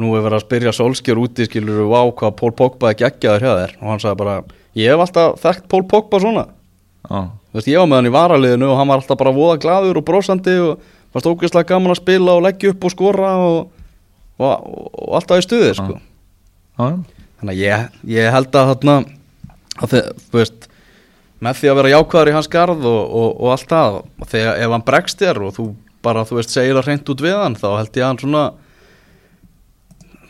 nú 0.00 0.14
er 0.16 0.24
verið 0.24 0.38
að 0.38 0.44
spyrja 0.46 0.72
Solskjör 0.76 1.20
úti 1.20 1.46
skilur 1.48 1.84
á 1.92 2.02
hvað 2.08 2.34
Pól 2.38 2.52
Pogba 2.56 2.92
er 2.92 2.98
geggjaður 3.02 3.44
hjá 3.44 3.52
þér. 3.58 3.76
Og 3.82 3.90
hann 3.90 4.02
sagði 4.02 4.20
bara 4.22 4.36
ég 4.78 4.92
hef 4.92 5.04
alltaf 5.04 5.42
þekkt 5.42 5.68
Pól 5.68 5.84
Pogba 5.90 6.20
svona. 6.22 6.46
Þú 7.12 7.58
veist, 7.58 7.68
ég 7.68 7.82
var 7.82 7.90
með 7.90 8.00
hann 8.00 8.08
í 8.08 8.14
varaliðinu 8.14 8.70
og 8.72 8.78
hann 8.80 8.88
var 8.88 9.02
alltaf 9.02 9.20
bara 9.20 9.34
voða 9.36 9.58
glaður 9.60 10.00
og 10.00 10.06
brosandi 10.08 10.56
og 10.62 10.90
varst 11.12 11.28
ógeðslega 11.28 11.68
gaman 11.74 11.92
að 11.92 12.00
spila 12.00 12.36
og 12.38 12.44
leggja 12.46 12.72
upp 12.72 12.86
og 12.88 12.94
skora 12.94 13.32
og, 13.42 13.58
og, 14.40 14.68
og 14.96 15.16
alltaf 15.18 15.42
í 15.42 15.44
stuði 15.44 15.72
sko. 15.76 15.98
já, 15.98 16.86
þannig 17.42 17.52
að 17.52 17.60
ég, 17.60 17.88
ég 18.14 18.32
held 18.32 18.56
að 18.56 18.70
þarna 18.72 18.94
að 19.82 19.92
þið, 19.92 20.08
þú 20.22 20.40
veist 20.40 20.68
með 21.42 21.58
því 21.58 21.72
að 21.72 21.78
vera 21.80 21.92
jákvæður 21.92 22.30
í 22.30 22.36
hans 22.38 22.50
garð 22.54 22.88
og, 22.88 23.02
og, 23.02 23.28
og 23.34 23.52
allt 23.52 23.68
það 23.74 23.98
og 24.00 24.30
þegar 24.30 24.62
ef 24.62 24.74
hann 24.76 24.86
bregst 24.86 25.24
þér 25.24 25.42
og 25.42 25.54
þú 25.58 25.66
bara, 26.04 26.26
þú 26.28 26.38
veist, 26.40 26.52
segir 26.54 26.76
það 26.78 26.90
hreint 26.90 27.14
út 27.14 27.24
við 27.24 27.38
hann 27.38 27.58
þá 27.58 27.68
held 27.70 27.96
ég 27.96 28.04
að 28.04 28.10
hann 28.10 28.22
svona 28.22 28.44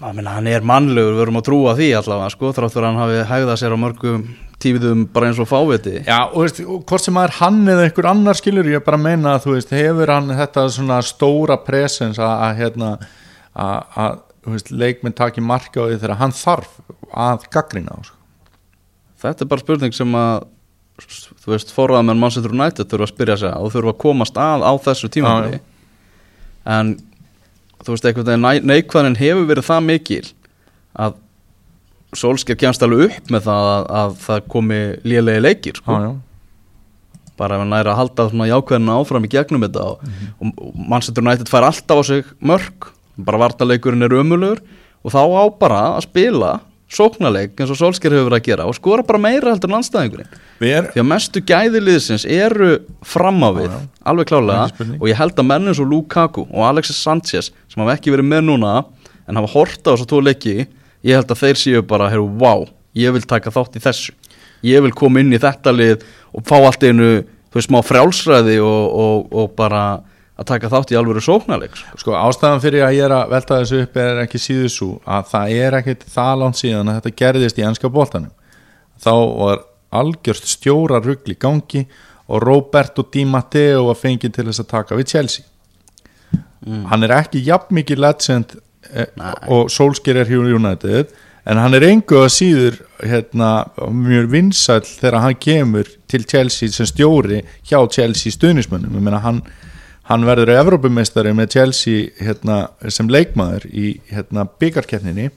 að 0.02 0.16
minna, 0.18 0.36
hann 0.36 0.48
er 0.50 0.64
mannlegur, 0.66 1.14
við 1.14 1.24
erum 1.26 1.38
að 1.38 1.46
trúa 1.46 1.74
því 1.78 1.90
allavega, 1.98 2.32
sko, 2.34 2.50
þrátt 2.56 2.74
fyrir 2.74 2.86
að 2.88 2.90
hann 2.90 3.02
hafi 3.02 3.20
hægðað 3.30 3.60
sér 3.60 3.76
á 3.76 3.78
mörgum 3.82 4.24
tífiðum 4.62 5.04
bara 5.14 5.28
eins 5.30 5.40
og 5.42 5.48
fáviti 5.50 6.00
Já, 6.06 6.18
og 6.28 6.44
veist, 6.44 6.60
hvort 6.62 7.04
sem 7.04 7.14
maður 7.16 7.36
hann 7.38 7.60
eða 7.70 7.86
einhver 7.86 8.08
annar 8.10 8.38
skilur, 8.38 8.70
ég 8.70 8.84
bara 8.86 9.00
meina 9.00 9.36
að 9.36 9.46
þú 9.46 9.56
veist, 9.56 9.74
hefur 9.74 10.12
hann 10.14 10.34
þetta 10.38 10.66
svona 10.74 10.98
stóra 11.06 11.58
presens 11.62 12.20
að, 12.22 12.34
að 12.46 12.60
hérna 12.60 12.90
að, 12.98 13.78
að 14.04 14.18
þú 14.42 14.56
veist, 14.56 14.72
leikminn 14.74 15.16
taki 15.18 15.44
marka 15.44 15.86
á 15.86 15.88
því 15.88 16.00
þegar 16.00 16.18
hann 16.22 16.34
þarf 16.34 16.74
að 17.12 17.46
gaggrina 17.52 17.94
á 17.94 17.98
sko. 18.06 18.18
Þetta 19.22 19.44
er 19.44 19.50
bara 19.52 19.62
spurning 19.62 19.94
sem 19.94 20.18
að 20.18 20.48
þú 21.00 21.54
veist, 21.54 21.72
forraðamenn 21.74 22.20
Manchester 22.20 22.52
United 22.52 22.90
þurfa 22.90 23.08
að 23.08 23.12
spyrja 23.14 23.38
sig 23.40 23.54
og 23.56 23.72
þurfa 23.74 23.94
að 23.94 24.00
komast 24.04 24.38
að 24.40 24.66
á 24.66 24.72
þessu 24.84 25.10
tímafili 25.12 25.58
Já, 25.58 25.64
en 26.76 26.96
þú 27.82 27.94
veist, 27.94 28.06
einhvern 28.06 28.28
veginn 28.28 28.68
neikvæðin 28.70 29.18
hefur 29.18 29.48
verið 29.50 29.68
það 29.70 29.86
mikil 29.88 30.24
að 30.92 31.18
Solskjær 32.12 32.58
kemst 32.60 32.82
alveg 32.84 33.06
upp 33.08 33.30
með 33.32 33.46
það 33.46 33.70
að, 33.70 33.86
að 33.96 34.10
það 34.20 34.40
komi 34.52 34.80
lélegi 35.08 35.40
leikir 35.40 35.78
sko. 35.80 35.94
Já, 35.96 36.10
já, 36.10 37.30
bara 37.40 37.56
ef 37.56 37.62
hann 37.62 37.72
næri 37.72 37.88
að 37.88 37.96
halda 38.02 38.26
svona 38.28 38.48
jákvæðina 38.50 38.96
áfram 39.00 39.24
í 39.24 39.30
gegnum 39.32 39.64
þetta 39.64 39.86
og, 39.94 40.02
og 40.36 40.74
Manchester 40.76 41.24
United 41.24 41.48
fær 41.48 41.66
alltaf 41.70 42.02
á 42.04 42.04
sig 42.04 42.28
mörg 42.44 42.90
bara 43.16 43.40
vartaleikurinn 43.46 44.04
er 44.04 44.16
ömulugur 44.20 44.60
og 45.02 45.14
þá 45.14 45.22
á 45.24 45.44
bara 45.56 45.80
að 45.96 46.04
spila 46.06 46.52
sóknarleik 46.92 47.56
eins 47.56 47.72
og 47.72 47.80
Solskjær 47.80 48.12
hefur 48.12 48.28
verið 48.28 48.42
að 48.42 48.48
gera 48.50 48.68
og 48.68 48.76
skora 48.76 49.04
bara 49.06 49.22
meira 49.24 49.54
heldur 49.54 49.72
en 49.72 49.78
anstæðingurinn 49.80 50.28
við 50.28 50.51
er 50.68 50.88
því 50.92 51.00
að 51.02 51.08
mestu 51.10 51.42
gæðiliðsins 51.48 52.24
eru 52.28 52.70
fram 53.06 53.40
á 53.42 53.50
við, 53.56 53.70
Já, 53.70 53.78
já. 53.78 53.88
alveg 54.12 54.30
klálega 54.30 54.66
og 55.00 55.06
ég 55.10 55.18
held 55.18 55.38
að 55.42 55.48
menn 55.48 55.68
eins 55.72 55.80
og 55.82 55.90
Lukaku 55.90 56.44
og 56.48 56.62
Alexis 56.68 57.00
Sanchez 57.02 57.50
sem 57.68 57.82
hafa 57.82 57.96
ekki 57.96 58.14
verið 58.14 58.28
með 58.30 58.44
núna 58.50 58.74
en 59.28 59.40
hafa 59.40 59.52
horta 59.54 59.90
á 59.90 59.92
þess 59.94 60.06
að 60.06 60.10
tvo 60.12 60.20
leiki 60.22 60.56
ég 61.02 61.16
held 61.18 61.30
að 61.34 61.42
þeir 61.42 61.60
séu 61.62 61.82
bara, 61.86 62.10
heyrðu, 62.12 62.30
wow 62.42 62.66
ég 62.94 63.14
vil 63.14 63.24
taka 63.24 63.50
þátt 63.50 63.78
í 63.78 63.82
þessu. 63.82 64.12
Ég 64.62 64.82
vil 64.84 64.92
koma 64.94 65.22
inn 65.22 65.32
í 65.32 65.40
þetta 65.42 65.72
lið 65.74 66.02
og 66.36 66.44
fá 66.46 66.58
allt 66.60 66.84
einu 66.86 67.06
þú 67.24 67.58
veist, 67.58 67.68
smá 67.68 67.80
frjálsræði 67.84 68.58
og, 68.62 68.82
og, 69.02 69.32
og 69.32 69.54
bara 69.58 69.82
að 70.38 70.46
taka 70.48 70.70
þátt 70.72 70.92
í 70.94 70.96
alvöru 70.98 71.20
sóknarleik 71.24 71.74
sko. 71.76 71.98
sko 72.00 72.14
ástæðan 72.16 72.62
fyrir 72.62 72.86
að 72.86 72.94
ég 72.96 73.04
er 73.08 73.14
að 73.16 73.32
velta 73.34 73.58
þessu 73.60 73.82
upp 73.84 73.98
er 74.00 74.22
ekki 74.22 74.40
síður 74.40 74.70
svo 74.72 74.88
að 75.04 75.26
það 75.32 75.56
er 75.64 75.76
ekkit 75.80 76.06
það 76.14 76.38
langt 76.42 76.60
síðan 76.60 76.88
að 76.92 77.00
þetta 77.00 77.16
gerðist 77.22 77.60
í 77.60 77.66
ennska 77.68 77.90
boltanum. 77.92 78.32
Þá 79.02 79.12
var 79.12 79.60
algjörst 79.92 80.48
stjóra 80.50 81.00
rugl 81.02 81.34
í 81.34 81.38
gangi 81.38 81.84
og 82.32 82.42
Roberto 82.42 83.04
Di 83.12 83.24
Matteo 83.28 83.88
var 83.90 83.98
fengið 83.98 84.36
til 84.36 84.46
þess 84.48 84.62
að 84.62 84.70
taka 84.70 84.98
við 84.98 85.10
Chelsea. 85.14 85.44
Hann 86.62 87.02
er 87.02 87.16
ekki 87.16 87.42
jafn 87.42 87.74
mikið 87.74 88.00
legend 88.00 88.54
eh, 88.94 89.08
og 89.50 89.70
Solskjaer 89.72 90.22
er 90.22 90.30
hjá 90.30 90.38
United 90.54 91.12
en 91.50 91.58
hann 91.58 91.74
er 91.74 91.88
engu 91.88 92.20
að 92.22 92.30
síður 92.36 92.76
hérna, 93.02 93.50
mjög 93.90 94.28
vinsæll 94.30 94.86
þegar 94.86 95.24
hann 95.24 95.38
kemur 95.42 95.90
til 96.10 96.22
Chelsea 96.30 96.70
sem 96.70 96.86
stjóri 96.86 97.40
hjá 97.66 97.80
Chelsea 97.90 98.34
stuðnismönnum 98.34 98.94
ég 98.94 99.02
meina 99.02 99.18
hann, 99.24 99.40
hann 100.06 100.26
verður 100.28 100.54
Evrópumestari 100.54 101.34
með 101.34 101.56
Chelsea 101.56 102.12
hérna, 102.22 102.68
sem 102.86 103.10
leikmaður 103.10 103.66
í 103.66 103.96
hérna, 104.12 104.46
byggarkeppninni 104.46 105.32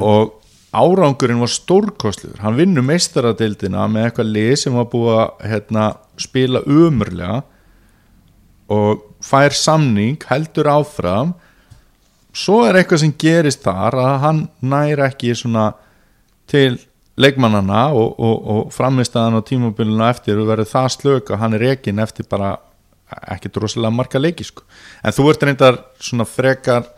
og 0.00 0.40
árangurinn 0.74 1.42
var 1.42 1.52
stórkostlegur 1.52 2.42
hann 2.44 2.58
vinnur 2.58 2.86
meistaradildina 2.86 3.86
með 3.90 4.08
eitthvað 4.08 4.32
lið 4.36 4.54
sem 4.62 4.76
var 4.78 4.88
búið 4.92 5.18
að 5.22 5.48
hérna, 5.50 5.86
spila 6.20 6.62
umurlega 6.66 7.42
og 8.74 9.04
fær 9.24 9.56
samning 9.56 10.22
heldur 10.28 10.70
áfram 10.72 11.34
svo 12.34 12.64
er 12.66 12.80
eitthvað 12.80 13.04
sem 13.04 13.14
gerist 13.18 13.62
þar 13.64 13.98
að 14.00 14.18
hann 14.24 14.42
næri 14.60 15.06
ekki 15.06 15.34
til 16.50 16.78
leikmannana 17.16 17.86
og, 17.94 18.18
og, 18.18 18.36
og 18.50 18.72
framistæðan 18.74 19.38
á 19.38 19.46
tímabilinu 19.46 20.04
eftir 20.08 20.40
og 20.40 20.50
verður 20.50 20.70
það 20.70 20.88
slök 20.96 21.30
að 21.30 21.40
hann 21.44 21.54
er 21.54 21.64
rekin 21.70 22.02
eftir 22.02 22.26
bara 22.28 22.56
ekki 23.30 23.52
droslega 23.54 23.92
marga 23.94 24.18
leiki 24.18 24.44
sko. 24.44 24.64
en 25.02 25.14
þú 25.14 25.28
ert 25.30 25.46
reyndar 25.46 25.78
svona 26.02 26.26
frekar 26.26 26.88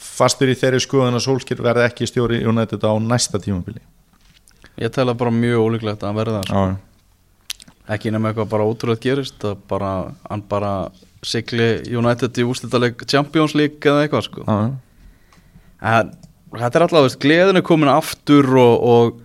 fastur 0.00 0.50
í 0.50 0.56
þeirri 0.58 0.80
skoðun 0.82 1.18
að 1.18 1.26
Solskjær 1.26 1.62
verði 1.64 1.86
ekki 1.86 2.08
stjóri 2.08 2.42
United 2.48 2.84
á 2.84 2.92
næsta 3.00 3.40
tímabili 3.42 3.82
Ég 4.80 4.92
tel 4.94 5.08
að 5.10 5.18
bara 5.20 5.32
mjög 5.34 5.66
ólíklegt 5.66 6.00
að 6.00 6.08
hann 6.08 6.16
verði 6.16 6.38
það 6.38 6.46
sko. 6.48 6.64
Ekki 7.90 8.12
nema 8.14 8.30
eitthvað 8.30 8.52
bara 8.52 8.66
ótrúlega 8.70 9.02
gerist 9.02 9.44
að 9.44 9.58
bara, 9.68 9.90
hann 10.30 10.44
bara 10.48 10.72
sigli 11.26 11.68
United 11.90 12.38
í 12.40 12.46
úslitaleg 12.48 13.02
Champions 13.10 13.56
League 13.58 13.82
eða 13.84 14.06
eitthvað 14.06 14.26
sko. 14.28 14.44
en 15.80 16.14
þetta 16.54 16.78
er 16.78 16.84
alltaf, 16.86 17.04
veist, 17.06 17.20
gleðin 17.20 17.60
er 17.60 17.66
komin 17.66 17.92
aftur 17.92 18.48
og, 18.60 18.86
og, 18.92 19.20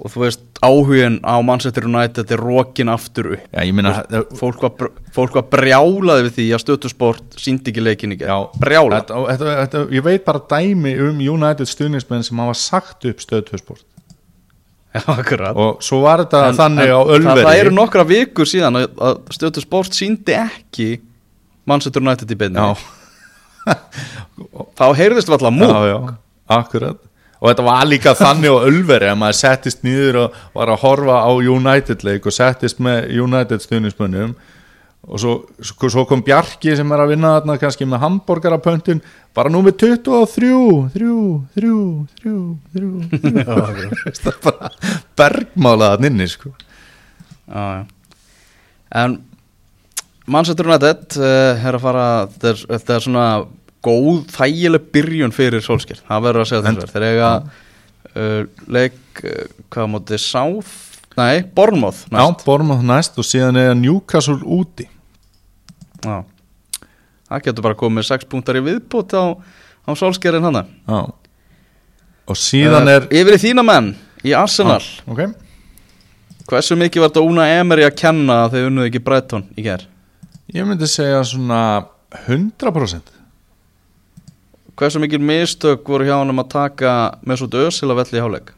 og 0.00 0.14
þú 0.14 0.24
veist 0.24 0.46
áhugin 0.62 1.18
á 1.24 1.40
Manchester 1.44 1.86
United 1.88 2.30
er 2.34 2.40
rokin 2.42 2.88
aftur 2.92 3.30
upp. 3.34 3.44
Já, 3.52 3.62
meina 3.72 3.92
fólk 4.36 4.60
var, 4.66 4.90
fólk 5.16 5.34
var 5.38 5.46
brjálaði 5.52 6.26
við 6.26 6.34
því 6.36 6.46
að 6.56 6.62
stötusport 6.64 7.38
síndi 7.40 7.72
ekki 7.72 7.84
leikin 7.84 8.12
ekki 8.16 8.26
Já, 8.28 8.36
brjálað 8.60 8.98
þetta, 9.00 9.22
þetta, 9.30 9.54
þetta, 9.62 9.84
ég 9.96 10.04
veit 10.04 10.24
bara 10.26 10.42
dæmi 10.52 10.92
um 11.06 11.22
United 11.34 11.70
stuðnismenn 11.70 12.26
sem 12.26 12.42
hafa 12.44 12.58
sagt 12.60 13.08
upp 13.08 13.24
stöðtöðsport 13.24 13.86
Já, 14.90 15.52
og 15.54 15.84
svo 15.86 16.00
var 16.02 16.24
þetta 16.24 16.42
En- 16.50 16.56
þannig 16.58 16.88
en 16.90 16.92
á 16.92 17.00
það, 17.00 17.12
Ölveri. 17.16 17.44
það 17.46 17.60
eru 17.64 17.74
nokkra 17.76 18.04
vikur 18.10 18.48
síðan 18.50 18.80
að, 18.82 19.20
stötusport 19.36 19.94
síndi 19.94 20.34
ekki 20.34 20.88
Manchester 21.70 22.02
United 22.02 22.32
í 22.32 22.36
beinni. 22.40 22.58
Þá 24.80 24.86
heyrðist 24.98 25.28
við 25.30 25.36
alltaf 25.36 25.54
múk. 25.54 26.14
akkurat 26.50 26.98
og 27.40 27.48
þetta 27.48 27.66
var 27.66 27.88
líka 27.88 28.14
þannig 28.18 28.52
á 28.52 28.66
Ölveri 28.68 29.10
að 29.10 29.20
maður 29.22 29.38
settist 29.40 29.84
nýður 29.86 30.22
og 30.24 30.40
var 30.56 30.72
að 30.72 30.82
horfa 30.84 31.20
á 31.24 31.30
United 31.32 32.04
leik 32.04 32.28
og 32.28 32.36
settist 32.36 32.82
með 32.84 33.08
United 33.24 33.64
stuðnismönnum 33.64 34.34
og 35.10 35.16
svo, 35.18 35.32
svo 35.64 36.04
kom 36.08 36.20
Bjarki 36.24 36.74
sem 36.76 36.92
er 36.92 37.02
að 37.02 37.14
vinna 37.14 37.32
þarna 37.38 37.56
kannski 37.62 37.86
með 37.88 38.02
hambúrgarapöntin 38.04 39.00
bara 39.36 39.52
númer 39.52 39.72
23 39.72 40.50
3, 40.92 41.14
3, 41.56 41.72
3, 42.20 42.34
3 42.76 43.46
það 44.20 44.28
er 44.34 44.38
bara 44.44 44.70
bergmálaðan 45.16 46.10
inni 46.10 46.28
sko. 46.28 46.52
Já, 47.50 47.64
já. 47.80 47.82
en 49.00 49.16
fara 51.82 52.04
þetta 52.28 52.52
er, 52.52 52.62
þetta 52.76 52.94
er 52.94 53.06
svona 53.06 53.24
góð 53.84 54.22
þægileg 54.34 54.86
byrjun 54.94 55.34
fyrir 55.34 55.64
Solskjær 55.64 56.02
það 56.04 56.24
verður 56.26 56.44
að 56.44 56.50
segja 56.50 56.64
þess 56.66 56.86
að 56.86 56.94
þeir 56.94 57.06
eiga 57.08 57.32
uh, 57.40 58.42
leik 58.76 59.22
uh, 59.24 59.44
hvað 59.72 59.90
móti 59.94 60.20
South 60.20 60.90
nei, 61.18 61.42
Bournemouth 61.56 62.06
Já, 62.10 62.24
Bormóð 62.44 62.84
næst 62.86 63.18
og 63.20 63.26
síðan 63.26 63.58
er 63.60 63.74
Newcastle 63.78 64.40
úti. 64.44 64.86
Já. 66.00 66.24
það 67.28 67.44
getur 67.44 67.66
bara 67.66 67.78
komið 67.78 68.08
6 68.08 68.28
punktar 68.30 68.58
í 68.58 68.64
viðbútt 68.64 69.12
á, 69.14 69.36
á 69.36 69.90
Solskjærin 69.98 70.46
hana. 70.48 70.64
Já. 70.88 71.00
Og 72.30 72.38
síðan 72.38 72.88
er 72.88 73.06
yfir 73.10 73.36
í 73.36 73.42
þína 73.42 73.64
menn 73.66 73.92
í 74.24 74.32
Arsenal. 74.36 74.80
Ok. 75.10 75.26
Hversu 76.50 76.76
mikið 76.78 77.04
var 77.04 77.12
þetta 77.12 77.26
Una 77.26 77.46
Emery 77.60 77.84
að 77.86 77.96
kenna 78.00 78.44
að 78.44 78.56
þeir 78.56 78.68
unnuðu 78.70 78.90
ekki 78.90 79.02
Brighton 79.06 79.46
í 79.54 79.64
ger 79.66 79.84
Ég 80.50 80.66
myndi 80.66 80.88
segja 80.90 81.20
svona 81.26 81.60
100% 82.26 83.19
hversu 84.80 85.02
mikið 85.02 85.26
mistök 85.28 85.88
voru 85.92 86.08
hjá 86.08 86.16
hann 86.16 86.32
um 86.32 86.40
að 86.40 86.52
taka 86.54 86.94
með 87.20 87.42
svo 87.42 87.50
dösil 87.52 87.90
að 87.90 88.00
velli 88.02 88.20
í 88.20 88.24
háleik 88.24 88.54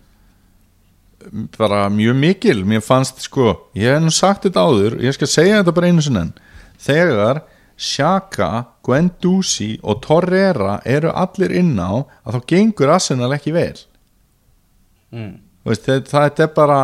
bara 1.59 1.87
mjög 1.91 2.17
mikil, 2.19 2.65
mér 2.67 2.83
fannst 2.83 3.23
sko 3.23 3.53
ég 3.79 3.95
hef 3.95 4.03
nú 4.03 4.11
sagt 4.15 4.47
þetta 4.47 4.65
áður, 4.67 4.99
ég 5.03 5.15
skal 5.15 5.31
segja 5.31 5.61
þetta 5.61 5.75
bara 5.77 5.91
einu 5.91 6.03
sinni 6.03 6.23
enn, 6.25 6.33
þegar 6.83 7.43
Shaka, 7.83 8.67
Guendouzi 8.85 9.77
og 9.83 10.03
Torreira 10.05 10.77
eru 10.87 11.11
allir 11.11 11.55
inn 11.59 11.75
á 11.81 12.05
að 12.23 12.37
þá 12.37 12.45
gengur 12.53 12.93
Arsenal 12.95 13.33
ekki 13.35 13.55
vel. 13.57 13.75
Mm. 15.11 15.33
Veist, 15.67 15.89
það, 15.89 16.05
það 16.13 16.45
er 16.45 16.53
bara 16.55 16.79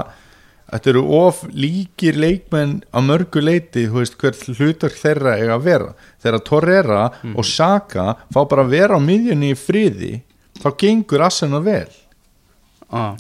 þetta 0.69 0.91
eru 0.93 1.05
of 1.19 1.43
líkir 1.53 2.19
leikmenn 2.21 2.83
á 2.93 2.99
mörgu 3.05 3.43
leiti, 3.43 3.87
þú 3.89 4.03
veist 4.03 4.19
hver 4.21 4.37
hlutar 4.59 4.95
þeirra 4.95 5.37
eiga 5.41 5.57
að 5.57 5.69
vera. 5.69 5.93
Þegar 6.23 6.45
Torreira 6.49 7.05
og 7.35 7.47
Shaka 7.47 8.09
fá 8.29 8.43
bara 8.43 8.67
að 8.67 8.75
vera 8.77 8.99
á 8.99 9.01
miðjunni 9.01 9.55
í 9.55 9.59
friði 9.59 10.13
þá 10.59 10.69
gengur 10.81 11.25
Arsenal 11.29 11.65
vel. 11.65 11.89
Ah. 12.89 13.19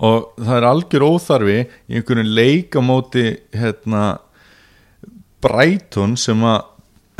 og 0.00 0.30
það 0.40 0.54
er 0.56 0.64
algjör 0.64 1.02
óþarfi 1.04 1.56
í 1.92 1.98
einhvern 1.98 2.30
leik 2.32 2.72
á 2.72 2.80
móti 2.80 3.24
hérna 3.52 4.04
Brighton 5.44 6.14
sem 6.16 6.40
að 6.40 6.62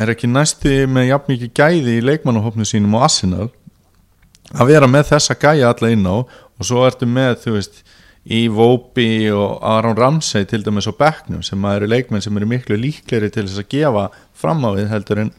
er 0.00 0.14
ekki 0.14 0.30
næsti 0.32 0.86
með 0.88 1.10
jafn 1.10 1.34
mikið 1.34 1.50
gæði 1.60 1.96
í 1.98 2.04
leikmannahopnu 2.06 2.64
sínum 2.64 2.96
á 2.96 3.04
Arsenal. 3.04 3.50
Að 4.56 4.72
vera 4.72 4.88
með 4.88 5.10
þessa 5.10 5.36
gæja 5.36 5.74
alla 5.74 5.90
inn 5.92 6.08
á 6.08 6.24
og 6.24 6.64
svo 6.64 6.86
ertu 6.88 7.04
með 7.04 7.36
þú 7.44 7.54
veist 7.58 7.82
í 8.28 8.46
Vópi 8.52 9.30
og 9.32 9.60
Aron 9.64 9.96
Ramsey 9.96 10.44
til 10.48 10.64
dæmis 10.64 10.88
á 10.90 10.92
bekknum 10.92 11.44
sem 11.44 11.62
eru 11.70 11.88
leikmenn 11.88 12.22
sem 12.24 12.36
eru 12.36 12.48
miklu 12.48 12.76
líkleri 12.76 13.30
til 13.32 13.46
þess 13.46 13.62
að 13.62 13.70
gefa 13.72 14.08
fram 14.36 14.60
á 14.68 14.70
við 14.76 14.90
heldur 14.92 15.22
en 15.24 15.30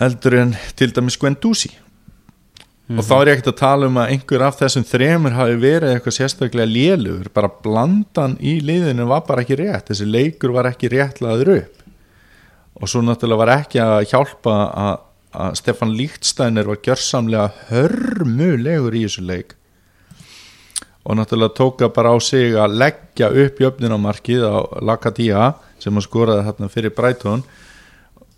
heldur 0.00 0.36
en 0.36 0.52
til 0.76 0.92
dæmis 0.92 1.16
Guendouzi. 1.20 1.72
Og 2.92 3.00
þá 3.06 3.12
er 3.16 3.28
ég 3.30 3.38
ekkert 3.38 3.52
að 3.52 3.60
tala 3.62 3.88
um 3.88 4.00
að 4.02 4.10
einhver 4.12 4.42
af 4.44 4.58
þessum 4.58 4.84
þremur 4.84 5.36
hafi 5.36 5.54
verið 5.62 5.94
eitthvað 5.94 6.16
sérstaklega 6.18 6.68
lélugur, 6.68 7.30
bara 7.32 7.48
blandan 7.64 8.34
í 8.42 8.58
liðinu 8.60 9.06
var 9.08 9.22
bara 9.24 9.44
ekki 9.44 9.56
rétt, 9.62 9.86
þessi 9.88 10.08
leikur 10.10 10.52
var 10.52 10.68
ekki 10.68 10.90
réttlaður 10.92 11.54
upp. 11.54 11.86
Og 12.82 12.90
svo 12.90 13.00
náttúrulega 13.06 13.40
var 13.40 13.54
ekki 13.54 13.80
að 13.80 14.10
hjálpa 14.10 14.58
að, 14.82 14.92
að 15.32 15.56
Stefan 15.62 15.96
Líktsteiner 15.96 16.68
var 16.68 16.82
gjörsamlega 16.84 17.48
hörmulegur 17.70 18.98
í 18.98 19.06
þessu 19.06 19.24
leik 19.30 19.56
og 21.04 21.18
náttúrulega 21.18 21.56
tóka 21.58 21.88
bara 21.90 22.14
á 22.14 22.16
sig 22.22 22.54
að 22.54 22.78
leggja 22.78 23.30
upp 23.30 23.58
jöfninamarkið 23.58 24.42
á 24.46 24.58
Lakadia 24.82 25.54
sem 25.82 25.96
að 25.98 26.06
skoraði 26.06 26.46
þarna 26.46 26.68
fyrir 26.70 26.94
Brighton. 26.94 27.42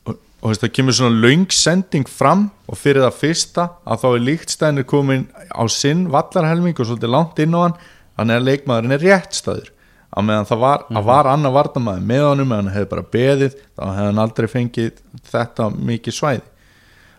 Og, 0.09 0.17
og 0.41 0.49
veist, 0.49 0.65
það 0.65 0.73
kemur 0.79 0.97
svona 0.97 1.21
löng 1.21 1.53
sending 1.53 2.09
fram 2.09 2.49
og 2.65 2.81
fyrir 2.81 3.05
það 3.05 3.21
fyrsta 3.21 3.69
að 3.85 4.01
þá 4.01 4.09
er 4.11 4.27
líktstænir 4.31 4.89
komin 4.89 5.29
á 5.53 5.65
sinn 5.69 6.09
vallarhelming 6.13 6.79
og 6.79 6.89
svolítið 6.89 7.13
langt 7.13 7.45
inn 7.45 7.57
á 7.57 7.61
hann. 7.67 7.79
Þannig 8.17 8.41
að 8.41 8.49
leikmaðurinn 8.49 8.97
er 8.97 9.07
réttstæður. 9.11 9.71
Á 10.15 10.19
meðan 10.23 10.49
það 10.49 10.61
var, 10.63 10.83
mm 10.89 11.05
var 11.05 11.29
annar 11.29 11.53
varnamaður 11.53 12.05
með 12.09 12.27
honum 12.29 12.53
eða 12.53 12.63
hann 12.63 12.75
hefði 12.77 12.91
bara 12.93 13.09
beðið 13.13 13.57
þá 13.75 13.83
hefði 13.91 14.09
hann 14.09 14.25
aldrei 14.25 14.49
fengið 14.49 15.01
þetta 15.29 15.71
mikið 15.75 16.17
svæði. 16.17 16.45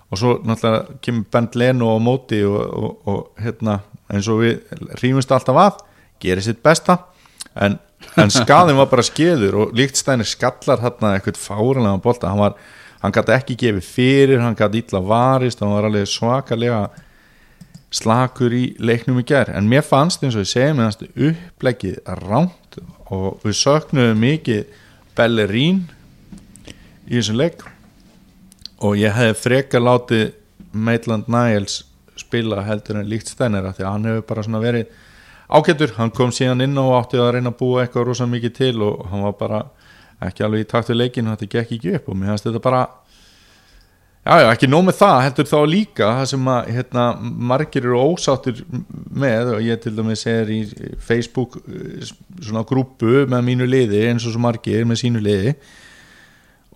Og 0.10 0.22
svo 0.22 0.38
náttúrulega 0.46 1.02
kemur 1.04 1.26
Bent 1.34 1.58
Leno 1.60 1.92
á 1.92 1.98
móti 2.00 2.40
og, 2.48 2.56
og, 2.56 2.92
og 3.10 3.44
hérna 3.44 3.82
eins 4.12 4.30
og 4.32 4.42
við 4.44 4.82
rýmumst 5.02 5.32
alltaf 5.34 5.60
að 5.62 5.84
gerir 6.24 6.46
sitt 6.46 6.62
besta 6.66 7.00
en, 7.56 7.78
en 8.20 8.34
skaðin 8.40 8.80
var 8.80 8.90
bara 8.92 9.06
skeður 9.06 9.62
og 9.64 9.78
líkt 9.78 10.00
stænir 10.00 10.30
skallar 10.30 10.84
hérna 10.84 11.16
eitthvað 11.16 11.42
fáranlega 11.42 12.04
bolta, 12.04 12.32
hann 12.32 12.44
var 12.44 12.60
hann 13.02 13.14
gæti 13.14 13.36
ekki 13.36 13.58
gefið 13.62 13.90
fyrir, 13.90 14.42
hann 14.42 14.58
gæti 14.58 14.84
illa 14.84 15.02
varist 15.06 15.62
hann 15.62 15.76
var 15.76 15.90
alveg 15.90 16.08
svakalega 16.10 16.86
slakur 17.96 18.54
í 18.54 18.66
leiknum 18.82 19.22
í 19.22 19.28
ger 19.28 19.52
en 19.56 19.70
mér 19.72 19.86
fannst 19.86 20.24
eins 20.24 20.36
og 20.36 20.44
ég 20.44 20.52
segi 20.52 20.74
mér 20.76 20.90
fannst 20.90 21.06
upplegið 21.14 22.02
ránt 22.24 22.80
og 23.14 23.44
við 23.46 23.60
söknuðum 23.60 24.24
mikið 24.24 24.66
Bellerín 25.16 25.86
í 27.08 27.18
þessum 27.18 27.40
leik. 27.40 27.64
Og 28.84 28.98
ég 29.00 29.14
hefði 29.16 29.38
frekar 29.40 29.84
látið 29.84 30.26
Maitland 30.76 31.30
Niles 31.32 31.84
spila 32.20 32.64
heldur 32.66 33.02
en 33.02 33.10
líkt 33.10 33.32
stænir 33.32 33.68
því 33.72 33.86
að 33.86 33.92
hann 33.92 34.10
hefur 34.10 34.28
bara 34.30 34.44
svona 34.46 34.64
verið 34.64 34.92
ágættur, 35.46 35.96
hann 36.00 36.14
kom 36.16 36.32
síðan 36.34 36.66
inn 36.66 36.78
og 36.82 36.96
átti 37.00 37.22
að 37.22 37.36
reyna 37.36 37.52
að 37.54 37.60
búa 37.60 37.84
eitthvað 37.84 38.08
rosa 38.10 38.28
mikið 38.30 38.54
til 38.58 38.76
og 38.86 39.08
hann 39.12 39.26
var 39.28 39.36
bara 39.40 39.64
ekki 40.26 40.46
alveg 40.46 40.66
í 40.66 40.70
takt 40.70 40.92
við 40.92 41.02
leikinu 41.04 41.34
þetta 41.34 41.50
gekk 41.52 41.76
ekki 41.76 41.98
upp 42.00 42.10
og 42.10 42.18
mér 42.18 42.34
finnst 42.34 42.48
þetta 42.48 42.64
bara 42.64 42.84
já 44.26 44.36
já, 44.42 44.48
ekki 44.50 44.70
nóg 44.72 44.86
með 44.88 45.00
það 45.02 45.18
heldur 45.28 45.50
þá 45.52 45.58
líka 45.70 46.12
það 46.20 46.30
sem 46.32 46.48
að 46.56 46.70
hérna, 46.78 47.08
margir 47.52 47.86
eru 47.86 48.00
ósáttir 48.02 48.62
með 49.14 49.52
og 49.58 49.66
ég 49.66 49.82
til 49.84 49.94
dæmis 49.98 50.26
er 50.32 50.50
í 50.50 50.62
Facebook 51.06 51.60
eh, 51.62 52.14
svona 52.40 52.66
grúpu 52.66 53.26
með 53.30 53.46
mínu 53.52 53.70
liði 53.70 54.06
eins 54.10 54.26
og 54.26 54.34
svo 54.34 54.42
margir 54.48 54.88
með 54.88 55.04
sínu 55.04 55.22
liði 55.22 55.54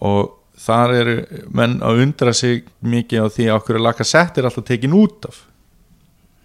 og 0.05 0.38
þar 0.59 0.93
eru 0.95 1.15
menn 1.55 1.79
að 1.85 2.03
undra 2.03 2.33
sig 2.35 2.65
mikið 2.83 3.25
á 3.25 3.27
því 3.31 3.47
að 3.47 3.57
okkur 3.59 3.79
er 3.79 3.85
laka 3.85 4.07
settir 4.07 4.47
alltaf 4.47 4.67
tekin 4.67 4.95
út 4.97 5.25
af. 5.29 5.45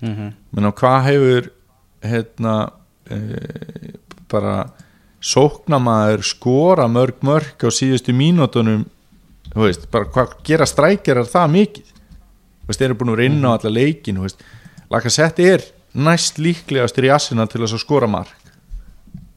Mm 0.00 0.14
-hmm. 0.14 0.32
menn 0.50 0.68
á 0.68 0.72
hvað 0.72 1.04
hefur 1.08 1.50
hérna 2.02 2.70
e, 3.10 3.18
bara 4.28 4.70
sóknamaður 5.20 6.22
skora 6.22 6.86
mörg 6.88 7.22
mörg 7.22 7.56
á 7.64 7.70
síðustu 7.72 8.12
mínútonum 8.12 8.84
þú 9.54 9.60
veist, 9.60 9.90
bara 9.90 10.04
hvað 10.04 10.36
gera 10.44 10.66
strækjarar 10.66 11.24
það 11.30 11.50
mikið? 11.50 11.86
Veist, 12.66 12.80
þeir 12.80 12.90
eru 12.90 12.98
búin 12.98 13.12
að 13.12 13.16
vera 13.16 13.30
inn 13.30 13.44
á 13.44 13.50
alla 13.54 13.70
leikin 13.70 14.28
Lacazette 14.90 15.42
er 15.42 15.62
næst 15.94 16.38
líklegastur 16.38 17.04
í 17.04 17.10
assina 17.10 17.46
til 17.46 17.62
að 17.62 17.78
skora 17.78 18.06
mark. 18.06 18.34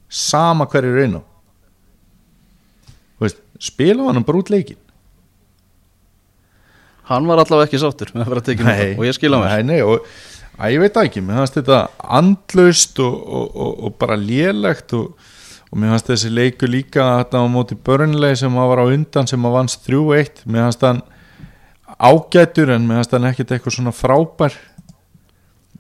Sama 0.09 0.65
hverju 0.65 0.93
er 0.93 1.03
inn 1.05 1.19
á 1.19 1.36
veist, 3.24 3.39
spila 3.59 4.09
hann 4.11 4.26
bara 4.28 4.43
út 4.43 4.51
leikin 4.53 4.80
Hann 7.07 7.28
var 7.30 7.39
allavega 7.39 7.70
ekki 7.70 7.80
sáttur 7.80 8.09
með 8.13 8.26
að 8.26 8.34
vera 8.34 8.43
tekinn 8.43 8.68
út 8.68 8.99
og 8.99 9.05
ég 9.07 9.15
skila 9.15 9.38
mér. 9.39 9.61
Nei, 9.63 9.78
nei, 9.78 9.84
og 9.86 10.03
að 10.57 10.74
ég 10.74 10.82
veit 10.84 10.97
ekki, 10.99 11.24
mér 11.24 11.41
fannst 11.41 11.59
þetta 11.59 11.82
andlaust 12.18 12.99
og, 13.03 13.13
og, 13.15 13.45
og, 13.53 13.76
og 13.88 13.93
bara 14.01 14.18
lélegt 14.20 14.95
og, 14.97 15.30
og 15.72 15.80
mér 15.80 15.93
fannst 15.93 16.11
þessi 16.11 16.32
leiku 16.34 16.70
líka 16.70 17.05
að 17.05 17.22
þetta 17.22 17.43
á 17.43 17.53
móti 17.53 17.78
börnlegi 17.88 18.41
sem 18.41 18.57
að 18.59 18.72
var 18.74 18.82
á 18.84 18.86
undan 18.91 19.30
sem 19.30 19.47
að 19.47 19.55
vannst 19.55 19.88
3-1 19.88 20.43
mér 20.49 20.68
fannst 20.68 20.88
hann 20.88 21.03
ágætur 21.95 22.74
en 22.76 22.89
mér 22.89 22.99
fannst 23.01 23.15
hann 23.15 23.30
ekkert 23.32 23.55
eitthvað 23.55 23.78
svona 23.78 23.95
frábær 23.95 24.57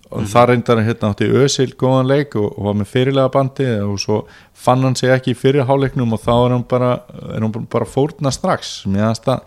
og 0.07 0.23
mm. 0.23 0.29
það 0.31 0.47
reyndar 0.51 0.83
hérna 0.85 1.11
átti 1.11 1.27
Ösil 1.43 1.73
góðan 1.75 2.07
leik 2.07 2.37
og, 2.39 2.47
og 2.55 2.69
var 2.69 2.79
með 2.79 2.91
fyrirlega 2.93 3.33
bandi 3.33 3.67
og 3.83 3.99
svo 3.99 4.21
fann 4.55 4.85
hann 4.87 4.95
sig 4.95 5.11
ekki 5.11 5.33
í 5.35 5.37
fyrirháleiknum 5.37 6.15
og 6.15 6.23
þá 6.23 6.33
er 6.37 6.55
hann 6.55 6.65
bara, 6.69 6.91
er 7.33 7.43
hann 7.43 7.67
bara 7.71 7.87
fórna 7.89 8.31
strax. 8.31 8.79
Það 8.87 9.45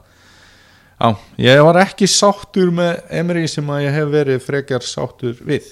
Já, 1.00 1.14
ég 1.40 1.62
var 1.64 1.78
ekki 1.80 2.04
sáttur 2.12 2.68
með 2.76 2.98
Emery 3.16 3.46
sem 3.48 3.68
að 3.72 3.86
ég 3.86 3.94
hef 3.96 4.10
verið 4.12 4.42
frekjar 4.44 4.84
sáttur 4.84 5.38
við. 5.48 5.70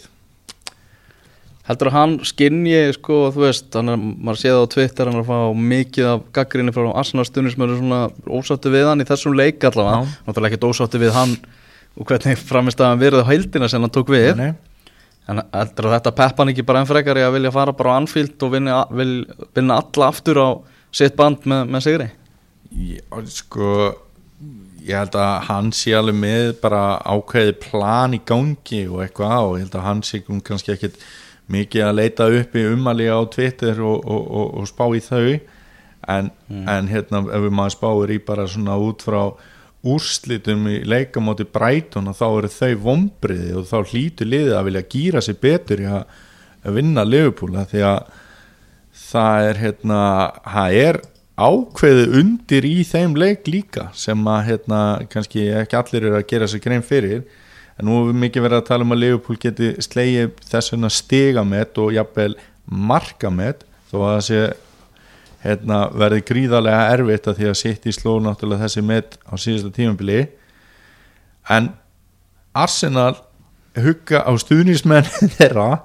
Heldur 1.68 1.90
að 1.90 1.96
hann 1.98 2.14
skinni 2.24 2.78
sko, 2.96 3.26
þú 3.34 3.42
veist, 3.42 3.66
hann 3.76 3.92
er, 3.92 3.98
maður 4.00 4.40
séð 4.40 4.60
á 4.64 4.72
Twitter 4.72 5.10
hann 5.10 5.18
er 5.18 5.26
að 5.26 5.28
fá 5.28 5.58
mikið 5.74 6.08
af 6.14 6.22
gaggrinni 6.38 6.72
frá 6.72 6.86
Arsenal 6.94 7.26
stundismöður 7.28 7.82
svona 7.82 7.98
ósáttu 8.24 8.72
við 8.72 8.88
hann 8.88 9.04
í 9.04 9.08
þessum 9.10 9.36
leik 9.36 9.68
allavega, 9.68 10.14
náttúrulega 10.24 10.56
ekkert 10.56 10.64
ósáttu 10.70 11.02
við 11.02 11.12
hann 11.18 11.36
og 11.98 12.08
hvernig 12.08 12.40
framist 12.48 12.80
að 12.80 12.94
hann 12.94 13.04
verið 13.04 13.28
á 13.28 13.28
heildina 13.28 13.68
sem 13.68 13.84
hann 13.84 13.92
tók 13.92 14.14
við, 14.14 14.30
Nei, 14.38 14.54
en 15.28 15.42
heldur 15.52 15.90
að 15.90 15.96
þetta 15.98 16.16
peppa 16.22 16.42
hann 16.42 16.52
ekki 16.54 16.66
bara 16.68 16.82
enn 16.82 16.88
frekar 16.88 17.20
í 17.20 17.24
að 17.26 17.36
vilja 17.36 17.54
fara 17.54 17.76
bara 17.76 17.94
á 17.94 17.98
Anfield 18.00 18.44
og 18.46 18.52
vinna, 18.54 18.82
vil, 18.90 19.12
vinna 19.56 19.80
alla 19.82 20.10
aftur 20.10 20.40
á 20.40 20.48
sitt 20.94 21.16
band 21.18 21.44
með, 21.48 21.64
með 21.68 21.84
sigri? 21.84 22.10
Ég, 22.88 23.02
sko 23.32 23.72
ég 24.88 24.96
held 24.96 25.16
að 25.20 25.34
hann 25.48 25.70
sé 25.76 25.94
alveg 25.96 26.16
með 26.16 26.50
bara 26.62 26.82
ákveði 27.04 27.56
plan 27.60 28.16
í 28.16 28.20
gangi 28.24 28.84
og 28.88 29.02
eitthvað 29.04 29.34
á, 29.36 29.42
ég 29.58 29.66
held 29.66 29.76
að 29.76 29.88
hann 29.88 30.04
sé 30.06 30.22
kannski 30.24 30.74
ekkit 30.74 31.00
mikið 31.52 31.84
að 31.84 31.96
leita 31.96 32.28
upp 32.40 32.56
í 32.56 32.64
umali 32.72 33.08
á 33.08 33.20
Twitter 33.32 33.80
og, 33.80 34.02
og, 34.04 34.24
og, 34.40 34.50
og 34.60 34.68
spá 34.68 34.84
í 34.92 35.04
þau. 35.04 35.38
En, 36.08 36.30
en 36.48 36.88
hérna 36.88 37.20
ef 37.26 37.42
við 37.44 37.52
maður 37.52 37.74
spáir 37.74 38.12
í 38.14 38.18
bara 38.24 38.46
svona 38.48 38.78
út 38.80 39.02
frá 39.04 39.20
úrslitum 39.86 40.66
í 40.70 40.78
leikamóti 40.88 41.46
Brighton 41.46 42.10
og 42.10 42.16
þá 42.18 42.26
eru 42.28 42.50
þau 42.50 42.72
vombriði 42.82 43.52
og 43.58 43.68
þá 43.68 43.92
hlýtur 43.92 44.30
liðið 44.32 44.56
að 44.58 44.66
vilja 44.68 44.88
gýra 44.94 45.22
sig 45.22 45.38
betur 45.42 45.82
í 45.84 45.86
að, 45.86 46.16
vinna 46.74 47.04
Liverpool 47.06 47.54
af 47.56 47.70
því 47.70 47.84
að 47.86 48.08
það 49.08 49.48
er 49.48 49.60
hérna, 49.62 50.00
það 50.42 50.78
er 50.82 51.00
ákveðið 51.38 52.16
undir 52.18 52.66
í 52.66 52.76
þeim 52.84 53.14
leik 53.16 53.46
líka 53.46 53.86
sem 53.96 54.26
að 54.26 54.40
hérna 54.48 54.80
kannski 55.12 55.46
ekki 55.60 55.78
allir 55.78 56.08
eru 56.08 56.18
að 56.18 56.26
gera 56.32 56.48
sér 56.50 56.64
grein 56.64 56.84
fyrir. 56.84 57.22
En 57.78 57.86
nú 57.86 58.00
hefur 58.00 58.18
mikið 58.18 58.44
verið 58.44 58.58
að 58.58 58.68
tala 58.72 58.84
um 58.84 58.94
að 58.96 59.02
Liverpool 59.04 59.38
geti 59.38 59.70
slegið 59.86 60.32
þess 60.50 60.74
vegna 60.74 60.90
stigamett 60.90 61.78
og 61.78 61.94
jafnvel 61.94 62.32
markamett 62.66 63.62
þó 63.88 64.00
að 64.00 64.10
það 64.10 64.24
sé 64.26 64.42
hérna, 65.44 65.84
verði 65.94 66.24
gríðarlega 66.28 66.88
erfitt 66.96 67.28
að 67.30 67.38
því 67.40 67.48
að 67.52 67.56
sitt 67.60 67.86
í 67.86 67.94
sló 67.94 68.16
náttúrulega 68.24 68.64
þessi 68.66 68.82
met 68.84 69.18
á 69.28 69.34
síðasta 69.38 69.70
tímabili. 69.76 70.20
En 71.48 71.70
Arsenal 72.58 73.14
hugga 73.78 74.24
á 74.26 74.32
stuðnismenn 74.40 75.06
þeirra 75.38 75.80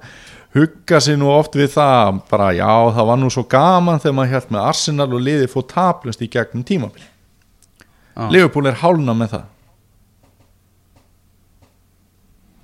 hugga 0.54 1.00
sér 1.02 1.18
nú 1.18 1.28
oft 1.34 1.54
við 1.58 1.72
það 1.74 2.20
bara 2.30 2.52
já 2.54 2.70
það 2.94 3.08
var 3.10 3.18
nú 3.22 3.30
svo 3.30 3.42
gaman 3.50 3.98
þegar 4.02 4.16
maður 4.18 4.32
hjælt 4.34 4.52
með 4.54 4.66
Arsenal 4.70 5.08
og 5.14 5.22
liði 5.22 5.48
fór 5.50 5.66
taplust 5.70 6.22
í 6.22 6.28
gegnum 6.30 6.62
tímabili 6.66 7.06
Já. 8.14 8.28
Liverpool 8.30 8.68
er 8.70 8.76
hálna 8.78 9.10
með 9.18 9.32
það. 9.32 9.46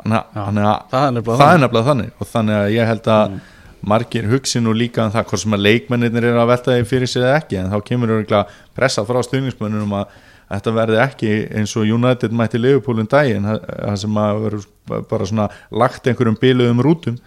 Þannig 0.00 0.66
að- 0.70 0.84
það 0.92 1.06
er 1.06 1.14
nefnilega 1.16 1.40
þannig. 1.40 1.88
þannig. 1.88 2.12
Og 2.22 2.28
þannig 2.30 2.54
að 2.60 2.68
ég 2.76 2.86
held 2.86 3.08
að 3.10 3.40
margir 3.80 4.26
hugsi 4.30 4.60
nú 4.60 4.74
líka 4.76 5.06
um 5.06 5.14
það 5.14 5.28
hvort 5.30 5.42
sem 5.44 5.56
að 5.56 5.64
leikmennir 5.66 6.24
eru 6.24 6.40
að 6.42 6.50
velta 6.52 6.74
því 6.74 6.88
fyrir 6.88 7.10
sig 7.10 7.22
eða 7.22 7.38
ekki 7.40 7.60
en 7.60 7.70
þá 7.72 7.78
kemur 7.86 8.12
örgulega 8.18 8.42
pressa 8.76 9.04
frá 9.08 9.20
stuðningsmennir 9.24 9.86
um 9.86 9.96
að 10.00 10.18
þetta 10.50 10.74
verði 10.76 11.00
ekki 11.04 11.32
eins 11.60 11.76
og 11.78 11.88
United 11.96 12.34
mætti 12.36 12.60
Liverpool 12.60 13.00
um 13.00 13.08
daginn 13.10 13.46
það 13.46 13.64
það 13.70 13.98
sem 14.02 14.20
að 14.24 14.42
verður 14.44 14.68
bara 15.10 15.28
svona 15.30 15.48
lagt 15.70 16.10
einhverjum 16.10 16.38
biluðum 16.40 16.82
rútum. 16.84 17.18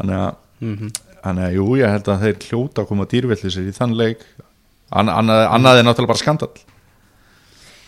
Þannig 0.00 0.18
að, 0.18 0.36
þannig 1.22 1.46
að 1.46 1.56
jú, 1.58 1.66
ég 1.78 1.92
held 1.92 2.08
að 2.08 2.26
þeir 2.26 2.46
hljóta 2.48 2.82
að 2.82 2.88
koma 2.88 3.08
dýrvillisir 3.10 3.68
í 3.68 3.74
þann 3.76 3.96
leik. 3.98 4.24
An, 4.92 5.12
annað, 5.12 5.46
annað 5.52 5.80
er 5.80 5.86
náttúrulega 5.88 6.12
bara 6.14 6.22
skandal 6.22 6.52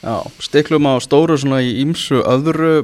Já, 0.05 0.17
stiklum 0.45 0.85
á 0.85 1.01
stóru 1.01 1.37
svona 1.41 1.63
í 1.65 1.79
ímsu 1.81 2.21
öðru 2.21 2.75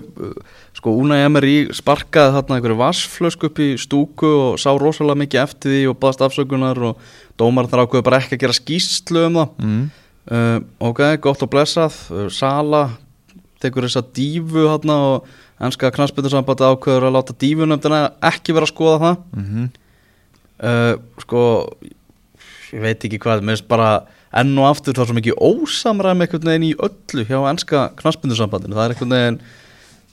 sko 0.76 0.94
Una 0.96 1.18
Emery 1.20 1.68
sparkaði 1.76 2.32
þarna 2.38 2.56
einhverju 2.56 2.78
vassflösku 2.80 3.50
upp 3.50 3.60
í 3.60 3.74
stúku 3.80 4.30
og 4.30 4.60
sá 4.62 4.70
rosalega 4.80 5.20
mikið 5.20 5.42
eftir 5.42 5.74
því 5.74 5.82
og 5.90 5.98
baðast 6.00 6.24
afsökunar 6.24 6.80
og 6.90 7.10
dómar 7.40 7.68
þar 7.68 7.84
ákveðu 7.84 8.06
bara 8.06 8.22
ekki 8.22 8.38
að 8.38 8.42
gera 8.46 8.56
skýslu 8.56 9.26
um 9.28 9.38
það. 9.40 9.52
Mm. 9.66 9.84
uh, 10.32 10.56
ok, 10.88 11.04
gott 11.20 11.44
og 11.44 11.52
blessað. 11.52 12.00
Uh, 12.08 12.26
Sala 12.32 12.86
tekur 13.60 13.84
þessa 13.84 14.06
dífu 14.16 14.64
þarna 14.70 14.96
og 15.10 15.30
ennska 15.60 15.92
knastbyrðursambandi 15.92 16.72
ákveður 16.72 17.10
að 17.10 17.16
láta 17.18 17.36
dífunöfndina 17.36 18.00
ekki 18.30 18.56
vera 18.56 18.64
að 18.64 18.72
skoða 18.72 18.98
það. 19.04 19.22
Mm 19.36 19.68
uh, 20.64 20.94
sko 21.24 21.42
ég 22.70 22.82
veit 22.84 23.06
ekki 23.06 23.20
hvað, 23.22 23.44
mér 23.44 23.58
finnst 23.58 23.70
bara 23.70 23.90
enn 24.30 24.52
og 24.60 24.68
aftur 24.68 24.94
það 24.94 25.02
er 25.02 25.10
svo 25.10 25.16
mikið 25.18 25.40
ósamræmi 25.42 26.26
einhvern 26.26 26.50
veginn 26.50 26.68
í 26.68 26.76
öllu 26.86 27.24
hjá 27.26 27.38
ennska 27.50 27.88
knastbyndursambandinu, 27.98 28.76
það 28.76 28.84
er 28.84 28.94
einhvern 28.94 29.16
veginn 29.16 29.40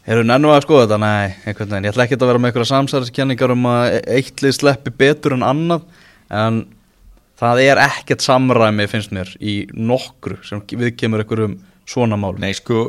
erum 0.07 0.23
við 0.25 0.35
enn 0.37 0.47
og 0.47 0.55
að 0.55 0.65
skoða 0.65 0.87
þetta, 0.87 0.99
nei 1.03 1.35
einhvern 1.45 1.71
veginn, 1.73 1.87
ég 1.87 1.93
ætla 1.93 2.07
ekki 2.07 2.17
að 2.17 2.31
vera 2.31 2.41
með 2.41 2.51
einhverja 2.51 2.71
samsæðiskenningar 2.71 3.53
um 3.53 3.69
að 3.69 3.99
eitt 4.17 4.43
lið 4.43 4.57
sleppi 4.57 4.93
betur 5.03 5.37
en 5.37 5.45
annað, 5.45 5.85
en 6.33 6.61
það 7.37 7.63
er 7.67 7.83
ekkert 7.83 8.25
samræmi 8.25 8.89
finnst 8.89 9.13
mér 9.13 9.33
í 9.37 9.57
nokkru 9.75 10.39
sem 10.47 10.63
við 10.71 10.95
kemur 10.97 11.21
einhverjum 11.21 11.59
svona 11.87 12.17
mál 12.19 12.35
Nei, 12.41 12.51
sko, 12.57 12.87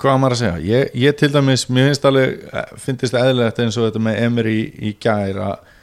hvað 0.00 0.20
maður 0.22 0.34
að 0.36 0.40
segja? 0.40 0.62
Ég, 0.66 0.94
ég 0.98 1.18
til 1.18 1.30
dæmis, 1.34 1.66
mér 1.70 1.90
finnst 1.90 2.08
alveg 2.08 2.46
finnst 2.82 3.14
eðlilegt 3.14 3.60
eins 3.62 3.76
og 3.78 3.90
þetta 3.90 4.02
með 4.02 4.22
Emery 4.24 4.58
í 4.82 4.94
gær 5.02 5.42
að 5.50 5.74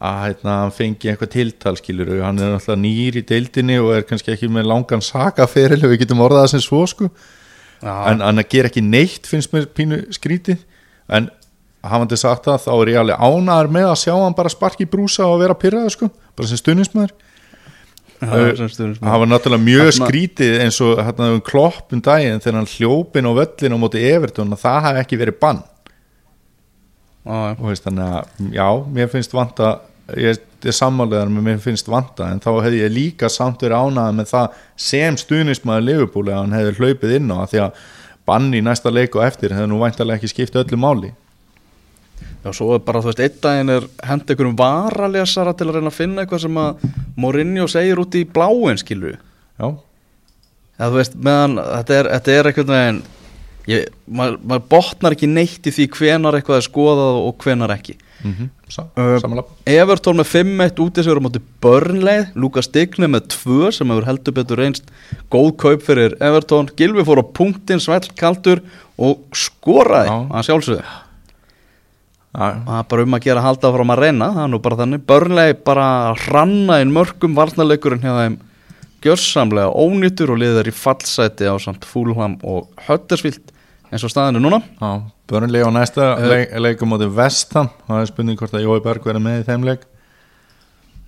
að 0.00 0.20
hérna, 0.24 0.52
hann 0.62 0.72
fengi 0.72 1.10
eitthvað 1.12 1.32
tiltal 1.34 1.74
skilur 1.76 2.10
hann 2.24 2.38
er 2.40 2.54
náttúrulega 2.54 2.80
nýr 2.80 3.18
í 3.20 3.24
deildinni 3.28 3.76
og 3.82 3.90
er 3.98 4.06
kannski 4.08 4.32
ekki 4.32 4.48
með 4.48 4.70
langan 4.70 5.02
sakaferil 5.04 5.82
við 5.84 5.98
getum 6.06 6.22
orðað 6.24 6.46
það 6.46 6.52
sem 6.54 6.64
svo 6.64 6.80
sko. 6.88 7.10
Já, 7.80 7.92
en 8.12 8.22
hann 8.24 8.42
ger 8.48 8.68
ekki 8.68 8.80
neitt 8.84 9.28
finnst 9.28 9.52
mér 9.52 9.68
pínu 9.76 10.02
skrítið. 10.16 10.62
En 11.08 11.28
hafandi 11.84 12.16
sagt 12.20 12.44
það 12.48 12.64
þá 12.64 12.70
er 12.76 12.92
ég 12.94 13.00
alveg 13.02 13.24
ánæður 13.24 13.70
með 13.76 13.88
að 13.90 13.98
sjá 14.04 14.14
hann 14.16 14.36
bara 14.36 14.52
sparki 14.52 14.86
brúsa 14.88 15.26
og 15.28 15.40
vera 15.40 15.56
pyrraður 15.56 15.94
sko, 15.96 16.08
bara 16.36 16.48
sem 16.48 16.60
stuðningsmaður. 16.60 17.12
það 18.20 19.00
var 19.00 19.28
náttúrulega 19.30 19.64
mjög 19.64 19.86
Þarna- 19.86 20.08
skrítið 20.08 20.56
eins 20.60 20.80
og 20.84 20.98
hérna 21.00 21.28
um 21.34 21.40
klopp 21.40 21.92
um 21.96 22.02
daginn 22.04 22.40
þegar 22.40 22.58
hann 22.60 22.72
hljópin 22.74 23.28
á 23.28 23.32
völlin 23.36 23.76
á 23.76 23.78
móti 23.80 24.02
Everton 24.12 24.52
og 24.52 24.60
það 24.60 24.80
hafi 24.86 25.00
ekki 25.04 25.20
verið 25.20 25.38
bann. 25.40 25.62
Og 27.30 27.64
veist 27.68 27.84
þannig 27.84 28.04
að 28.16 28.52
já, 28.56 28.66
mér 28.92 29.08
finnst 29.12 29.32
vanta 29.36 29.70
ég 30.18 30.40
er 30.64 30.76
sammálegar 30.76 31.30
með 31.32 31.46
mér 31.46 31.62
finnst 31.62 31.88
vanta 31.90 32.28
en 32.32 32.42
þá 32.42 32.50
hefði 32.64 32.82
ég 32.82 32.92
líka 32.94 33.30
samt 33.32 33.62
verið 33.64 33.86
ánægð 33.86 34.18
með 34.18 34.30
það 34.30 34.60
sem 34.88 35.18
stuðnismæður 35.20 35.86
Liverpool 35.86 36.28
að 36.28 36.40
hann 36.40 36.56
hefði 36.56 36.76
hlaupið 36.78 37.16
inn 37.18 37.32
á 37.32 37.38
því 37.50 37.62
að 37.64 37.82
bann 38.30 38.48
í 38.54 38.62
næsta 38.64 38.92
leik 38.92 39.16
og 39.16 39.26
eftir 39.26 39.54
hefði 39.56 39.70
nú 39.72 39.80
væntalega 39.80 40.20
ekki 40.20 40.30
skipt 40.30 40.58
öllu 40.60 40.78
máli. 40.80 41.12
Já, 42.44 42.50
svo 42.56 42.74
er 42.76 42.82
bara, 42.84 43.00
þú 43.02 43.10
veist, 43.10 43.22
einn 43.24 43.38
daginn 43.44 43.72
er 43.74 43.86
henda 44.06 44.32
einhverjum 44.32 44.56
varalesara 44.56 45.52
til 45.56 45.68
að 45.68 45.76
reyna 45.76 45.90
að 45.92 45.96
finna 45.96 46.22
eitthvað 46.24 46.44
sem 46.46 46.60
að 46.60 46.84
Mourinho 47.20 47.66
segir 47.68 48.00
út 48.00 48.16
í 48.16 48.26
bláin, 48.28 48.80
skilur 48.80 49.16
já, 49.16 49.66
Já, 50.80 50.86
þú 50.86 50.94
veist, 50.96 51.16
meðan 51.20 51.58
þetta 51.60 51.96
er, 51.98 52.08
þetta 52.14 52.36
er 52.36 52.48
einhvern 52.48 52.70
veginn 52.72 53.00
ég, 53.68 53.90
maður, 54.08 54.38
maður 54.48 54.62
botnar 54.72 55.16
ekki 55.16 55.28
neitt 55.28 55.68
í 55.68 55.74
því 55.76 55.86
hvenar 55.98 56.38
eitthvað 56.38 56.60
er 56.62 56.66
skoðað 56.68 57.18
og 57.26 57.44
hvenar 57.44 57.74
ekki 57.74 57.96
mm 58.24 58.34
-hmm. 58.34 58.48
Sa 58.68 58.86
Uh, 58.96 59.42
Everton 59.66 60.16
með 60.16 60.26
5-1 60.34 60.80
út 60.80 60.98
í 60.98 61.02
sig 61.02 61.12
á 61.12 61.20
móti 61.20 61.40
börnleið, 61.62 62.26
Lukas 62.34 62.68
Digne 62.68 63.06
með 63.06 63.28
2 63.28 63.72
sem 63.72 63.90
hefur 63.90 64.06
heldur 64.06 64.34
betur 64.34 64.58
reynst 64.58 64.84
góð 65.30 65.56
kaup 65.56 65.82
fyrir 65.82 66.16
Everton, 66.20 66.68
Gilvi 66.76 67.04
fór 67.04 67.22
á 67.22 67.24
punktin 67.24 67.80
svell 67.80 68.08
kaldur 68.16 68.60
og 68.98 69.18
skoraði 69.32 70.10
að 70.10 70.46
sjálfsögðu. 70.46 70.84
Já, 72.30 72.46
og 72.46 72.66
það 72.66 72.78
er 72.78 72.86
bara 72.90 73.02
um 73.02 73.14
að 73.14 73.24
gera 73.24 73.42
halda 73.42 73.72
frá 73.74 73.82
að 73.82 74.00
reyna 74.04 74.26
það 74.34 74.44
er 74.44 74.50
nú 74.52 74.58
bara 74.62 74.76
þannig, 74.78 75.00
börnlegi 75.06 75.54
bara 75.66 75.86
hranna 76.14 76.80
inn 76.80 76.92
mörgum 76.94 77.34
varnarleikurinn 77.34 78.04
hjá 78.04 78.12
þeim. 78.20 78.36
Gjörsamlega 79.00 79.72
ónýtur 79.72 80.30
og 80.30 80.38
liður 80.38 80.68
í 80.68 80.74
fallsæti 80.76 81.48
á 81.48 81.56
samt 81.58 81.86
Fúlham 81.88 82.36
og 82.44 82.68
Höttersvilt 82.86 83.50
eins 83.90 84.06
og 84.06 84.12
staðinu 84.12 84.42
núna. 84.42 84.62
Já 84.80 85.10
börnlega 85.30 85.70
á 85.70 85.72
næsta 85.72 86.06
Uh, 86.18 86.28
leik, 86.28 86.52
leikum 86.58 86.90
móti 86.90 87.06
Vestham 87.06 87.70
það 87.86 88.02
er 88.02 88.10
spurning 88.10 88.38
hvort 88.38 88.54
að 88.56 88.66
Jói 88.66 88.82
Berg 88.82 89.06
verið 89.06 89.24
með 89.24 89.40
í 89.40 89.46
þeim 89.48 89.66
leik. 89.68 89.86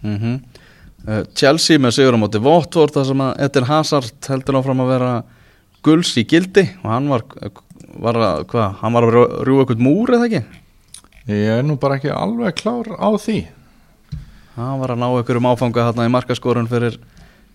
Mm 0.02 0.18
uh, 1.08 1.22
Chelsea 1.34 1.82
með 1.82 1.96
sigur 1.96 2.14
á 2.14 2.22
móti 2.22 2.42
Watford 2.42 2.94
þar 2.94 3.08
sem 3.08 3.24
að 3.24 3.40
Eden 3.46 3.68
Hazard 3.70 4.28
heldur 4.30 4.60
áfram 4.60 4.84
að 4.84 4.92
vera 4.94 5.12
guls 5.82 6.12
í 6.16 6.26
gildi. 6.28 6.68
Og 6.84 6.90
hann 6.90 7.08
var, 7.10 7.24
var 7.98 8.20
að, 8.20 8.44
hvað, 8.52 8.76
hann 8.82 8.94
var 8.94 9.08
að 9.08 9.16
rjúga 9.48 9.64
eitthvað 9.64 9.82
múr 9.82 10.14
eða 10.14 10.28
ekki? 10.28 10.60
Ég 11.26 11.58
er 11.58 11.66
nú 11.66 11.78
bara 11.78 11.98
ekki 11.98 12.14
alveg 12.14 12.54
klár 12.58 12.94
á 12.94 13.10
því. 13.18 13.40
Hann 14.54 14.78
var 14.82 14.94
að 14.94 15.02
ná 15.02 15.08
einhverjum 15.08 15.50
áfanga 15.50 15.88
hérna 15.88 16.06
í 16.06 16.12
markaskorun 16.12 16.70
fyrir, 16.70 16.98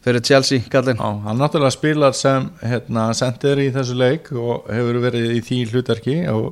fyrir 0.07 0.23
Chelsea 0.23 0.63
kallinn 0.71 0.99
Já, 1.01 1.09
hann 1.27 1.39
náttúrulega 1.41 1.75
spilar 1.75 2.15
sem 2.15 2.49
hérna, 2.63 3.09
sendir 3.17 3.59
í 3.65 3.69
þessu 3.75 3.97
leik 3.99 4.31
og 4.31 4.67
hefur 4.71 5.01
verið 5.03 5.35
í 5.35 5.43
því 5.43 5.61
hlutverki 5.71 6.17
og, 6.31 6.51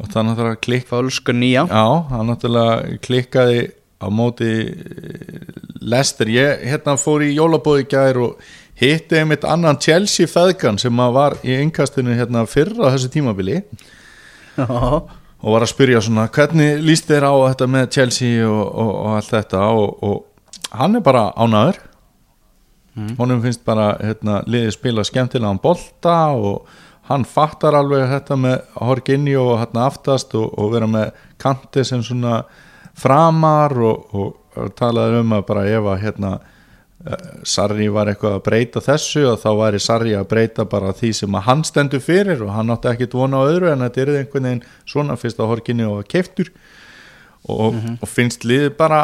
og 0.00 0.12
það 0.12 0.30
náttúrulega 0.30 0.62
klikk 0.66 0.88
Fölsku 0.90 1.34
nýja. 1.36 1.66
Já, 1.70 1.86
hann 2.10 2.30
náttúrulega 2.32 3.00
klikkaði 3.06 3.66
á 3.96 4.06
móti 4.12 4.52
eh, 4.66 5.42
Lester, 5.80 6.28
ég 6.28 6.64
hérna 6.66 6.96
fór 7.00 7.24
í 7.24 7.34
jólabóði 7.36 7.86
gær 7.90 8.18
og 8.24 8.40
hitti 8.76 9.20
einmitt 9.20 9.46
annan 9.48 9.78
Chelsea 9.80 10.28
feðgan 10.28 10.80
sem 10.80 11.04
var 11.14 11.38
í 11.46 11.54
yngkastinu 11.62 12.16
hérna 12.18 12.44
fyrra 12.50 12.90
á 12.90 12.94
þessu 12.96 13.12
tímabili. 13.14 13.62
Já, 14.56 14.66
og 14.66 15.52
var 15.52 15.64
að 15.64 15.72
spyrja 15.72 16.02
svona 16.04 16.26
hvernig 16.32 16.80
líst 16.84 17.08
þér 17.08 17.28
á 17.28 17.34
þetta 17.52 17.68
með 17.70 17.90
Chelsea 17.96 18.46
og, 18.48 18.64
og, 18.66 18.92
og 19.00 19.18
allt 19.20 19.34
þetta? 19.34 19.66
Og, 19.76 20.02
og 20.02 20.72
hann 20.76 20.98
er 20.98 21.04
bara 21.04 21.28
ánaður 21.36 21.80
honum 23.18 23.42
finnst 23.44 23.64
bara 23.64 23.90
hérna, 24.00 24.40
liðið 24.48 24.74
spila 24.76 25.04
skemmtilegan 25.04 25.60
bolta 25.62 26.16
og 26.32 26.66
hann 27.10 27.24
fattar 27.28 27.76
alveg 27.78 28.08
þetta 28.10 28.38
með 28.40 28.56
Horginni 28.82 29.36
og 29.38 29.58
hérna 29.60 29.86
aftast 29.86 30.34
og, 30.34 30.50
og 30.58 30.72
vera 30.72 30.88
með 30.90 31.12
kanti 31.42 31.84
sem 31.86 32.02
svona 32.02 32.40
framar 32.96 33.76
og, 33.76 34.12
og, 34.16 34.34
talaði 34.78 35.20
um 35.20 35.34
að 35.36 35.42
bara 35.50 35.66
ef 35.68 35.86
að 35.92 35.98
hérna 36.00 36.30
eh, 37.04 37.26
Sarri 37.44 37.90
var 37.92 38.08
eitthvað 38.08 38.38
að 38.38 38.44
breyta 38.46 38.80
þessu 38.80 39.26
og 39.34 39.42
þá 39.42 39.50
væri 39.60 39.82
Sarri 39.84 40.14
að 40.16 40.30
breyta 40.30 40.64
bara 40.64 40.94
því 40.96 41.12
sem 41.20 41.36
að 41.36 41.46
hann 41.50 41.64
stendur 41.68 42.00
fyrir 42.00 42.40
og 42.46 42.54
hann 42.56 42.72
átti 42.72 42.90
ekkit 42.94 43.18
vona 43.18 43.44
á 43.44 43.48
öðru 43.50 43.70
en 43.74 43.84
þetta 43.84 44.02
er 44.02 44.12
einhvern 44.22 44.48
veginn 44.48 44.64
svona 44.88 45.18
fyrst 45.20 45.42
að 45.44 45.52
Horkinni 45.52 45.86
og 45.86 46.08
keiftur 46.08 46.48
og, 47.52 47.76
og 48.00 48.08
finnst 48.08 48.48
liðið 48.48 48.72
bara 48.80 49.02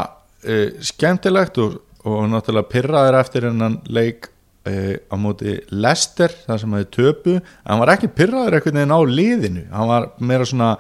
uh, 0.49 0.69
skemmtilegt 0.83 1.61
og, 1.63 1.77
og 2.05 2.25
náttúrulega 2.33 2.71
pyrraður 2.73 3.19
eftir 3.21 3.47
hennan 3.49 3.77
leik 3.87 4.27
uh, 4.67 4.97
á 5.11 5.15
móti 5.21 5.59
Lester 5.71 6.33
þar 6.47 6.59
sem 6.63 6.73
hefði 6.77 6.89
töpu 6.97 7.37
hann 7.67 7.83
var 7.83 7.95
ekki 7.95 8.11
pyrraður 8.17 8.59
einhvern 8.59 8.81
veginn 8.81 8.97
á 8.97 9.01
liðinu 9.19 9.65
hann 9.71 9.91
var 9.93 10.09
meira 10.19 10.49
svona 10.49 10.73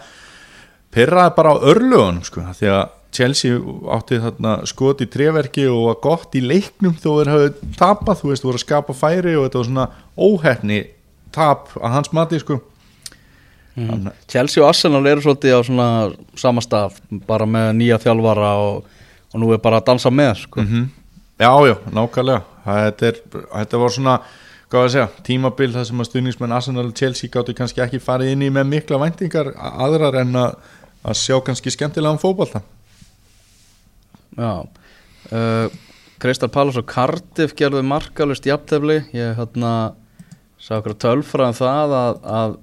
pyrraður 0.92 1.36
bara 1.38 1.54
á 1.54 1.56
örlugunum 1.72 2.24
sko, 2.26 2.42
því 2.58 2.72
að 2.72 2.82
Chelsea 3.12 3.58
átti 3.92 4.18
þarna 4.22 4.52
skot 4.68 5.02
í 5.04 5.06
treverki 5.12 5.66
og 5.68 5.82
var 5.90 5.98
gott 6.04 6.36
í 6.38 6.40
leiknum 6.40 6.94
þó 6.96 7.10
þeir 7.18 7.30
hafði 7.32 7.72
tapað, 7.76 8.22
þú 8.22 8.30
veist, 8.30 8.44
voru 8.46 8.56
að 8.56 8.64
skapa 8.64 8.94
færi 8.96 9.34
og 9.36 9.44
þetta 9.44 9.60
var 9.60 9.68
svona 9.68 9.88
óhefni 10.16 10.78
tap 11.32 11.74
að 11.76 11.92
hans 11.98 12.12
mati 12.16 12.40
sko 12.40 12.58
Þannig- 13.76 14.16
Chelsea 14.28 14.62
og 14.62 14.68
Arsenal 14.68 15.06
eru 15.08 15.22
svolítið 15.24 15.54
á 15.56 15.60
svona 15.64 15.86
sama 16.36 16.60
stað 16.60 16.98
bara 17.26 17.46
með 17.48 17.70
nýja 17.78 17.96
þjálfara 18.02 18.50
og, 18.60 18.82
og 19.32 19.40
nú 19.40 19.52
er 19.54 19.62
bara 19.64 19.80
að 19.80 19.86
dansa 19.86 20.10
með 20.12 20.34
sko. 20.42 20.60
-hmm. 20.60 20.88
Já, 21.42 21.50
já, 21.66 21.74
nákvæmlega. 21.90 22.42
Þetta, 22.62 23.08
er, 23.10 23.16
þetta 23.50 23.80
var 23.82 23.92
svona 23.96 24.16
segja, 24.72 25.08
tímabil 25.26 25.72
það 25.74 25.86
sem 25.88 26.02
að 26.02 26.08
stuðningsmenn 26.08 26.54
Arsenal 26.56 26.84
og 26.86 26.94
Chelsea 26.96 27.32
gáttu 27.32 27.54
kannski 27.58 27.82
ekki 27.84 27.98
farið 28.00 28.30
inn 28.36 28.44
í 28.46 28.50
með 28.54 28.68
mikla 28.70 29.00
væntingar 29.02 29.50
a- 29.56 29.72
aðrar 29.84 30.20
en 30.22 30.36
að, 30.38 30.54
að 31.02 31.18
sjá 31.18 31.36
kannski 31.44 31.72
skemmtilegan 31.74 32.20
fótbolta. 32.22 32.62
Já 34.38 34.52
uh, 35.32 35.66
Crystal 36.22 36.48
Palace 36.54 36.78
og 36.78 36.86
Cardiff 36.86 37.56
gerðu 37.58 37.82
markalust 37.84 38.46
jafntefli. 38.46 39.00
Ég 39.16 39.34
hérna 39.40 39.72
sá 40.62 40.76
okkur 40.78 40.94
tölfra 41.02 41.48
um 41.50 41.56
það 41.58 41.96
að, 41.98 42.20
að 42.22 42.54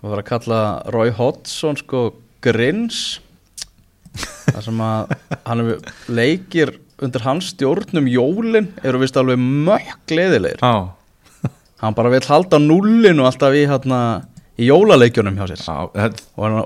það 0.00 0.14
var 0.14 0.22
að 0.22 0.28
kalla 0.30 0.60
Roy 0.96 1.12
Hodgson 1.18 1.76
sko 1.76 2.06
grins 2.44 3.02
það 4.54 4.62
sem 4.70 4.80
að 4.88 5.14
hann 5.44 5.62
leikir 6.16 6.78
undir 7.02 7.24
hans 7.26 7.50
stjórnum 7.54 8.06
jólin 8.10 8.70
eru 8.84 9.00
vist 9.02 9.16
alveg 9.18 9.40
mökk 9.40 10.04
gleðilegir 10.10 10.62
Já, 10.62 10.94
hann 11.82 11.96
bara 11.96 12.12
vill 12.12 12.24
halda 12.28 12.60
nullinu 12.62 13.26
alltaf 13.26 13.56
í 13.56 13.66
hérna 13.70 14.04
í 14.54 14.68
jólaleikjunum 14.68 15.38
hjá 15.38 15.48
sér. 15.50 15.62
Já 15.66 15.76
þetta, 15.94 16.26
og 16.36 16.44
hann 16.46 16.58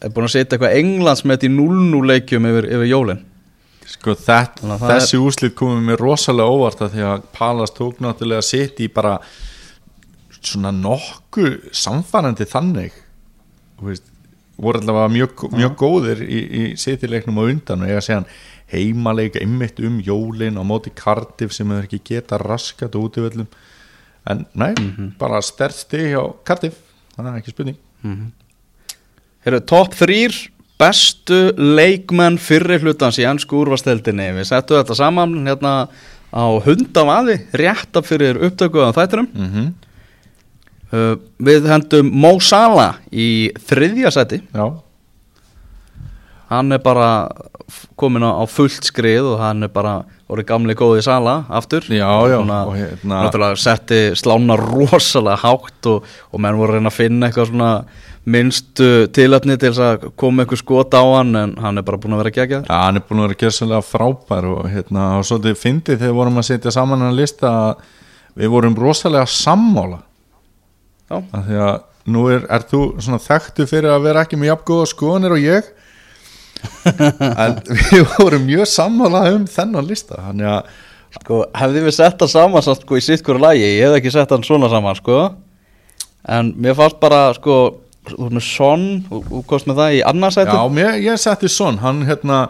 er 0.00 0.12
búin 0.14 0.28
að 0.28 0.34
setja 0.34 0.56
eitthvað 0.56 0.76
englandsmet 0.80 1.44
í 1.44 1.50
0-0 1.52 2.02
leikjum 2.08 2.48
yfir, 2.50 2.68
yfir 2.78 2.90
jólin. 2.90 3.20
Sko 3.84 4.14
það 4.16 4.62
þessi 4.80 5.20
úslit 5.20 5.56
komið 5.58 5.90
mér 5.90 6.00
rosalega 6.00 6.54
óvart 6.54 6.80
að 6.86 6.96
því 6.96 7.04
að 7.10 7.26
Palas 7.36 7.74
tók 7.76 8.00
náttúrulega 8.00 8.46
sitt 8.46 8.80
í 8.80 8.88
bara 8.92 9.18
svona 10.40 10.72
nokku 10.74 11.50
samfarandi 11.72 12.48
þannig. 12.48 12.96
Þú 13.76 13.90
veist, 13.90 14.08
voru 14.56 14.80
allavega 14.80 15.12
mjög, 15.12 15.44
mjög 15.52 15.76
góðir 15.80 16.24
í, 16.24 16.40
í 16.40 16.64
sittileiknum 16.80 17.42
á 17.42 17.44
undan 17.44 17.84
og 17.84 17.92
ég 17.92 18.00
að 18.00 18.06
segja 18.06 18.20
hann 18.22 18.30
heimaleika 18.72 19.42
ymmit 19.44 19.80
um 19.84 20.00
jólin 20.02 20.58
á 20.58 20.62
móti 20.64 20.92
Cardiff 20.94 21.52
sem 21.52 21.68
hefur 21.70 21.84
ekki 21.88 22.00
geta 22.04 22.38
raskat 22.38 22.96
út 22.96 23.18
í 23.18 23.24
völlum. 23.24 23.46
En 24.26 24.46
næ, 24.56 24.72
bara 25.18 25.42
stersti 25.44 26.14
hjá 26.14 26.22
Cardiff, 26.44 26.80
þannig 27.16 27.30
að 27.32 27.38
ekki 27.42 27.54
spurning. 27.54 27.78
Heru, 29.44 29.60
Top 29.60 29.94
3 29.94 30.48
bestu 30.80 31.38
leikmenn 31.56 32.38
fyrri 32.42 32.80
hlutans 32.82 33.18
í 33.20 33.26
ennsku 33.28 33.60
úrvasteldinni 33.62 34.32
Við 34.38 34.48
settum 34.48 34.80
þetta 34.80 34.96
saman 34.98 35.36
hérna 35.46 35.74
á 36.34 36.44
hundavaði 36.64 37.38
rétt 37.54 37.94
af 37.94 38.08
fyrir 38.08 38.40
upptöku 38.42 38.82
á 38.82 38.90
þættinum. 38.96 39.28
Mm 39.30 39.50
-hmm. 39.52 39.68
uh, 40.92 41.14
Við 41.38 41.68
hendum 41.70 42.10
Mo 42.10 42.40
Salah 42.40 42.98
í 43.12 43.52
þriðja 43.68 44.10
seti 44.10 44.42
Já, 44.50 44.66
Hann 46.50 46.72
er 46.76 46.80
bara 46.84 47.08
kominn 47.96 48.24
á, 48.26 48.36
á 48.36 48.44
fullt 48.50 48.84
skrið 48.84 49.30
og 49.34 49.38
hann 49.40 49.64
er 49.64 49.70
bara 49.72 49.94
orðið 50.28 50.48
gamli 50.50 50.74
góði 50.76 51.02
Salah 51.06 51.44
aftur. 51.48 51.86
Já, 51.88 52.08
já, 52.28 52.36
Svona, 52.38 52.58
og 52.68 52.74
hérna- 52.76 53.20
Náttúrulega 53.26 53.60
setti 53.60 54.00
slána 54.18 54.56
rosalega 54.60 55.38
hátt 55.44 55.88
og, 55.90 56.04
og 56.32 56.40
menn 56.44 56.58
voru 56.60 56.74
að 56.74 56.80
reyna 56.80 56.92
að 56.92 56.98
finna 56.98 57.30
eitthvað 57.30 57.50
svona 57.52 57.70
minnstu 58.24 58.86
tilöfni 59.12 59.56
til 59.60 59.68
þess 59.74 59.82
að 59.84 60.04
koma 60.16 60.44
eitthvað 60.44 60.60
skot 60.62 60.94
á 60.96 61.02
hann 61.04 61.34
en 61.36 61.50
hann 61.60 61.80
er 61.80 61.84
bara 61.84 61.98
búin 62.00 62.14
að 62.16 62.22
vera 62.22 62.32
geggjað 62.38 62.68
Já, 62.70 62.76
hann 62.86 62.96
er 63.00 63.04
búin 63.04 63.20
að 63.20 63.26
vera 63.28 63.40
gerðslega 63.42 63.80
frábær 63.84 64.46
og 64.48 64.62
hérna, 64.72 65.08
og 65.18 65.26
svolítið 65.28 65.58
fyndið 65.60 65.98
þegar 66.00 66.16
vorum 66.20 66.40
að 66.40 66.46
setja 66.48 66.72
saman 66.72 67.04
hann 67.04 67.18
lista 67.18 67.50
að 67.52 67.84
við 68.40 68.50
vorum 68.50 68.74
rosalega 68.80 69.26
sammála. 69.30 70.00
Já. 71.10 71.20
að 71.20 71.82
nú 72.10 72.24
er, 72.32 72.46
er 72.52 72.64
þú 72.68 72.80
svona 73.00 73.20
þekktu 73.22 73.66
fyrir 73.68 73.92
að 73.92 74.06
vera 74.08 74.24
ekki 74.24 74.38
með 74.40 74.50
jafngóða 74.54 74.88
skoðanir 74.90 75.34
og 75.36 75.44
ég 75.44 75.68
en 77.44 77.60
við 77.68 78.02
vorum 78.16 78.44
mjög 78.48 78.68
sammála 78.70 79.28
um 79.34 79.46
þennan 79.50 79.88
lista 79.88 80.20
þannig 80.22 80.52
að 80.56 80.74
Sko, 81.14 81.44
hefði 81.54 81.84
við 81.84 81.94
sett 81.94 82.22
hann 82.22 82.30
saman 82.30 82.64
sko, 82.64 82.98
í 82.98 83.04
sitt 83.04 83.22
hverju 83.22 83.42
lagi, 83.42 83.62
ég 83.62 83.86
hef 83.86 84.00
ekki 84.00 84.12
sett 84.14 84.32
hann 84.34 84.44
svona 84.46 84.70
saman 84.72 84.98
sko. 84.98 85.18
en 86.26 86.54
mér 86.58 86.74
fannst 86.78 86.98
bara 87.02 87.28
sko, 87.36 87.58
þú 88.08 88.16
veist 88.18 88.34
með 88.34 88.46
Son 88.48 88.86
og, 89.12 89.26
og 89.30 89.44
kost 89.46 89.68
með 89.68 89.82
það 89.82 89.96
í 89.98 90.00
annarsæti 90.08 90.56
Já, 90.56 90.62
mér, 90.72 90.94
ég 91.04 91.20
setti 91.20 91.50
svon, 91.52 91.78
hann 91.84 92.02
hérna 92.08 92.40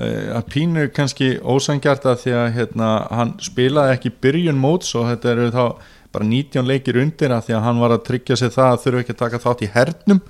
eh, 0.00 0.32
að 0.34 0.50
pínu 0.54 0.88
kannski 0.96 1.34
ósangjart 1.38 2.08
að 2.08 2.24
því 2.24 2.36
að 2.40 2.50
hérna, 2.56 2.90
hann 3.12 3.34
spilaði 3.44 3.96
ekki 3.98 4.14
byrjun 4.24 4.60
móts 4.60 4.94
og 4.98 5.06
þetta 5.12 5.34
eru 5.34 5.48
þá 5.54 5.64
bara 6.10 6.26
19 6.26 6.66
leikir 6.66 6.98
undir 6.98 7.36
að 7.36 7.46
því 7.46 7.58
að 7.58 7.66
hann 7.68 7.84
var 7.84 7.94
að 7.94 8.06
tryggja 8.08 8.40
sig 8.40 8.54
það 8.56 8.72
að 8.72 8.84
þurfa 8.84 9.04
ekki 9.04 9.14
að 9.14 9.22
taka 9.22 9.42
þátt 9.44 9.62
í 9.62 9.72
hernum 9.76 10.22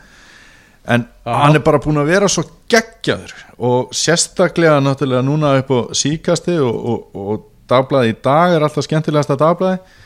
en 0.88 1.06
hann 1.26 1.56
er 1.56 1.64
bara 1.64 1.80
búin 1.82 2.00
að 2.00 2.12
vera 2.14 2.28
svo 2.30 2.46
geggjaður 2.70 3.34
og 3.58 3.94
sérstaklega 3.94 4.80
náttúrulega 4.80 5.26
núna 5.26 5.56
upp 5.60 5.72
á 5.76 5.80
síkasti 5.96 6.56
og, 6.62 6.76
og, 6.92 7.00
og 7.14 7.48
dagblæði 7.70 8.14
í 8.14 8.20
dag 8.24 8.54
er 8.56 8.64
alltaf 8.66 8.86
skemmtilegasta 8.86 9.36
dagblæði 9.40 9.98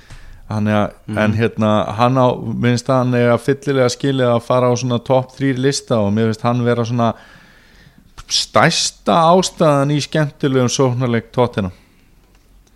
Þannig 0.44 0.76
að, 0.76 0.90
en 1.22 1.36
hérna, 1.38 1.70
hann 1.96 2.18
á, 2.20 2.26
minnst 2.36 2.90
hann 2.92 3.14
er 3.16 3.30
að 3.32 3.46
fyllilega 3.46 3.88
skilja 3.92 4.34
að 4.34 4.42
fara 4.44 4.68
á 4.68 4.74
svona 4.76 4.98
top 5.00 5.32
3 5.38 5.54
lista 5.56 6.02
og 6.04 6.12
mér 6.12 6.28
finnst 6.30 6.44
hann 6.44 6.60
vera 6.66 6.84
svona 6.84 7.14
stærsta 8.28 9.16
ástæðan 9.32 9.94
í 9.94 10.02
skemmtilegum 10.04 10.68
sóknarleik 10.72 11.30
tóttina. 11.32 11.72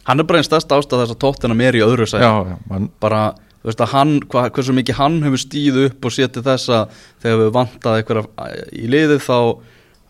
Hann 0.08 0.22
er 0.22 0.28
bara 0.28 0.40
einn 0.40 0.48
stærst 0.48 0.72
ástæð 0.72 1.04
þess 1.04 1.14
að 1.14 1.20
tóttina 1.26 1.58
mér 1.58 1.76
í 1.76 1.84
öðru 1.84 2.08
man, 2.70 2.88
bara, 3.00 3.22
þú 3.58 3.70
veist 3.70 3.82
að 3.82 3.94
hann, 3.94 4.12
hva, 4.30 4.44
hversu 4.54 4.74
mikið 4.76 4.98
hann 5.00 5.18
hefur 5.24 5.42
stíð 5.42 5.80
upp 5.86 6.06
og 6.06 6.14
setið 6.14 6.46
þess 6.46 6.72
að 6.76 7.00
þegar 7.24 7.40
við 7.42 7.50
vantað 7.56 7.98
eitthvað 7.98 8.28
í 8.70 8.90
liðið 8.94 9.24
þá, 9.24 9.38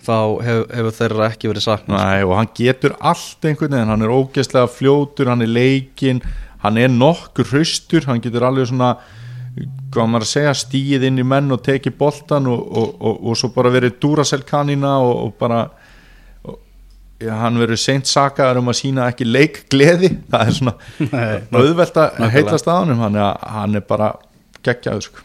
þá 0.09 0.18
hef, 0.46 0.61
hefur 0.78 0.99
þeirra 0.99 1.30
ekki 1.32 1.53
verið 1.53 1.64
saknað. 1.64 2.03
Næ, 2.03 2.26
og 2.28 2.34
hann 2.38 2.51
getur 2.59 2.96
allt 2.99 3.49
einhvern 3.49 3.76
veginn, 3.76 3.94
hann 3.94 4.05
er 4.05 4.14
ógeðslega 4.18 4.72
fljótur, 4.74 5.32
hann 5.32 5.46
er 5.46 5.55
leikinn, 5.55 6.20
hann 6.64 6.82
er 6.82 6.92
nokkur 6.92 7.49
hraustur, 7.53 8.05
hann 8.11 8.20
getur 8.24 8.46
alveg 8.49 8.68
svona, 8.68 8.92
hvað 9.94 10.12
maður 10.12 10.28
að 10.28 10.32
segja, 10.34 10.55
stíð 10.61 11.09
inn 11.09 11.22
í 11.22 11.26
menn 11.26 11.49
og 11.55 11.64
tekið 11.66 11.96
boltan 11.99 12.46
og, 12.53 12.61
og, 12.68 12.94
og, 13.01 13.22
og 13.30 13.38
svo 13.38 13.51
bara 13.55 13.72
verið 13.74 13.96
dúrasel 14.03 14.44
kanina 14.46 14.99
og, 15.01 15.32
bara, 15.40 15.64
hann 17.27 17.59
verður 17.59 17.81
seint 17.83 18.07
sakaður 18.07 18.61
um 18.61 18.71
að 18.71 18.79
sína 18.79 19.09
ekki 19.11 19.27
leik 19.27 19.64
gleði 19.73 20.12
það 20.31 20.45
er 20.45 20.59
svona 20.59 20.75
auðvelt 21.62 21.97
að 21.99 22.21
að 22.71 22.77
honum 22.77 23.01
hann 23.03 23.19
er, 23.19 23.49
hann 23.57 23.81
er 23.81 23.87
bara 23.89 24.12
geggjaður 24.66 25.09
sko. 25.09 25.25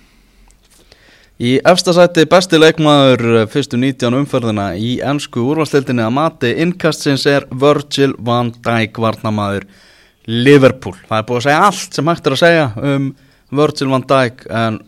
Í 1.44 1.56
efsta 1.66 1.96
sæti 1.98 2.28
besti 2.30 2.60
leikmaður 2.62 3.24
eh, 3.42 3.46
fyrstu 3.50 3.78
19 3.82 4.16
umferðina 4.20 4.68
í 4.78 4.96
ennsku 5.04 5.42
úrvalstildinni 5.50 6.06
að 6.06 6.14
mati 6.14 6.52
innkastsins 6.62 7.26
er 7.30 7.48
Virgil 7.50 8.14
van 8.22 8.52
Dijk 8.64 9.00
varnamaður 9.02 9.66
Liverpool. 10.30 10.96
Það 11.10 11.18
er 11.18 11.26
búið 11.28 11.40
að 11.40 11.48
segja 11.48 11.64
allt 11.68 11.98
sem 11.98 12.12
hægt 12.12 12.30
er 12.30 12.36
að 12.38 12.44
segja 12.44 12.68
um 12.94 13.10
Virgil 13.60 13.90
van 13.92 14.06
Dijk 14.14 14.46
en 14.62 14.80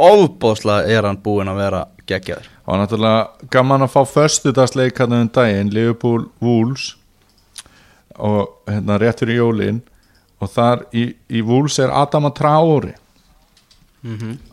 ofbóðslega 0.00 0.94
er 0.94 1.10
hann 1.10 1.20
búinn 1.20 1.50
að 1.52 1.60
vera 1.64 1.82
geggjaður. 2.08 2.48
Var 2.70 2.78
náttúrulega 2.78 3.50
gaman 3.50 3.82
að 3.82 3.94
fá 3.96 4.04
föstudagsleik 4.06 5.00
hann 5.02 5.16
um 5.16 5.30
daginn, 5.34 5.72
Liverpool 5.74 6.28
Wolves 6.38 6.92
og 8.14 8.60
hérna 8.70 9.00
rétt 9.02 9.24
fyrir 9.24 9.40
jólin. 9.40 9.80
Og 10.38 10.52
þar 10.54 10.86
í, 10.94 11.08
í 11.26 11.42
Wolves 11.42 11.80
er 11.82 11.90
Adama 11.90 12.30
Traori 12.30 12.94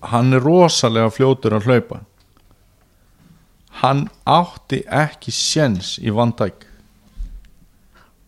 hann 0.01 0.33
er 0.35 0.43
rosalega 0.43 1.09
fljótur 1.13 1.55
að 1.55 1.67
hlaupa. 1.67 2.01
Hann 3.81 4.07
átti 4.27 4.81
ekki 4.89 5.31
séns 5.31 5.95
í 6.01 6.11
Van 6.11 6.33
Dijk. 6.37 6.65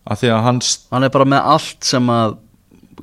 Af 0.06 0.22
því 0.22 0.30
að 0.32 0.44
hann 0.46 0.60
Hann 0.90 1.04
er 1.04 1.12
bara 1.12 1.28
með 1.28 1.50
allt 1.54 1.84
sem 1.84 2.08
að 2.10 2.38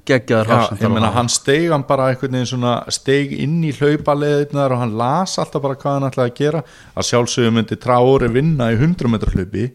geggjaður 0.06 0.52
hafsend 0.52 1.08
hann 1.16 1.30
steig 1.32 1.72
hann 1.72 1.86
bara 1.88 2.10
einhvern 2.12 2.36
veginn 2.38 2.50
svona 2.50 2.74
steig 2.94 3.34
inn 3.38 3.60
í 3.66 3.74
hlaupaleðirnar 3.76 4.76
og 4.76 4.82
hann 4.84 4.96
las 5.00 5.38
alltaf 5.42 5.64
bara 5.64 5.78
hvað 5.80 5.98
hann 5.98 6.08
ætlaði 6.10 6.32
að 6.32 6.40
gera. 6.42 6.64
Að 6.94 7.08
sjálfsögum 7.10 7.58
myndi 7.60 7.78
trári 7.82 8.30
vinna 8.34 8.72
í 8.74 8.78
100 8.78 9.12
metra 9.14 9.34
hlaupi 9.34 9.70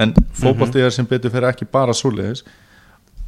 en 0.00 0.14
fótboltið 0.36 0.86
er 0.86 0.94
sem 0.94 1.08
betur 1.08 1.32
fyrir 1.32 1.50
ekki 1.52 1.68
bara 1.68 1.94
svoleiðis. 1.96 2.44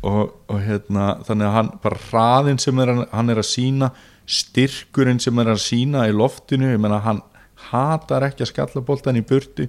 Og, 0.05 0.35
og 0.53 0.59
hérna 0.61 1.15
þannig 1.25 1.49
að 1.49 1.55
hann 1.59 1.71
bara 1.85 2.01
hraðin 2.11 2.61
sem 2.61 2.81
er, 2.85 2.93
hann 3.09 3.33
er 3.33 3.41
að 3.41 3.49
sína 3.49 3.91
styrkurinn 4.29 5.21
sem 5.21 5.39
er 5.41 5.53
að 5.53 5.63
sína 5.65 6.05
í 6.09 6.13
loftinu 6.17 6.73
ég 6.75 6.81
meina 6.81 7.01
hann 7.05 7.23
hatar 7.71 8.27
ekki 8.29 8.45
að 8.45 8.53
skalla 8.53 8.85
boltan 8.85 9.21
í 9.21 9.25
burtu. 9.25 9.69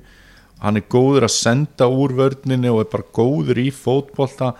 Hann 0.63 0.79
er 0.79 0.87
góður 0.91 1.27
að 1.27 1.35
senda 1.35 1.87
úr 1.91 2.15
vörninu 2.15 2.73
og 2.73 2.85
er 2.85 2.91
bara 2.91 3.13
góður 3.15 3.59
í 3.63 3.69
fótbolta 3.75 4.53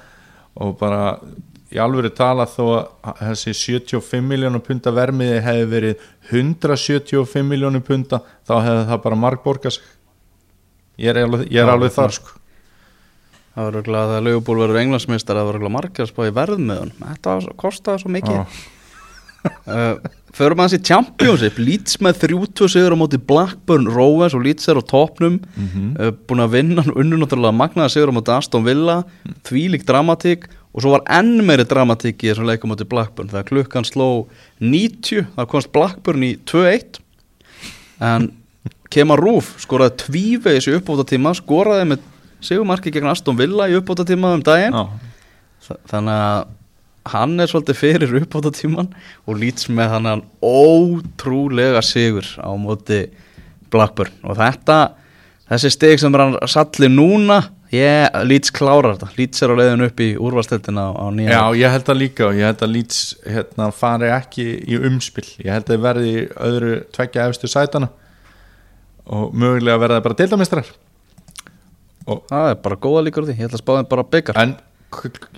og 0.55 0.77
bara 0.79 1.17
í 1.73 1.79
alvöru 1.81 2.11
tala 2.13 2.45
þó 2.45 2.63
að 3.03 3.21
þessi 3.31 3.53
75 3.57 4.21
miljónum 4.29 4.61
punta 4.61 4.91
vermiði 4.93 5.39
hefði 5.41 5.65
verið 5.71 6.03
175 6.31 7.43
miljónum 7.49 7.81
punta 7.85 8.19
þá 8.47 8.53
hefði 8.61 8.83
það 8.91 9.01
bara 9.07 9.15
margborga 9.25 9.71
sig 9.73 9.83
ég 11.01 11.09
er 11.11 11.23
alveg, 11.25 11.47
ég 11.51 11.61
er 11.63 11.71
alveg 11.73 11.91
þar 11.95 12.11
það- 12.11 12.19
sko. 12.19 12.41
Það 13.55 13.63
var 13.69 13.75
örgulega 13.79 14.03
að 14.03 14.09
þegar 14.11 14.23
Leopold 14.27 14.59
verður 14.65 14.81
englandsmeistar 14.83 15.35
það 15.39 15.45
var 15.47 15.55
örgulega 15.55 15.75
margir 15.77 16.03
að 16.05 16.09
spá 16.11 16.21
í 16.27 16.33
verð 16.35 16.59
með 16.59 16.79
hann 16.83 16.91
Þetta 16.99 17.33
var, 17.33 17.41
svo- 17.41 17.57
mikið. 18.11 18.35
Já. 18.35 18.45
uh, 19.45 19.97
Förum 20.35 20.59
aðeins 20.59 20.73
í 20.75 20.83
Championship. 20.83 21.57
Leeds 21.63 21.95
með 22.03 22.17
30 22.25 22.67
sigur 22.73 22.91
á 22.91 22.97
móti 22.99 23.15
Blackburn 23.23 23.85
Rovers 23.87 24.33
og 24.35 24.43
Leeds 24.43 24.67
er 24.67 24.75
á 24.75 24.83
topnum 24.83 25.37
Mhm. 25.55 25.95
uh, 25.95 26.11
búin 26.27 26.43
að 26.43 26.51
vinna 26.57 26.83
unnu 26.99 27.15
náttúrulega 27.21 27.55
magnaða 27.55 27.93
sigur 27.95 28.11
á 28.11 28.15
móti 28.19 28.35
Aston 28.35 28.65
Villa. 28.67 28.97
Þvílík 29.47 29.85
dramatík 29.87 30.49
og 30.75 30.83
svo 30.83 30.91
var 30.91 31.05
enn 31.17 31.37
meiri 31.47 31.63
dramatík 31.67 32.19
í 32.25 32.29
þessum 32.33 32.49
leikum 32.49 32.73
móti 32.73 32.83
Blackburn 32.91 33.29
þegar 33.31 33.47
klukkan 33.47 33.87
sló 33.87 34.07
90 34.59 35.29
það 35.37 35.47
komst 35.53 35.71
Blackburn 35.75 36.25
í 36.27 36.33
2-1 36.51 36.99
en 38.03 38.27
Kemar 38.91 39.19
Rúf 39.23 39.53
skoraði 39.63 39.95
tvívegis 40.03 40.67
í 40.69 40.75
uppbótatíma 40.77 41.31
skoraði 41.37 41.87
með 41.93 42.03
sigumarki 42.45 42.91
gegn 42.93 43.07
Aston 43.09 43.37
Villa 43.39 43.65
í 43.71 43.73
uppbótatíma 43.79 44.35
um 44.35 44.43
daginn. 44.45 44.75
Já. 44.75 44.83
Þa- 45.65 45.79
þannig 45.89 46.19
að 46.25 46.45
hann 47.15 47.33
er 47.41 47.49
svolítið 47.49 47.79
fyrir 47.79 48.13
uppbótatíman 48.19 48.91
og 49.25 49.39
lýts 49.41 49.67
með 49.73 49.95
hann 49.95 50.21
ótrúlega 50.45 51.81
sigur 51.85 52.27
á 52.37 52.49
móti 52.59 53.05
Blackburn. 53.73 54.13
Og 54.23 54.37
þetta 54.37 54.77
þessi 55.49 55.71
stig 55.73 55.99
sem 56.01 56.13
hann 56.13 56.37
salli 56.49 56.89
núna 56.91 57.41
ég 57.73 58.17
lýts 58.29 58.53
klárar 58.53 58.95
þetta. 58.95 59.09
Lýts 59.17 59.43
er 59.45 59.53
á 59.53 59.55
leiðin 59.59 59.85
upp 59.87 60.01
í 60.03 60.09
úrvalsteltina 60.21 60.85
á, 60.85 60.91
á 60.93 61.05
nýja 61.15 61.33
Já, 61.33 61.41
ég 61.61 61.75
held 61.75 61.91
að 61.93 62.01
líka 62.01 62.27
og 62.27 62.39
ég 62.39 62.49
held 62.49 62.65
að 62.65 62.73
Leeds 62.75 62.99
hérna, 63.25 63.69
fari 63.75 64.11
ekki 64.13 64.47
í 64.65 64.79
umspill 64.89 65.27
ég 65.43 65.51
held 65.55 65.71
að 65.73 65.85
verði 65.87 66.11
í 66.13 66.25
öðru 66.49 66.73
tveggja 66.95 67.29
efstu 67.29 67.51
sætana 67.51 67.89
og 69.05 69.33
mögulega 69.37 69.81
verða 69.81 70.03
bara 70.05 70.19
deildamistrar 70.21 70.69
það 72.05 72.51
er 72.51 72.61
bara 72.61 72.81
góða 72.81 73.07
líkur 73.07 73.25
því, 73.25 73.39
ég 73.39 73.49
ætla 73.49 73.57
að 73.57 73.63
spá 73.63 73.73
þeim 73.75 73.89
bara 73.89 74.09
byggar 74.13 74.41
en 74.41 74.55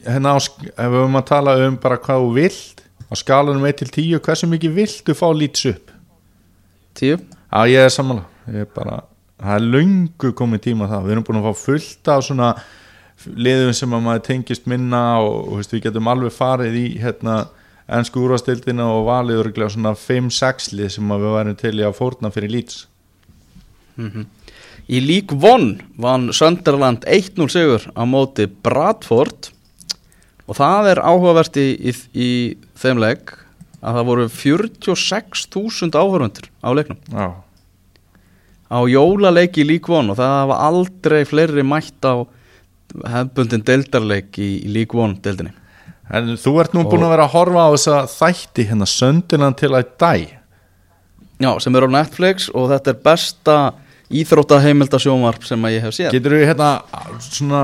hérna 0.03 0.35
á, 0.35 0.37
ef 0.37 0.75
við 0.75 0.99
höfum 0.99 1.19
að 1.19 1.29
tala 1.31 1.55
um 1.67 1.79
bara 1.81 1.99
hvað 2.01 2.25
þú 2.25 2.33
vilt 2.35 2.83
á 3.07 3.13
skalanum 3.15 3.65
1 3.67 3.79
til 3.81 3.89
10 3.91 4.23
hversu 4.23 4.49
mikið 4.51 4.75
viltu 4.75 5.15
fá 5.15 5.27
Leeds 5.31 5.65
upp? 5.71 5.91
Tíu. 6.97 7.19
Já, 7.47 7.59
ég 7.69 7.85
er 7.85 7.93
sammála. 7.93 8.25
Ég 8.51 8.65
er 8.65 8.71
bara, 8.75 9.01
það 9.37 9.53
er 9.55 9.69
löngu 9.75 10.33
komið 10.37 10.63
tíma 10.67 10.89
á 10.89 10.91
það, 10.95 11.05
við 11.05 11.15
erum 11.15 11.27
búin 11.27 11.39
að 11.41 11.47
fá 11.47 11.63
fullt 11.63 12.11
af 12.13 12.25
svona 12.25 12.51
liðum 13.25 13.73
sem 13.73 13.93
að 13.93 14.03
maður 14.05 14.25
tengist 14.27 14.67
minna 14.69 15.03
og, 15.23 15.37
og 15.47 15.61
veist, 15.61 15.73
við 15.73 15.87
getum 15.87 16.09
alveg 16.11 16.35
farið 16.35 16.77
í 16.77 16.85
hérna 17.01 17.37
ennsku 17.87 18.21
úrvastildina 18.21 18.85
og 18.91 19.07
valið 19.07 19.41
örglega 19.45 19.73
svona 19.73 19.93
5-6 19.97 20.73
lið 20.75 20.93
sem 20.97 21.13
við 21.13 21.35
værum 21.37 21.57
til 21.59 21.73
í 21.79 21.85
að 21.87 21.95
fórna 21.97 22.31
fyrir 22.33 22.53
Leeds. 22.53 22.83
Í 24.87 25.01
lík 25.03 25.33
von 25.35 25.81
vann 25.99 26.29
Sönderland 26.35 27.07
1-0 27.07 27.47
sigur 27.51 27.87
á 27.95 28.03
móti 28.07 28.45
Bradford 28.47 29.51
og 30.47 30.59
það 30.59 30.91
er 30.93 31.03
áhugavert 31.03 31.57
í, 31.59 31.67
í, 31.75 31.93
í 32.13 32.29
þeim 32.79 33.01
leik 33.03 33.33
að 33.81 33.99
það 33.99 34.07
voru 34.09 34.27
46.000 34.31 35.97
áhörundur 35.97 36.47
á 36.63 36.69
leiknum. 36.75 36.99
Já, 37.11 37.27
á 38.67 38.79
jólaleik 38.89 39.59
í 39.61 39.65
lík 39.67 39.87
von 39.91 40.11
og 40.11 40.19
það 40.19 40.33
hafa 40.33 40.57
aldrei 40.67 41.21
fleiri 41.27 41.63
mætt 41.63 42.07
á 42.07 42.27
hefbundin 43.13 43.63
deildarleik 43.67 44.37
í, 44.39 44.49
lík 44.71 44.95
von 44.95 45.17
deildinni. 45.23 45.53
En 46.07 46.37
þú 46.39 46.53
ert 46.61 46.75
nú 46.75 46.85
búin 46.87 47.03
að 47.03 47.13
vera 47.17 47.27
að 47.27 47.33
horfa 47.35 47.65
á 47.67 47.69
þessa 47.75 47.97
þætti 48.13 48.67
hérna 48.69 48.87
Söndinan 48.87 49.57
til 49.59 49.73
að 49.75 49.91
dæ. 49.99 50.13
Já, 51.43 51.51
sem 51.61 51.75
er 51.75 51.85
á 51.85 51.89
Netflix 51.97 52.47
og 52.55 52.71
þetta 52.71 52.93
er 52.93 53.01
besta 53.03 53.57
íþróttaheimildasjónvarp 54.07 55.43
sem 55.45 55.67
að 55.67 55.75
ég 55.75 55.83
hef 55.83 55.95
séð. 55.97 56.13
Getur 56.15 56.37
við 56.37 56.47
hérna 56.47 56.71
svona 57.27 57.63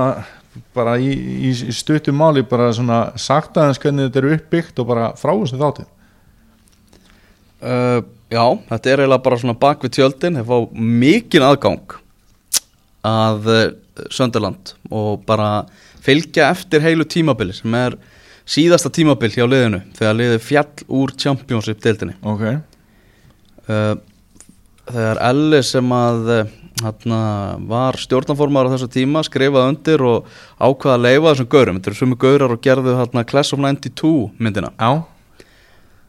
bara 0.76 0.98
í, 1.00 1.10
í, 1.10 1.50
í 1.50 1.74
stuttu 1.74 2.12
máli 2.14 2.44
bara 2.46 2.68
svona 2.76 3.00
sagt 3.18 3.56
aðeins 3.58 3.80
hvernig 3.82 4.10
þetta 4.10 4.20
er 4.20 4.36
uppbyggt 4.36 4.80
og 4.82 4.90
bara 4.92 5.10
frá 5.18 5.32
þessu 5.34 5.60
þáttu 5.60 5.88
Uh, 7.64 8.02
já, 8.34 8.44
þetta 8.70 8.90
er 8.90 9.02
eiginlega 9.04 9.24
bara 9.26 9.38
svona 9.40 9.56
bak 9.64 9.84
við 9.86 9.94
tjöldin 9.98 10.40
þeir 10.40 10.48
fá 10.48 10.80
mikinn 11.04 11.46
aðgang 11.46 11.96
að 13.04 13.50
uh, 13.52 13.62
Sönderland 14.10 14.74
og 14.90 15.22
bara 15.28 15.66
fylgja 16.04 16.50
eftir 16.50 16.82
heilu 16.84 17.06
tímabili 17.06 17.54
sem 17.56 17.74
er 17.78 17.96
síðasta 18.44 18.90
tímabil 18.92 19.30
hjá 19.32 19.44
liðinu 19.46 19.84
þegar 19.96 20.18
liðið 20.18 20.42
fjall 20.44 20.88
úr 21.00 21.14
Championship 21.20 21.80
deildinni. 21.84 22.16
Ok, 22.26 22.44
uh, 23.68 23.94
þegar 24.90 25.22
Elli 25.30 25.62
sem 25.64 25.96
að 25.96 26.34
hana, 26.82 27.20
var 27.70 27.98
stjórnarformar 28.00 28.68
á 28.68 28.72
þessu 28.74 28.90
tíma 28.92 29.22
skrifaði 29.26 29.72
undir 29.72 30.04
og 30.04 30.28
ákvaða 30.58 30.96
að 30.96 31.04
leifa 31.06 31.30
þessum 31.30 31.50
gaurum. 31.54 31.78
Þetta 31.78 31.92
eru 31.92 32.00
sumi 32.00 32.18
gaurar 32.20 32.54
og 32.54 32.62
gerðu 32.64 32.96
hana, 32.98 33.24
Class 33.28 33.54
of 33.54 33.62
92 33.62 34.12
myndina. 34.38 34.72
Já. 34.78 35.04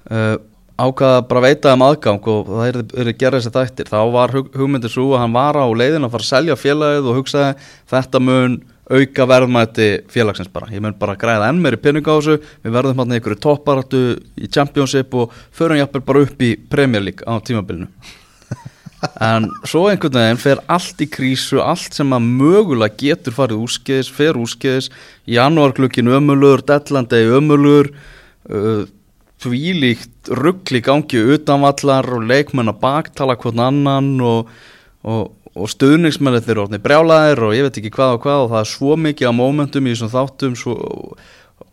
Uh, 0.05 0.36
ákvaða 0.76 1.23
bara 1.30 1.43
veita 1.45 1.73
um 1.76 1.84
aðgang 1.86 2.30
og 2.32 2.49
það 2.51 2.69
er, 2.69 2.80
er 2.99 3.09
gerðið 3.15 3.43
þessi 3.45 3.53
þættir. 3.55 3.91
Þá 3.91 3.99
var 4.15 4.34
hug, 4.36 4.49
hugmyndin 4.55 4.91
svo 4.91 5.09
að 5.13 5.21
hann 5.23 5.36
var 5.36 5.59
á 5.59 5.65
leiðin 5.71 6.07
að 6.07 6.15
fara 6.15 6.26
að 6.26 6.32
selja 6.32 6.57
félagið 6.59 7.09
og 7.11 7.19
hugsaði 7.21 7.67
þetta 7.93 8.21
mun 8.23 8.57
auka 8.86 9.26
verðmæti 9.30 9.88
félagsins 10.11 10.51
bara. 10.53 10.69
Ég 10.73 10.84
mun 10.84 10.97
bara 10.99 11.15
græða 11.19 11.47
enn 11.49 11.61
meiri 11.63 11.80
pening 11.82 12.05
á 12.05 12.13
þessu. 12.13 12.38
Við 12.65 12.76
verðum 12.76 13.01
hann 13.01 13.15
einhverju 13.15 13.39
topparatu 13.45 14.03
í 14.36 14.51
Championship 14.51 15.15
og 15.17 15.34
förum 15.55 15.80
jafnvel 15.80 16.03
bara 16.05 16.26
upp 16.28 16.43
í 16.45 16.53
Premier 16.69 17.03
League 17.05 17.26
á 17.26 17.39
tímabilinu. 17.39 17.89
En 19.21 19.45
svo 19.67 19.84
einhvern 19.86 20.15
veginn 20.17 20.39
fer 20.41 20.59
allt 20.71 21.01
í 21.03 21.05
krísu 21.11 21.59
allt 21.61 21.93
sem 21.93 22.09
að 22.15 22.23
mögulega 22.26 22.95
getur 22.97 23.36
farið 23.36 23.59
úrskeiðis 23.61 24.09
fer 24.09 24.39
úrskeiðis. 24.39 24.88
Janúarklukkin 25.30 26.09
ömulur, 26.09 26.63
deadlandegi 26.65 27.36
ömulur 27.38 27.91
uh, 28.49 28.88
tvílíkt 29.44 30.32
ruggli 30.32 30.82
gangi 30.84 31.22
utanvallar 31.36 32.08
og 32.16 32.28
leikmenn 32.30 32.72
að 32.72 32.82
baktala 32.84 33.36
hvern 33.40 33.64
annan 33.68 34.12
og, 34.24 34.52
og, 35.04 35.34
og 35.54 35.72
stuðningsmennir 35.72 36.44
þeir 36.46 36.64
orðni 36.66 36.82
brjálæðir 36.84 37.44
og 37.48 37.56
ég 37.58 37.68
veit 37.68 37.80
ekki 37.82 37.94
hvað 37.96 38.18
og 38.18 38.22
hvað 38.26 38.46
og 38.46 38.54
það 38.54 38.62
er 38.62 38.72
svo 38.72 39.00
mikið 39.06 39.32
á 39.32 39.34
momentum 39.36 39.88
í 39.88 39.96
þessum 39.96 40.14
þáttum 40.14 40.56
svo, 40.60 40.78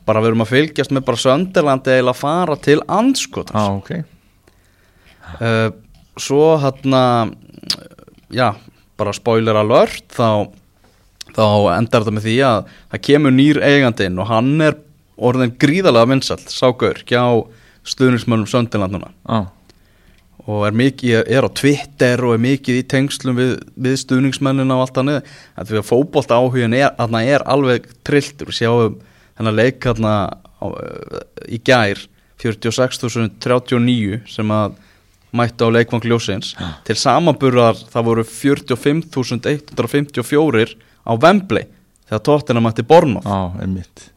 bara 0.09 0.23
við 0.23 0.33
erum 0.33 0.45
að 0.47 0.53
fylgjast 0.57 0.95
með 0.95 1.07
bara 1.09 1.23
Sönderlandi 1.25 1.95
eða 1.99 2.15
að 2.15 2.23
fara 2.23 2.59
til 2.63 2.81
anskotans 2.91 3.63
Já, 3.63 3.79
ok. 3.79 3.93
Uh, 5.33 5.69
svo 6.21 6.57
hérna 6.61 7.05
já, 8.35 8.51
bara 9.01 9.15
spoiler 9.17 9.57
alert 9.63 10.05
þá 10.13 10.51
þá 11.33 11.45
endar 11.79 12.03
þetta 12.03 12.15
með 12.15 12.27
því 12.27 12.39
að 12.45 12.73
það 12.93 13.05
kemur 13.09 13.35
nýr 13.35 13.61
eigandinn 13.65 14.19
og 14.21 14.29
hann 14.29 14.53
er 14.61 14.77
orðin 15.23 15.55
gríðalega 15.61 16.11
vinsall, 16.13 16.43
ságaur, 16.51 16.99
hjá 17.09 17.23
stuðningsmönnum 17.89 18.49
Söndiland 18.51 18.93
núna. 18.97 19.11
Já, 19.27 19.39
og 20.43 20.65
er 20.67 20.75
mikið, 20.75 21.21
er 21.31 21.47
á 21.47 21.51
Twitter 21.55 22.19
og 22.27 22.33
er 22.35 22.41
mikið 22.43 22.81
í 22.81 22.89
tengslum 22.91 23.37
við, 23.39 23.53
við 23.79 23.95
stuðningsmennina 24.03 24.75
og 24.75 24.83
allt 24.87 24.97
hann 24.99 25.13
þetta 25.15 25.67
fyrir 25.69 25.83
að 25.83 25.91
fótbolta 25.91 26.39
áhugin 26.39 26.75
er, 26.75 26.91
er 27.23 27.43
alveg 27.47 27.81
trilltur, 28.07 28.47
við 28.51 28.57
sjáum 28.59 28.95
þennan 29.39 29.59
leik 29.59 29.79
þarna 29.85 30.15
á, 30.35 30.67
í 31.47 31.59
gær 31.63 31.99
46.039 32.43 34.27
sem 34.31 34.49
að 34.51 34.75
mættu 35.33 35.65
á 35.65 35.69
leikvang 35.73 36.05
ljósins 36.11 36.49
til 36.87 36.97
samanburðar 36.99 37.77
það 37.93 38.07
voru 38.11 38.23
45.154 38.29 40.75
á 41.07 41.13
Wembley 41.15 41.65
þegar 42.11 42.25
tóttina 42.27 42.61
mætti 42.65 42.83
já, 42.83 43.41
einmitt 43.63 44.12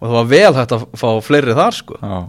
og 0.00 0.06
það 0.08 0.16
var 0.16 0.28
vel 0.30 0.52
hægt 0.56 0.76
að 0.76 0.84
fá 0.96 1.08
fleiri 1.24 1.56
þar 1.58 1.76
sko. 1.76 1.98
Já, 2.00 2.20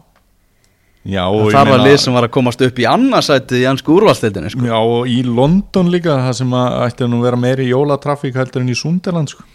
já 1.15 1.23
og 1.27 1.47
þar 1.55 1.71
var 1.71 1.85
lið 1.85 1.97
sem 2.03 2.17
var 2.17 2.27
að 2.27 2.35
komast 2.35 2.65
upp 2.67 2.81
í 2.83 2.87
annarsætið 2.91 3.63
í 3.63 3.69
ennsku 3.71 3.95
úrvalstildinni 3.95 4.51
sko. 4.53 4.67
Já, 4.67 4.77
og 4.77 5.07
í 5.09 5.21
London 5.27 5.91
líka 5.93 6.19
það 6.27 6.37
sem 6.41 6.59
að 6.59 6.77
ætti 6.89 7.07
að 7.07 7.13
nú 7.13 7.23
vera 7.23 7.39
meiri 7.39 7.69
jólatrafík 7.71 8.37
heldur 8.41 8.65
en 8.65 8.73
í 8.73 8.77
Sunderland 8.77 9.31
sko. 9.31 9.47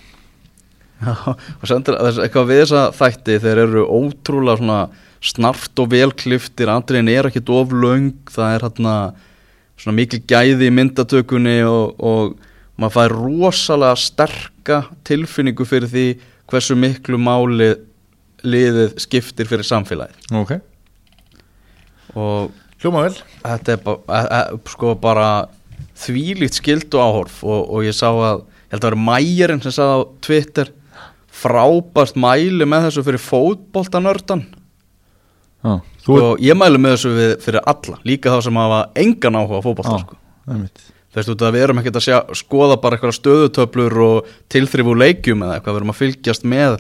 Já, 1.05 1.13
og 1.37 1.69
sendur, 1.69 1.99
þess, 2.01 2.23
eitthvað 2.25 2.49
við 2.49 2.63
þessa 2.63 2.83
þætti 2.97 3.41
þeir 3.45 3.63
eru 3.67 3.85
ótrúlega 3.85 4.61
svona 4.63 4.81
snart 5.27 5.81
og 5.83 5.91
velkliftir, 5.93 6.71
andriðin 6.73 7.11
er 7.13 7.29
ekkit 7.29 7.51
of 7.53 7.73
löng, 7.75 8.15
það 8.33 8.55
er 8.55 8.65
hérna 8.65 8.95
svona 9.77 9.97
mikil 9.99 10.23
gæði 10.29 10.71
í 10.71 10.73
myndatökunni 10.73 11.59
og, 11.69 11.99
og 12.01 12.37
maður 12.81 12.95
fær 12.97 13.15
rosalega 13.17 14.01
sterka 14.01 14.81
tilfinningu 15.05 15.67
fyrir 15.69 15.93
því 15.93 16.07
hversu 16.49 16.77
miklu 16.79 17.21
máli 17.21 17.75
liðið 18.45 18.97
skiptir 19.01 19.49
fyrir 19.49 19.67
samfélagið. 19.67 20.33
Ok, 20.37 20.57
og 22.17 22.55
hljóma 22.83 23.07
vel. 23.07 23.15
þetta 23.43 23.75
er 23.75 23.85
bara, 23.85 24.01
e, 24.09 24.41
e, 24.41 24.59
sko 24.73 24.95
bara 25.01 25.29
þvílíkt 25.97 26.61
skildu 26.61 27.01
áhorf 27.01 27.43
og, 27.45 27.71
og 27.73 27.87
ég 27.87 27.97
sá 27.97 28.09
að, 28.11 28.45
ég 28.67 28.77
held 28.77 28.83
að 28.83 28.91
vera 28.91 29.05
mæjarinn 29.09 29.63
sem 29.65 29.75
sagði 29.77 29.97
á 29.97 30.01
Twitter 30.27 30.73
frábært 31.37 32.17
mæli 32.21 32.69
með 32.69 32.89
þessu 32.89 33.05
fyrir 33.07 33.23
fótboltanördan. 33.23 34.45
Já, 35.67 35.73
þú 36.05 36.19
og 36.23 36.45
ég 36.45 36.57
mæli 36.57 36.81
með 36.81 36.97
þessu 36.97 37.31
fyrir 37.45 37.65
alla, 37.73 38.01
líka 38.09 38.33
þá 38.33 38.39
sem 38.47 38.61
hafa 38.61 38.83
engan 39.03 39.41
áhuga 39.41 39.61
á 39.61 39.67
fótbolta 39.67 39.99
sko. 40.05 40.21
einmitt. 40.49 40.85
Þú 41.13 41.21
veist 41.21 41.33
út 41.33 41.43
að 41.47 41.55
við 41.57 41.63
erum 41.65 41.79
ekkert 41.81 41.97
að 41.97 42.05
sjá, 42.05 42.17
skoða 42.37 42.77
bara 42.81 42.97
eitthvað 42.97 43.15
stöðutöflur 43.17 43.95
og 44.05 44.33
tilþrif 44.53 44.91
úr 44.93 44.99
leikjum 45.01 45.45
eða 45.47 45.55
eitthvað, 45.57 45.77
við 45.77 45.81
erum 45.81 45.93
að 45.95 46.01
fylgjast 46.03 46.45
með 46.45 46.75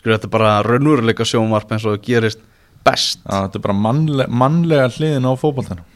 sko 0.00 0.14
þetta 0.14 0.28
er 0.28 0.34
bara 0.34 0.56
raunveruleika 0.66 1.26
sjónvarp 1.28 1.70
eins 1.70 1.86
og 1.86 1.98
það 1.98 2.08
gerist 2.08 2.42
best 2.86 3.20
Já, 3.22 3.44
þetta 3.44 3.60
er 3.60 3.64
bara 3.68 3.78
mannle, 3.86 4.26
mannlega 4.32 4.90
hliðin 4.96 5.28
á 5.28 5.32
fótboltanum 5.36 5.86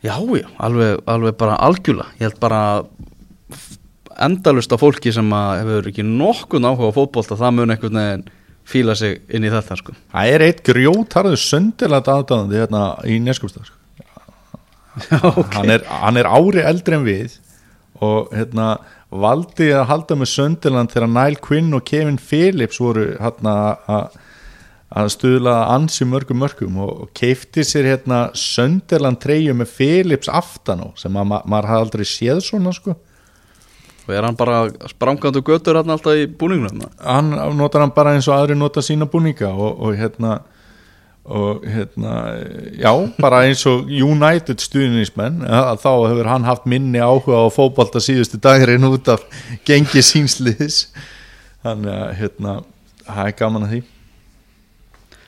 Já, 0.00 0.16
já, 0.16 0.48
alveg, 0.56 1.00
alveg 1.04 1.36
bara 1.40 1.60
algjörlega 1.60 2.16
Ég 2.16 2.30
held 2.30 2.40
bara 2.40 2.60
endalust 4.20 4.72
af 4.72 4.82
fólki 4.82 5.12
sem 5.14 5.32
hefur 5.32 5.88
ekki 5.90 6.04
nokkun 6.04 6.66
áhuga 6.68 6.92
á 6.92 6.96
fótbolta 6.96 7.38
það 7.40 7.56
mun 7.56 7.74
einhvern 7.74 8.00
veginn 8.00 8.28
fíla 8.70 8.94
sig 8.98 9.20
inn 9.32 9.46
í 9.46 9.50
þetta 9.50 9.76
sko. 9.80 9.94
Það 10.12 10.32
er 10.34 10.44
eitt 10.46 10.62
grjótarður 10.66 11.40
söndilega 11.40 12.14
aðdáðandi 12.14 12.60
hérna 12.60 12.82
í 13.08 13.18
Neskústað 13.24 13.70
sko. 13.70 13.78
hann, 15.56 15.70
er, 15.70 15.84
hann 15.86 16.18
er 16.20 16.28
ári 16.28 16.64
eldri 16.66 16.98
en 16.98 17.06
við 17.06 17.38
og 18.04 18.32
hérna 18.34 18.72
valdi 19.10 19.70
að 19.74 19.88
halda 19.90 20.16
með 20.18 20.30
Söndiland 20.30 20.92
þegar 20.92 21.10
Nile 21.10 21.42
Quinn 21.42 21.74
og 21.74 21.84
Kevin 21.88 22.18
Phillips 22.22 22.80
voru 22.80 23.08
hérna 23.18 23.54
að 24.90 25.10
stuðla 25.14 25.54
ansi 25.74 26.06
mörgum 26.08 26.40
mörgum 26.42 26.78
og, 26.82 26.90
og 27.04 27.12
keifti 27.14 27.64
sér 27.66 27.88
hérna 27.92 28.22
Söndiland 28.38 29.20
treyju 29.22 29.54
með 29.58 29.74
Phillips 29.76 30.30
aftan 30.30 30.82
á 30.82 30.88
sem 30.98 31.14
að 31.14 31.30
ma 31.30 31.40
maður 31.44 31.70
hafði 31.70 31.86
aldrei 31.86 32.08
séð 32.10 32.42
svona 32.46 32.74
sko. 32.74 32.96
Og 34.06 34.14
er 34.16 34.26
hann 34.26 34.38
bara 34.38 34.64
sprangandu 34.90 35.42
götur 35.46 35.78
hann 35.78 35.92
alltaf 35.94 36.18
í 36.18 36.26
búningnum? 36.26 36.86
Hann 36.98 37.30
notar 37.58 37.84
hann 37.84 37.94
bara 37.94 38.16
eins 38.16 38.30
og 38.30 38.38
aðri 38.38 38.56
nota 38.58 38.82
sína 38.82 39.06
búninga 39.10 39.52
og, 39.52 39.78
og 39.78 39.98
hérna 39.98 40.40
og 41.24 41.62
hérna, 41.68 42.12
já, 42.80 42.90
bara 43.20 43.42
eins 43.46 43.62
og 43.68 43.86
United 43.92 44.62
stuðnismenn 44.64 45.42
að 45.46 45.82
þá 45.84 45.90
hefur 46.10 46.30
hann 46.32 46.46
haft 46.48 46.64
minni 46.66 46.98
áhuga 46.98 47.44
á 47.44 47.46
fótbolta 47.52 48.00
síðustu 48.02 48.40
dagirinn 48.42 48.88
út 48.88 49.08
af 49.12 49.22
gengi 49.68 50.02
sínsliðis 50.02 50.86
þannig 51.62 51.92
að 51.92 52.12
hérna, 52.22 52.54
það 53.06 53.26
er 53.26 53.36
gaman 53.38 53.66
að 53.66 53.74
því. 53.74 53.80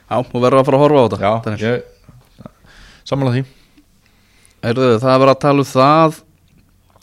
Já, 0.09 0.17
og 0.19 0.33
verður 0.43 0.59
að 0.59 0.65
fara 0.67 0.77
að 0.79 0.83
horfa 0.83 0.99
á 0.99 1.05
þetta. 1.13 1.53
Já, 1.61 1.69
ég 1.69 1.83
samanlega 3.07 3.37
því. 3.37 3.45
Heyrðu, 4.63 4.89
það 5.03 5.13
er 5.13 5.21
verið 5.23 5.33
að 5.35 5.41
tala 5.43 5.63
um 5.63 5.69
það 5.73 6.19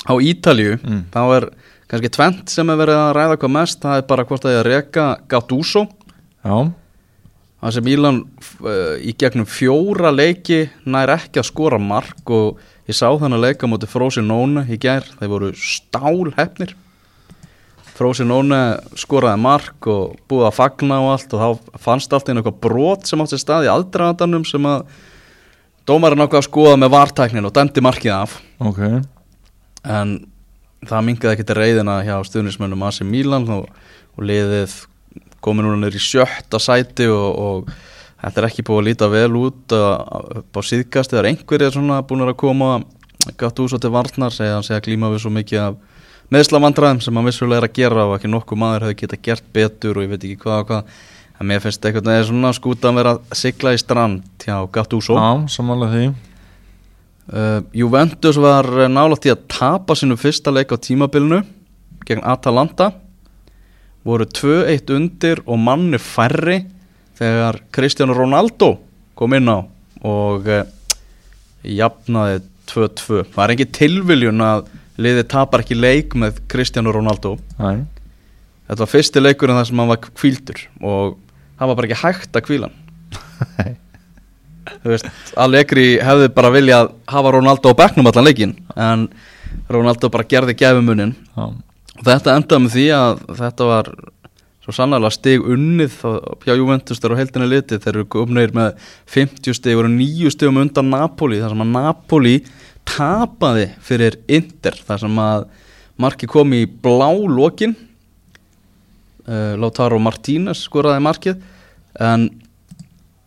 á 0.00 0.14
Ítalju 0.30 0.76
Mm. 0.80 1.00
þá 1.12 1.20
er 1.36 1.48
kannski 1.90 2.10
tvent 2.14 2.48
sem 2.52 2.70
er 2.70 2.78
verið 2.80 2.96
að 3.00 3.14
ræða 3.16 3.36
hvað 3.40 3.52
mest. 3.56 3.80
Það 3.82 3.96
er 3.96 4.06
bara 4.12 4.24
hvort 4.24 4.42
það 4.46 4.54
er 4.54 4.60
að 4.60 4.70
reka 4.70 5.06
Gattuso. 5.28 5.82
Já, 6.44 6.72
Það 7.60 7.74
sem 7.76 7.88
Ílan 7.92 8.20
uh, 8.24 8.94
í 9.04 9.12
gegnum 9.20 9.48
fjóra 9.48 10.12
leiki 10.14 10.62
nær 10.88 11.12
ekki 11.18 11.42
að 11.42 11.50
skora 11.50 11.80
mark 11.80 12.30
og 12.32 12.60
ég 12.88 12.96
sá 12.96 13.10
þannig 13.10 13.36
að 13.36 13.44
leika 13.44 13.68
múti 13.68 13.88
Frosinone 13.90 14.64
í 14.72 14.78
gær, 14.80 15.04
þeir 15.18 15.32
voru 15.34 15.50
stál 15.60 16.32
hefnir. 16.38 16.72
Frosinone 18.00 18.60
skoraði 18.96 19.42
mark 19.44 19.88
og 19.92 20.16
búið 20.30 20.46
að 20.48 20.56
fagna 20.56 21.02
og 21.04 21.10
allt 21.12 21.36
og 21.36 21.42
þá 21.44 21.80
fannst 21.84 22.16
allt 22.16 22.30
einu 22.30 22.40
eitthvað 22.40 22.60
brot 22.64 23.08
sem 23.10 23.20
átti 23.20 23.36
sér 23.36 23.42
stað 23.44 23.68
í 23.68 23.72
aldraðandanum 23.74 24.46
sem 24.48 24.68
að 24.70 24.86
dómarinn 25.90 26.24
ákvað 26.24 26.40
að 26.40 26.48
skoða 26.48 26.78
með 26.80 26.94
vartæknin 26.94 27.48
og 27.50 27.52
dæmdi 27.58 27.84
markið 27.84 28.14
af. 28.16 28.38
Ok. 28.64 28.80
En 29.84 30.16
það 30.88 31.06
mingaði 31.10 31.34
ekki 31.34 31.48
til 31.50 31.58
reyðina 31.60 31.98
hjá 32.06 32.14
stuðnismönnum 32.24 32.86
AC 32.88 33.02
Milan 33.04 33.44
og, 33.52 33.68
og 34.16 34.24
liðið 34.30 34.78
komið 35.44 35.66
núna 35.66 35.80
niður 35.82 35.98
í 35.98 36.04
sjötta 36.04 36.60
sæti 36.62 37.08
og, 37.10 37.28
og 37.40 37.70
þetta 38.20 38.42
er 38.42 38.48
ekki 38.50 38.64
búið 38.66 38.80
að 38.80 38.88
líta 38.90 39.10
vel 39.12 39.30
út 39.40 39.76
á 39.76 40.60
síðkast 40.70 41.14
eða 41.14 41.30
einhverjir 41.32 41.76
svona 41.76 42.02
búin 42.06 42.26
að 42.26 42.36
koma 42.40 42.72
gatt 43.40 43.60
úr 43.60 43.70
svo 43.70 43.80
til 43.80 43.92
varnar 43.92 44.34
segja 44.34 44.56
hann 44.56 44.66
segja 44.66 44.82
glíma 44.84 45.10
við 45.12 45.24
svo 45.24 45.32
mikið 45.34 45.62
af 45.64 45.78
meðslavandræðum 46.30 47.00
sem 47.02 47.16
hann 47.16 47.26
vissulega 47.26 47.60
er 47.60 47.66
að 47.68 47.76
gera 47.76 48.06
og 48.06 48.16
ekki 48.16 48.30
nokkuð 48.30 48.60
maður 48.62 48.86
hefði 48.86 48.98
geta 49.02 49.18
gert 49.28 49.46
betur 49.54 49.98
og 49.98 50.06
ég 50.06 50.12
veit 50.12 50.24
ekki 50.24 50.42
hvað 50.44 50.62
og 50.62 50.68
hvað. 50.70 50.98
En 51.40 51.48
mér 51.48 51.62
finnst 51.64 51.86
eitthvað 51.88 52.10
neður 52.10 52.26
svona 52.28 52.50
skúta 52.52 52.90
að 52.90 52.98
vera 53.00 53.14
að 53.16 53.38
sigla 53.40 53.72
í 53.72 53.78
strand 53.80 54.44
hjá 54.44 54.56
Gattuso. 54.72 55.16
Já, 55.16 55.30
samanlega 55.56 55.94
því. 55.94 56.10
Uh, 57.30 57.60
Juventus 57.80 58.38
var 58.42 58.66
nálægt 58.90 59.26
í 59.28 59.32
að 59.32 59.46
tapa 59.50 59.96
sínum 59.96 60.20
fyrsta 60.20 60.52
leik 60.52 60.74
á 60.74 60.76
tímabilinu 60.76 61.40
gegn 62.06 62.22
Atalanta 62.26 62.90
voru 64.06 64.26
2-1 64.26 64.94
undir 64.96 65.42
og 65.46 65.60
manni 65.60 66.00
færri 66.00 66.62
þegar 67.20 67.60
Cristiano 67.74 68.16
Ronaldo 68.16 68.74
kom 69.18 69.36
inn 69.36 69.50
á 69.52 69.60
og 70.00 70.48
uh, 70.48 70.62
jafnaði 71.66 72.40
2-2 72.70 73.24
það 73.34 73.42
er 73.44 73.54
ekki 73.56 73.68
tilviljun 73.76 74.44
að 74.44 74.70
liðið 75.00 75.26
tapar 75.32 75.64
ekki 75.64 75.76
leik 75.76 76.16
með 76.18 76.40
Cristiano 76.50 76.92
Ronaldo? 76.94 77.36
Næ. 77.58 77.84
þetta 78.68 78.82
var 78.84 78.92
fyrsti 78.94 79.22
leikurinn 79.22 79.60
þar 79.60 79.68
sem 79.68 79.82
hann 79.82 79.92
var 79.92 80.02
kvíldur 80.06 80.64
og 80.80 81.18
það 81.58 81.70
var 81.72 81.78
bara 81.80 81.90
ekki 81.90 82.02
hægt 82.04 82.36
að 82.36 82.46
kvíla 82.48 82.70
hann. 82.70 83.78
Þú 84.80 84.92
veist, 84.92 85.06
Allegri 85.40 85.86
hefði 86.04 86.28
bara 86.36 86.50
viljað 86.54 86.92
hafa 87.10 87.32
Ronaldo 87.34 87.72
á 87.72 87.80
bekknum 87.80 88.08
allan 88.10 88.26
leikin 88.28 88.52
en 88.76 89.08
Ronaldo 89.72 90.10
bara 90.12 90.28
gerði 90.28 90.54
gefimunin 90.60 91.14
já, 91.16 91.44
og 92.00 92.08
þetta 92.08 92.34
endaði 92.38 92.64
með 92.64 92.74
því 92.76 92.86
að 92.96 93.22
þetta 93.40 93.68
var 93.68 93.92
svo 94.60 94.74
sannlega 94.76 95.10
stig 95.12 95.44
unnið 95.44 95.96
hjá 96.44 96.52
Juventus 96.54 97.00
þegar 97.00 97.16
á 97.16 97.20
heldinni 97.20 97.48
litið. 97.50 97.82
Þeir 97.84 97.94
eru 97.94 98.08
komnir 98.12 98.56
með 98.56 98.90
50 99.12 99.56
stig 99.56 99.80
og 99.80 99.88
9 99.92 100.34
stigum 100.34 100.60
undan 100.62 100.90
Napoli 100.92 101.40
þar 101.40 101.54
sem 101.54 101.64
að 101.64 101.72
Napoli 101.76 102.34
tapaði 102.88 103.70
fyrir 103.84 104.18
Inter 104.28 104.76
þar 104.88 105.04
sem 105.04 105.22
að 105.22 105.48
marki 106.00 106.28
kom 106.30 106.52
í 106.56 106.64
blá 106.66 107.08
lokin. 107.12 107.76
Uh, 109.28 109.54
Lautaro 109.60 110.00
Martínez 110.02 110.64
skoraði 110.64 111.04
markið. 111.04 111.42
En 112.00 112.30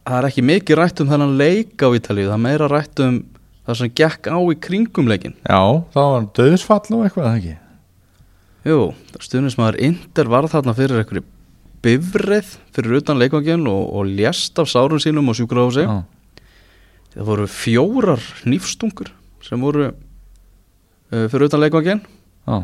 það 0.03 0.17
er 0.17 0.29
ekki 0.29 0.45
mikið 0.47 0.79
rætt 0.79 1.01
um 1.03 1.11
þennan 1.11 1.37
leik 1.39 1.79
á 1.79 1.87
Ítalíu 1.95 2.27
það 2.27 2.35
er 2.35 2.43
meira 2.45 2.69
rætt 2.71 3.03
um 3.03 3.19
það 3.63 3.79
sem 3.79 3.93
gekk 3.95 4.27
á 4.27 4.37
í 4.39 4.57
kringum 4.59 5.11
leikin 5.11 5.35
já, 5.39 5.61
það 5.95 6.09
var 6.13 6.25
döðsfall 6.39 6.97
og 6.97 7.05
eitthvað 7.07 7.29
ekki 7.37 7.53
Jú, 8.63 8.93
stuðnismæður 9.19 9.79
Inter 9.83 10.29
var 10.31 10.45
þarna 10.47 10.71
fyrir 10.77 11.01
einhverju 11.01 11.25
bifrið 11.83 12.53
fyrir 12.71 13.01
utan 13.01 13.19
leikvangin 13.19 13.65
og, 13.67 13.89
og 13.91 14.07
lést 14.07 14.59
af 14.61 14.69
sárun 14.71 15.01
sínum 15.03 15.27
og 15.27 15.35
sjúkrahósi. 15.35 15.83
já, 15.83 16.03
Það 17.13 17.27
voru 17.27 17.47
fjórar 17.51 18.23
nýfstungur 18.47 19.11
sem 19.43 19.59
voru 19.61 19.89
uh, 19.91 21.27
fyrir 21.27 21.49
utan 21.49 21.59
leikvangin. 21.59 22.01
já, 22.47 22.63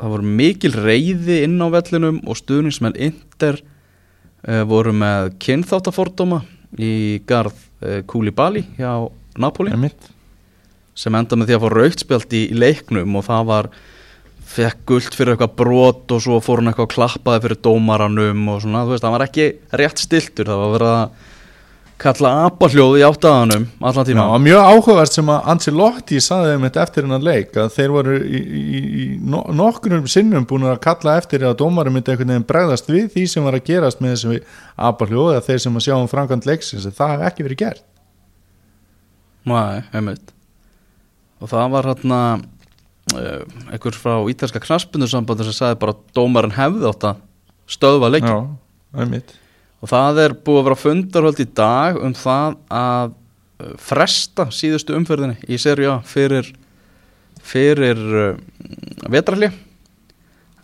það 0.00 0.14
voru 0.16 0.32
mikil 0.40 0.72
reyði 0.72 1.42
inn 1.44 1.60
á 1.60 1.68
vellinum 1.76 2.22
og 2.24 2.40
stuðningsmenn 2.40 2.96
Inter 2.96 3.60
uh, 3.60 4.64
voru 4.64 4.96
með 4.96 5.34
kynþáttafordóma 5.44 6.40
í 6.80 7.20
garð 7.28 7.52
uh, 7.84 8.00
Koulibaly 8.08 8.64
hjá 8.80 9.04
Napoli 9.36 9.70
sem 10.96 11.14
enda 11.14 11.36
með 11.36 11.50
því 11.50 11.54
að 11.58 11.62
fá 11.66 11.70
rautspjald 11.74 12.34
í, 12.38 12.46
í 12.48 12.56
leiknum 12.56 13.20
og 13.20 13.28
það 13.28 13.50
var 13.52 13.68
fekk 14.54 14.82
gult 14.88 15.16
fyrir 15.16 15.34
eitthvað 15.34 15.54
brot 15.58 16.14
og 16.14 16.22
svo 16.22 16.40
fór 16.44 16.62
hann 16.62 16.70
eitthvað 16.70 16.88
að 16.88 16.94
klappaði 16.94 17.44
fyrir 17.46 17.62
dómaranum 17.64 18.50
og 18.52 18.60
svona, 18.62 18.84
þú 18.86 18.94
veist, 18.94 19.04
það 19.04 19.14
var 19.16 19.24
ekki 19.26 19.46
rétt 19.80 20.02
stiltur, 20.02 20.50
það 20.50 20.62
var 20.62 20.74
verið 20.76 20.92
að 20.94 21.30
kalla 22.04 22.30
apahljóð 22.48 22.96
í 22.98 23.04
áttaðanum 23.06 23.64
allan 23.78 24.02
Já, 24.02 24.08
tíma 24.08 24.24
og 24.34 24.40
mjög 24.42 24.66
áhugavert 24.66 25.14
sem 25.14 25.28
að 25.30 25.50
Ancelotti 25.52 26.18
saði 26.22 26.56
um 26.56 26.66
þetta 26.66 26.82
eftir 26.82 27.06
hennar 27.06 27.22
leik 27.24 27.54
að 27.60 27.70
þeir 27.76 27.94
voru 27.94 28.16
í, 28.18 28.40
í, 28.40 28.80
í 28.82 29.04
no, 29.22 29.44
nokkrum 29.54 30.08
sinnum 30.10 30.46
búin 30.50 30.66
að 30.68 30.80
kalla 30.84 31.16
eftir 31.20 31.46
að 31.46 31.56
dómarum 31.62 31.94
myndi 31.94 32.12
einhvern 32.12 32.34
veginn 32.34 32.48
bregðast 32.50 32.90
við 32.90 33.06
því 33.14 33.26
sem 33.30 33.46
var 33.46 33.58
að 33.58 33.66
gerast 33.70 34.02
með 34.02 34.16
þessi 34.16 34.42
abaljóð 34.90 35.36
eða 35.36 35.46
þeir 35.48 35.64
sem 35.64 35.78
að 35.78 35.86
sjá 35.86 35.96
um 35.96 36.10
framkvæmt 36.10 36.48
leiksins 36.50 36.88
það 36.98 37.14
hef 37.14 37.26
ekki 37.30 37.46
verið 37.46 37.62
gert. 37.62 37.84
Nei, 39.44 40.16
og 41.44 41.50
það 41.52 41.72
var 41.76 41.90
hérna 41.92 42.20
einhver 43.12 43.96
frá 43.98 44.16
ítalska 44.32 44.62
knaspundursambandi 44.64 45.46
sem 45.46 45.56
sagði 45.56 45.80
bara 45.82 45.94
að 45.94 46.04
dómarinn 46.16 46.56
hefði 46.56 46.88
átt 46.88 47.08
að 47.10 47.20
stöðva 47.74 48.10
leikin 48.12 48.32
Já, 48.32 49.20
og 49.84 49.90
það 49.90 50.22
er 50.24 50.36
búið 50.46 50.60
að 50.60 50.66
vera 50.68 50.80
fundarhöld 50.80 51.42
í 51.44 51.48
dag 51.60 52.00
um 52.00 52.16
það 52.16 52.56
að 52.72 53.12
uh, 53.12 53.74
fresta 53.80 54.48
síðustu 54.54 54.96
umferðinni 54.96 55.36
í 55.44 55.60
seri 55.60 55.88
A 55.90 55.98
fyrir 56.08 56.48
fyrir 57.44 58.00
uh, 58.00 58.42
vetralli 59.12 59.52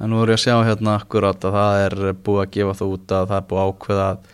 en 0.00 0.08
nú 0.08 0.22
er 0.22 0.32
ég 0.32 0.40
að 0.40 0.44
sjá 0.46 0.56
hérna 0.64 0.96
akkurat 0.96 1.44
að 1.44 1.56
það 1.58 1.84
er 1.84 1.96
búið 2.24 2.42
að 2.42 2.52
gefa 2.56 2.76
það 2.78 2.94
út 2.96 3.14
að 3.16 3.30
það 3.30 3.36
er 3.36 3.48
búið 3.50 3.62
að 3.62 3.70
ákveða 3.74 4.08
að, 4.08 4.28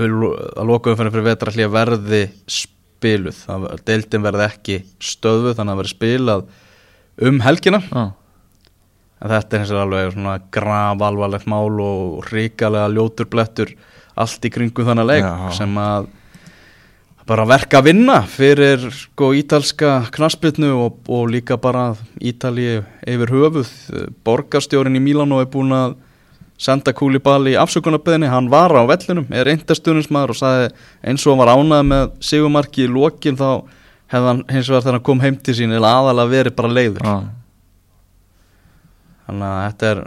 að 0.00 0.70
loka 0.70 0.92
umferðin 0.94 1.14
fyrir 1.16 1.28
vetralli 1.28 1.66
verði 1.74 2.22
spiluð. 2.48 3.42
Það, 3.44 3.66
deildin 3.90 4.24
verði 4.24 4.46
ekki 4.46 4.78
stöðuð 5.10 5.58
þannig 5.58 5.74
að 5.74 5.82
verði 5.82 5.92
spilað 5.92 6.46
um 7.28 7.40
helgina. 7.44 7.82
Já, 7.90 8.04
en 9.20 9.34
þetta 9.34 9.56
er 9.56 9.62
eins 9.62 9.74
og 9.74 9.82
alveg 9.84 10.14
svona 10.14 10.38
graf 10.54 11.04
alvarlegt 11.04 11.50
mál 11.50 11.80
og 11.84 12.30
ríkalega 12.32 12.88
ljótur 12.94 13.28
blettur 13.30 13.74
allt 14.20 14.44
í 14.44 14.52
kringum 14.52 14.88
þannig 14.88 15.08
leik 15.10 15.26
Já. 15.26 15.50
sem 15.60 15.76
að 15.80 16.08
bara 17.30 17.46
verka 17.46 17.78
að 17.78 17.90
vinna 17.92 18.16
fyrir 18.26 18.88
sko 18.94 19.30
ítalska 19.38 20.00
knaspitnu 20.16 20.72
og, 20.74 20.96
og 21.06 21.28
líka 21.30 21.60
bara 21.60 21.92
Ítalið 22.18 22.80
yfir 23.06 23.34
höfuð. 23.36 23.74
Borgarstjórin 24.26 24.98
í 24.98 25.02
Mílanó 25.04 25.38
er 25.40 25.50
búin 25.52 25.70
að 25.76 25.94
senda 26.60 26.92
Kúlibali 26.96 27.54
í 27.54 27.60
afsökunarbeðinni 27.60 28.28
hann 28.28 28.50
var 28.52 28.74
á 28.76 28.84
vellinum, 28.88 29.28
er 29.32 29.48
eindastunismæður 29.48 30.34
og 30.34 30.40
sagði 30.40 30.66
eins 31.06 31.24
og 31.24 31.32
hann 31.32 31.40
var 31.44 31.52
ánað 31.54 31.86
með 31.88 32.10
sigumarki 32.28 32.84
í 32.84 32.90
lokin 32.90 33.38
þá 33.38 33.62
hefði 34.10 34.26
hann 34.30 34.42
hins 34.50 34.68
vegar 34.70 34.82
þegar 34.86 34.96
hann 34.98 35.06
kom 35.10 35.20
heim 35.24 35.36
til 35.46 35.54
sín 35.58 35.72
eða 35.76 35.92
aðalega 36.00 36.32
verið 36.34 36.56
bara 36.58 36.72
leiður. 36.74 37.06
Já, 37.06 37.16
þannig 39.26 39.48
að 39.48 39.64
þetta 39.68 39.90
er 39.94 40.02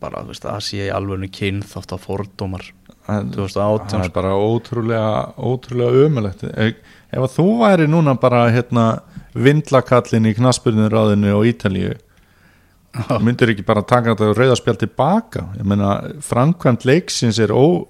bara, 0.00 0.22
þú 0.24 0.32
veist, 0.32 0.46
það 0.46 0.60
sé 0.66 0.82
í 0.86 0.90
alvegnu 0.96 1.28
kyn 1.34 1.62
þátt 1.66 1.94
að 1.96 2.04
fordómar 2.06 2.66
En- 3.12 3.28
2018 3.30 3.92
það 3.92 4.04
er 4.08 4.14
bara 4.14 4.32
ótrúlega 4.34 5.10
ótrúlega 5.38 6.06
ömulegt 6.06 6.40
ef, 6.48 6.78
ef 7.12 7.20
að 7.26 7.34
þú 7.36 7.44
væri 7.60 7.86
núna 7.90 8.16
bara 8.18 8.46
hérna 8.50 8.86
vindlakallin 9.36 10.26
í 10.26 10.32
knaspurniráðinu 10.38 11.34
og 11.36 11.44
Ítalíu 11.46 11.92
myndir 13.22 13.52
ekki 13.52 13.66
bara 13.68 13.84
taka 13.84 14.14
þetta 14.14 14.32
rauðarspjál 14.38 14.78
tilbaka? 14.80 15.44
Ég 15.60 15.68
meina 15.68 15.90
framkvæmt 16.24 16.86
leiksins 16.88 17.38
er 17.44 17.52
ó 17.52 17.84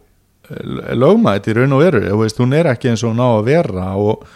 lögmætt 0.98 1.46
í 1.46 1.54
raun 1.54 1.76
og 1.76 1.84
veru. 1.84 2.00
Þú 2.10 2.18
veist, 2.24 2.40
hún 2.42 2.54
er 2.58 2.68
ekki 2.72 2.90
eins 2.90 3.04
og 3.06 3.12
hún 3.14 3.22
á 3.22 3.28
að 3.38 3.44
vera 3.46 3.86
og, 4.02 4.26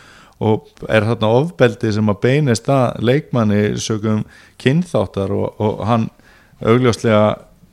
og 0.40 0.86
er 0.88 1.04
þarna 1.04 1.30
ofbeldi 1.40 1.92
sem 1.92 2.12
að 2.12 2.20
beinist 2.24 2.68
að 2.72 3.02
leikmanni 3.04 3.60
sögum 3.80 4.22
kynþáttar 4.60 5.34
og, 5.36 5.60
og 5.60 5.82
hann 5.88 6.08
augljóslega 6.64 7.24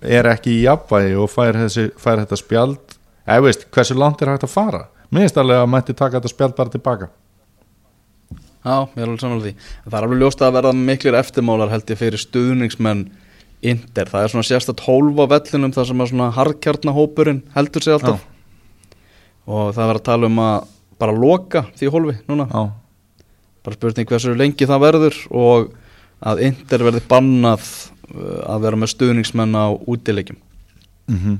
er 0.03 0.28
ekki 0.30 0.57
í 0.57 0.65
jafnvægi 0.65 1.15
og 1.18 1.32
fær, 1.32 1.57
þessi, 1.63 1.88
fær 1.99 2.22
þetta 2.24 2.39
spjald. 2.39 2.97
Eða 3.28 3.45
veist, 3.47 3.68
hversu 3.74 3.95
langt 3.97 4.22
er 4.22 4.34
hægt 4.34 4.45
að 4.47 4.53
fara? 4.53 4.84
Minnst 5.15 5.39
alveg 5.39 5.63
að 5.63 5.72
mætti 5.72 5.95
taka 5.95 6.20
þetta 6.20 6.34
spjald 6.34 6.57
bara 6.57 6.74
tilbaka. 6.74 7.09
Já, 8.68 8.84
ég 8.84 8.99
er 8.99 9.07
alveg 9.07 9.24
samanlega 9.24 9.47
því. 9.47 9.70
Það 9.88 9.97
er 9.97 10.07
alveg 10.07 10.22
ljóst 10.22 10.43
að 10.43 10.57
verða 10.57 10.76
miklir 10.76 11.18
eftirmálar 11.18 11.72
held 11.72 11.91
ég 11.93 11.99
fyrir 11.99 12.22
stuðningsmenn 12.22 13.07
Inder, 13.65 14.05
það 14.05 14.24
er 14.24 14.32
svona 14.32 14.45
sérstætt 14.45 14.84
hólf 14.86 15.18
á 15.18 15.26
vellinum 15.32 15.72
þar 15.74 15.88
sem 15.89 16.01
að 16.03 16.09
svona 16.11 16.28
harðkjarnahópurinn 16.36 17.39
heldur 17.55 17.82
sig 17.84 17.95
alltaf. 17.95 18.26
Og 19.49 19.72
það 19.74 19.88
verður 19.88 20.01
að 20.01 20.05
tala 20.05 20.30
um 20.30 20.41
að 20.43 20.68
bara 21.02 21.16
loka 21.16 21.66
því 21.78 21.91
hólfi 21.93 22.16
núna. 22.30 22.48
Já, 22.52 22.72
bara 23.66 23.78
spurning 23.78 24.10
hversu 24.10 24.36
lengi 24.38 24.70
það 24.70 24.84
verður 24.86 25.20
og 25.32 25.76
að 26.28 26.41
Inder 26.48 26.86
verði 26.88 27.04
bannað 27.10 27.68
uh, 28.16 28.56
að 28.56 28.64
vera 28.66 28.80
með 28.82 28.93
stuðningsmenn 28.95 29.58
á 29.58 29.68
útilegjum 29.86 30.39
mm 31.12 31.38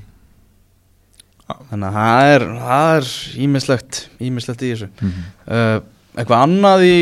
þannig 1.48 1.88
að 1.88 1.98
það 1.98 2.30
er 2.32 2.44
það 2.60 2.90
er 2.98 3.12
ímislegt 3.46 4.00
ímislegt 4.20 4.64
í 4.64 4.72
þessu. 4.74 4.90
Mhm. 5.00 5.28
uh, 5.48 5.78
eitthvað 6.18 6.44
annað 6.44 6.84
í, 6.88 6.98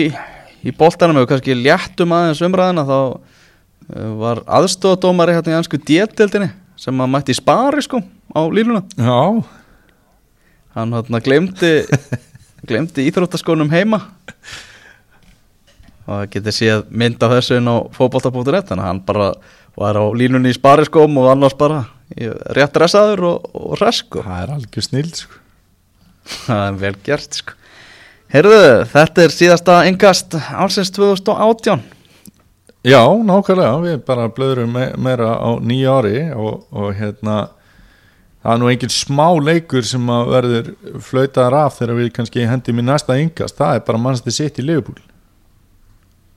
í 0.68 0.74
boltanum 0.76 1.22
eða 1.22 1.32
kannski 1.32 1.58
léttum 1.58 2.14
aðeins 2.16 2.44
umræðina 2.46 2.86
þá 2.86 2.98
uh, 3.00 4.12
var 4.22 4.44
aðstofadómari 4.60 5.38
hérna 5.38 5.56
í 5.56 5.58
ansku 5.60 5.80
djettildinni 5.82 6.52
sem 6.80 7.02
að 7.02 7.12
mætti 7.16 7.34
í 7.34 7.40
spari 7.40 7.84
sko 7.86 8.02
á 8.36 8.42
línuna 8.52 8.84
já, 9.00 9.44
hann 10.76 10.96
hérna 11.00 11.24
glemdi 11.24 11.74
glemdi 12.70 13.08
íþróttaskónum 13.10 13.72
heima. 13.74 14.02
Og 16.06 16.12
það 16.12 16.26
getur 16.36 16.56
séð 16.56 16.84
mynd 16.90 17.24
af 17.26 17.34
þessu 17.38 17.60
inn 17.60 17.72
á 17.72 17.78
fótbolta.net 17.96 18.70
þannig 18.70 18.84
að 18.84 18.90
hann 18.92 19.04
bara 19.08 19.30
var 19.76 19.98
á 20.00 20.06
línunni 20.16 20.54
í 20.54 20.58
spariskóm 20.58 21.18
og 21.20 21.32
annars 21.32 21.58
bara 21.58 21.84
rétt 22.56 22.76
dressaður 22.76 23.26
og, 23.32 23.50
og 23.58 23.76
hress 23.80 24.04
sko. 24.06 24.24
Það 24.26 24.44
er 24.44 24.56
algjör 24.56 24.88
snill 24.88 25.12
sko. 25.12 25.42
Það 26.46 26.64
er 26.68 26.80
vel 26.84 26.96
gert 27.06 27.42
sko. 27.42 27.58
Heyrðu, 28.36 28.62
þetta 28.92 29.24
er 29.24 29.34
síðasta 29.34 29.82
engast 29.88 30.34
ársins 30.36 30.90
2018 30.96 31.84
já, 32.86 33.02
nákvæmlega, 33.26 33.76
við 33.82 34.00
bara 34.06 34.30
blöðurum 34.34 34.74
me 34.76 34.88
meira 35.02 35.36
á 35.38 35.50
nýja 35.62 35.94
ári 36.00 36.18
og, 36.34 36.66
og 36.70 36.92
hérna 36.98 37.38
það 38.46 38.54
er 38.54 38.62
nú 38.62 38.70
engin 38.70 38.94
smá 38.94 39.26
leikur 39.42 39.88
sem 39.90 40.10
að 40.14 40.32
verður 40.36 40.68
flautaðar 41.02 41.58
af 41.64 41.80
þegar 41.80 41.98
við 41.98 42.12
kannski 42.14 42.46
hendum 42.46 42.82
í 42.82 42.86
næsta 42.86 43.18
yngast, 43.18 43.58
það 43.58 43.80
er 43.80 43.86
bara 43.88 44.02
mannstu 44.04 44.34
sitt 44.34 44.62
í 44.62 44.66
Liverpool. 44.68 45.00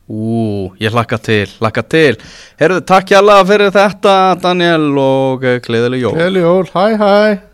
Ú, 0.09 0.71
ég 0.81 0.95
hlakka 0.95 1.19
til, 1.21 1.45
hlakka 1.61 1.85
til. 1.85 2.15
Heyrðu, 2.57 2.81
takk 2.89 3.13
hjá 3.13 3.21
fyrir 3.45 3.75
þetta 3.75 4.15
Daniel 4.41 4.89
og 4.97 5.45
gleðileg 5.67 6.07
jól. 6.07 6.15
Gleðileg 6.17 6.49
jól, 6.49 6.65
hæ 6.73 6.87
hæ 6.97 7.48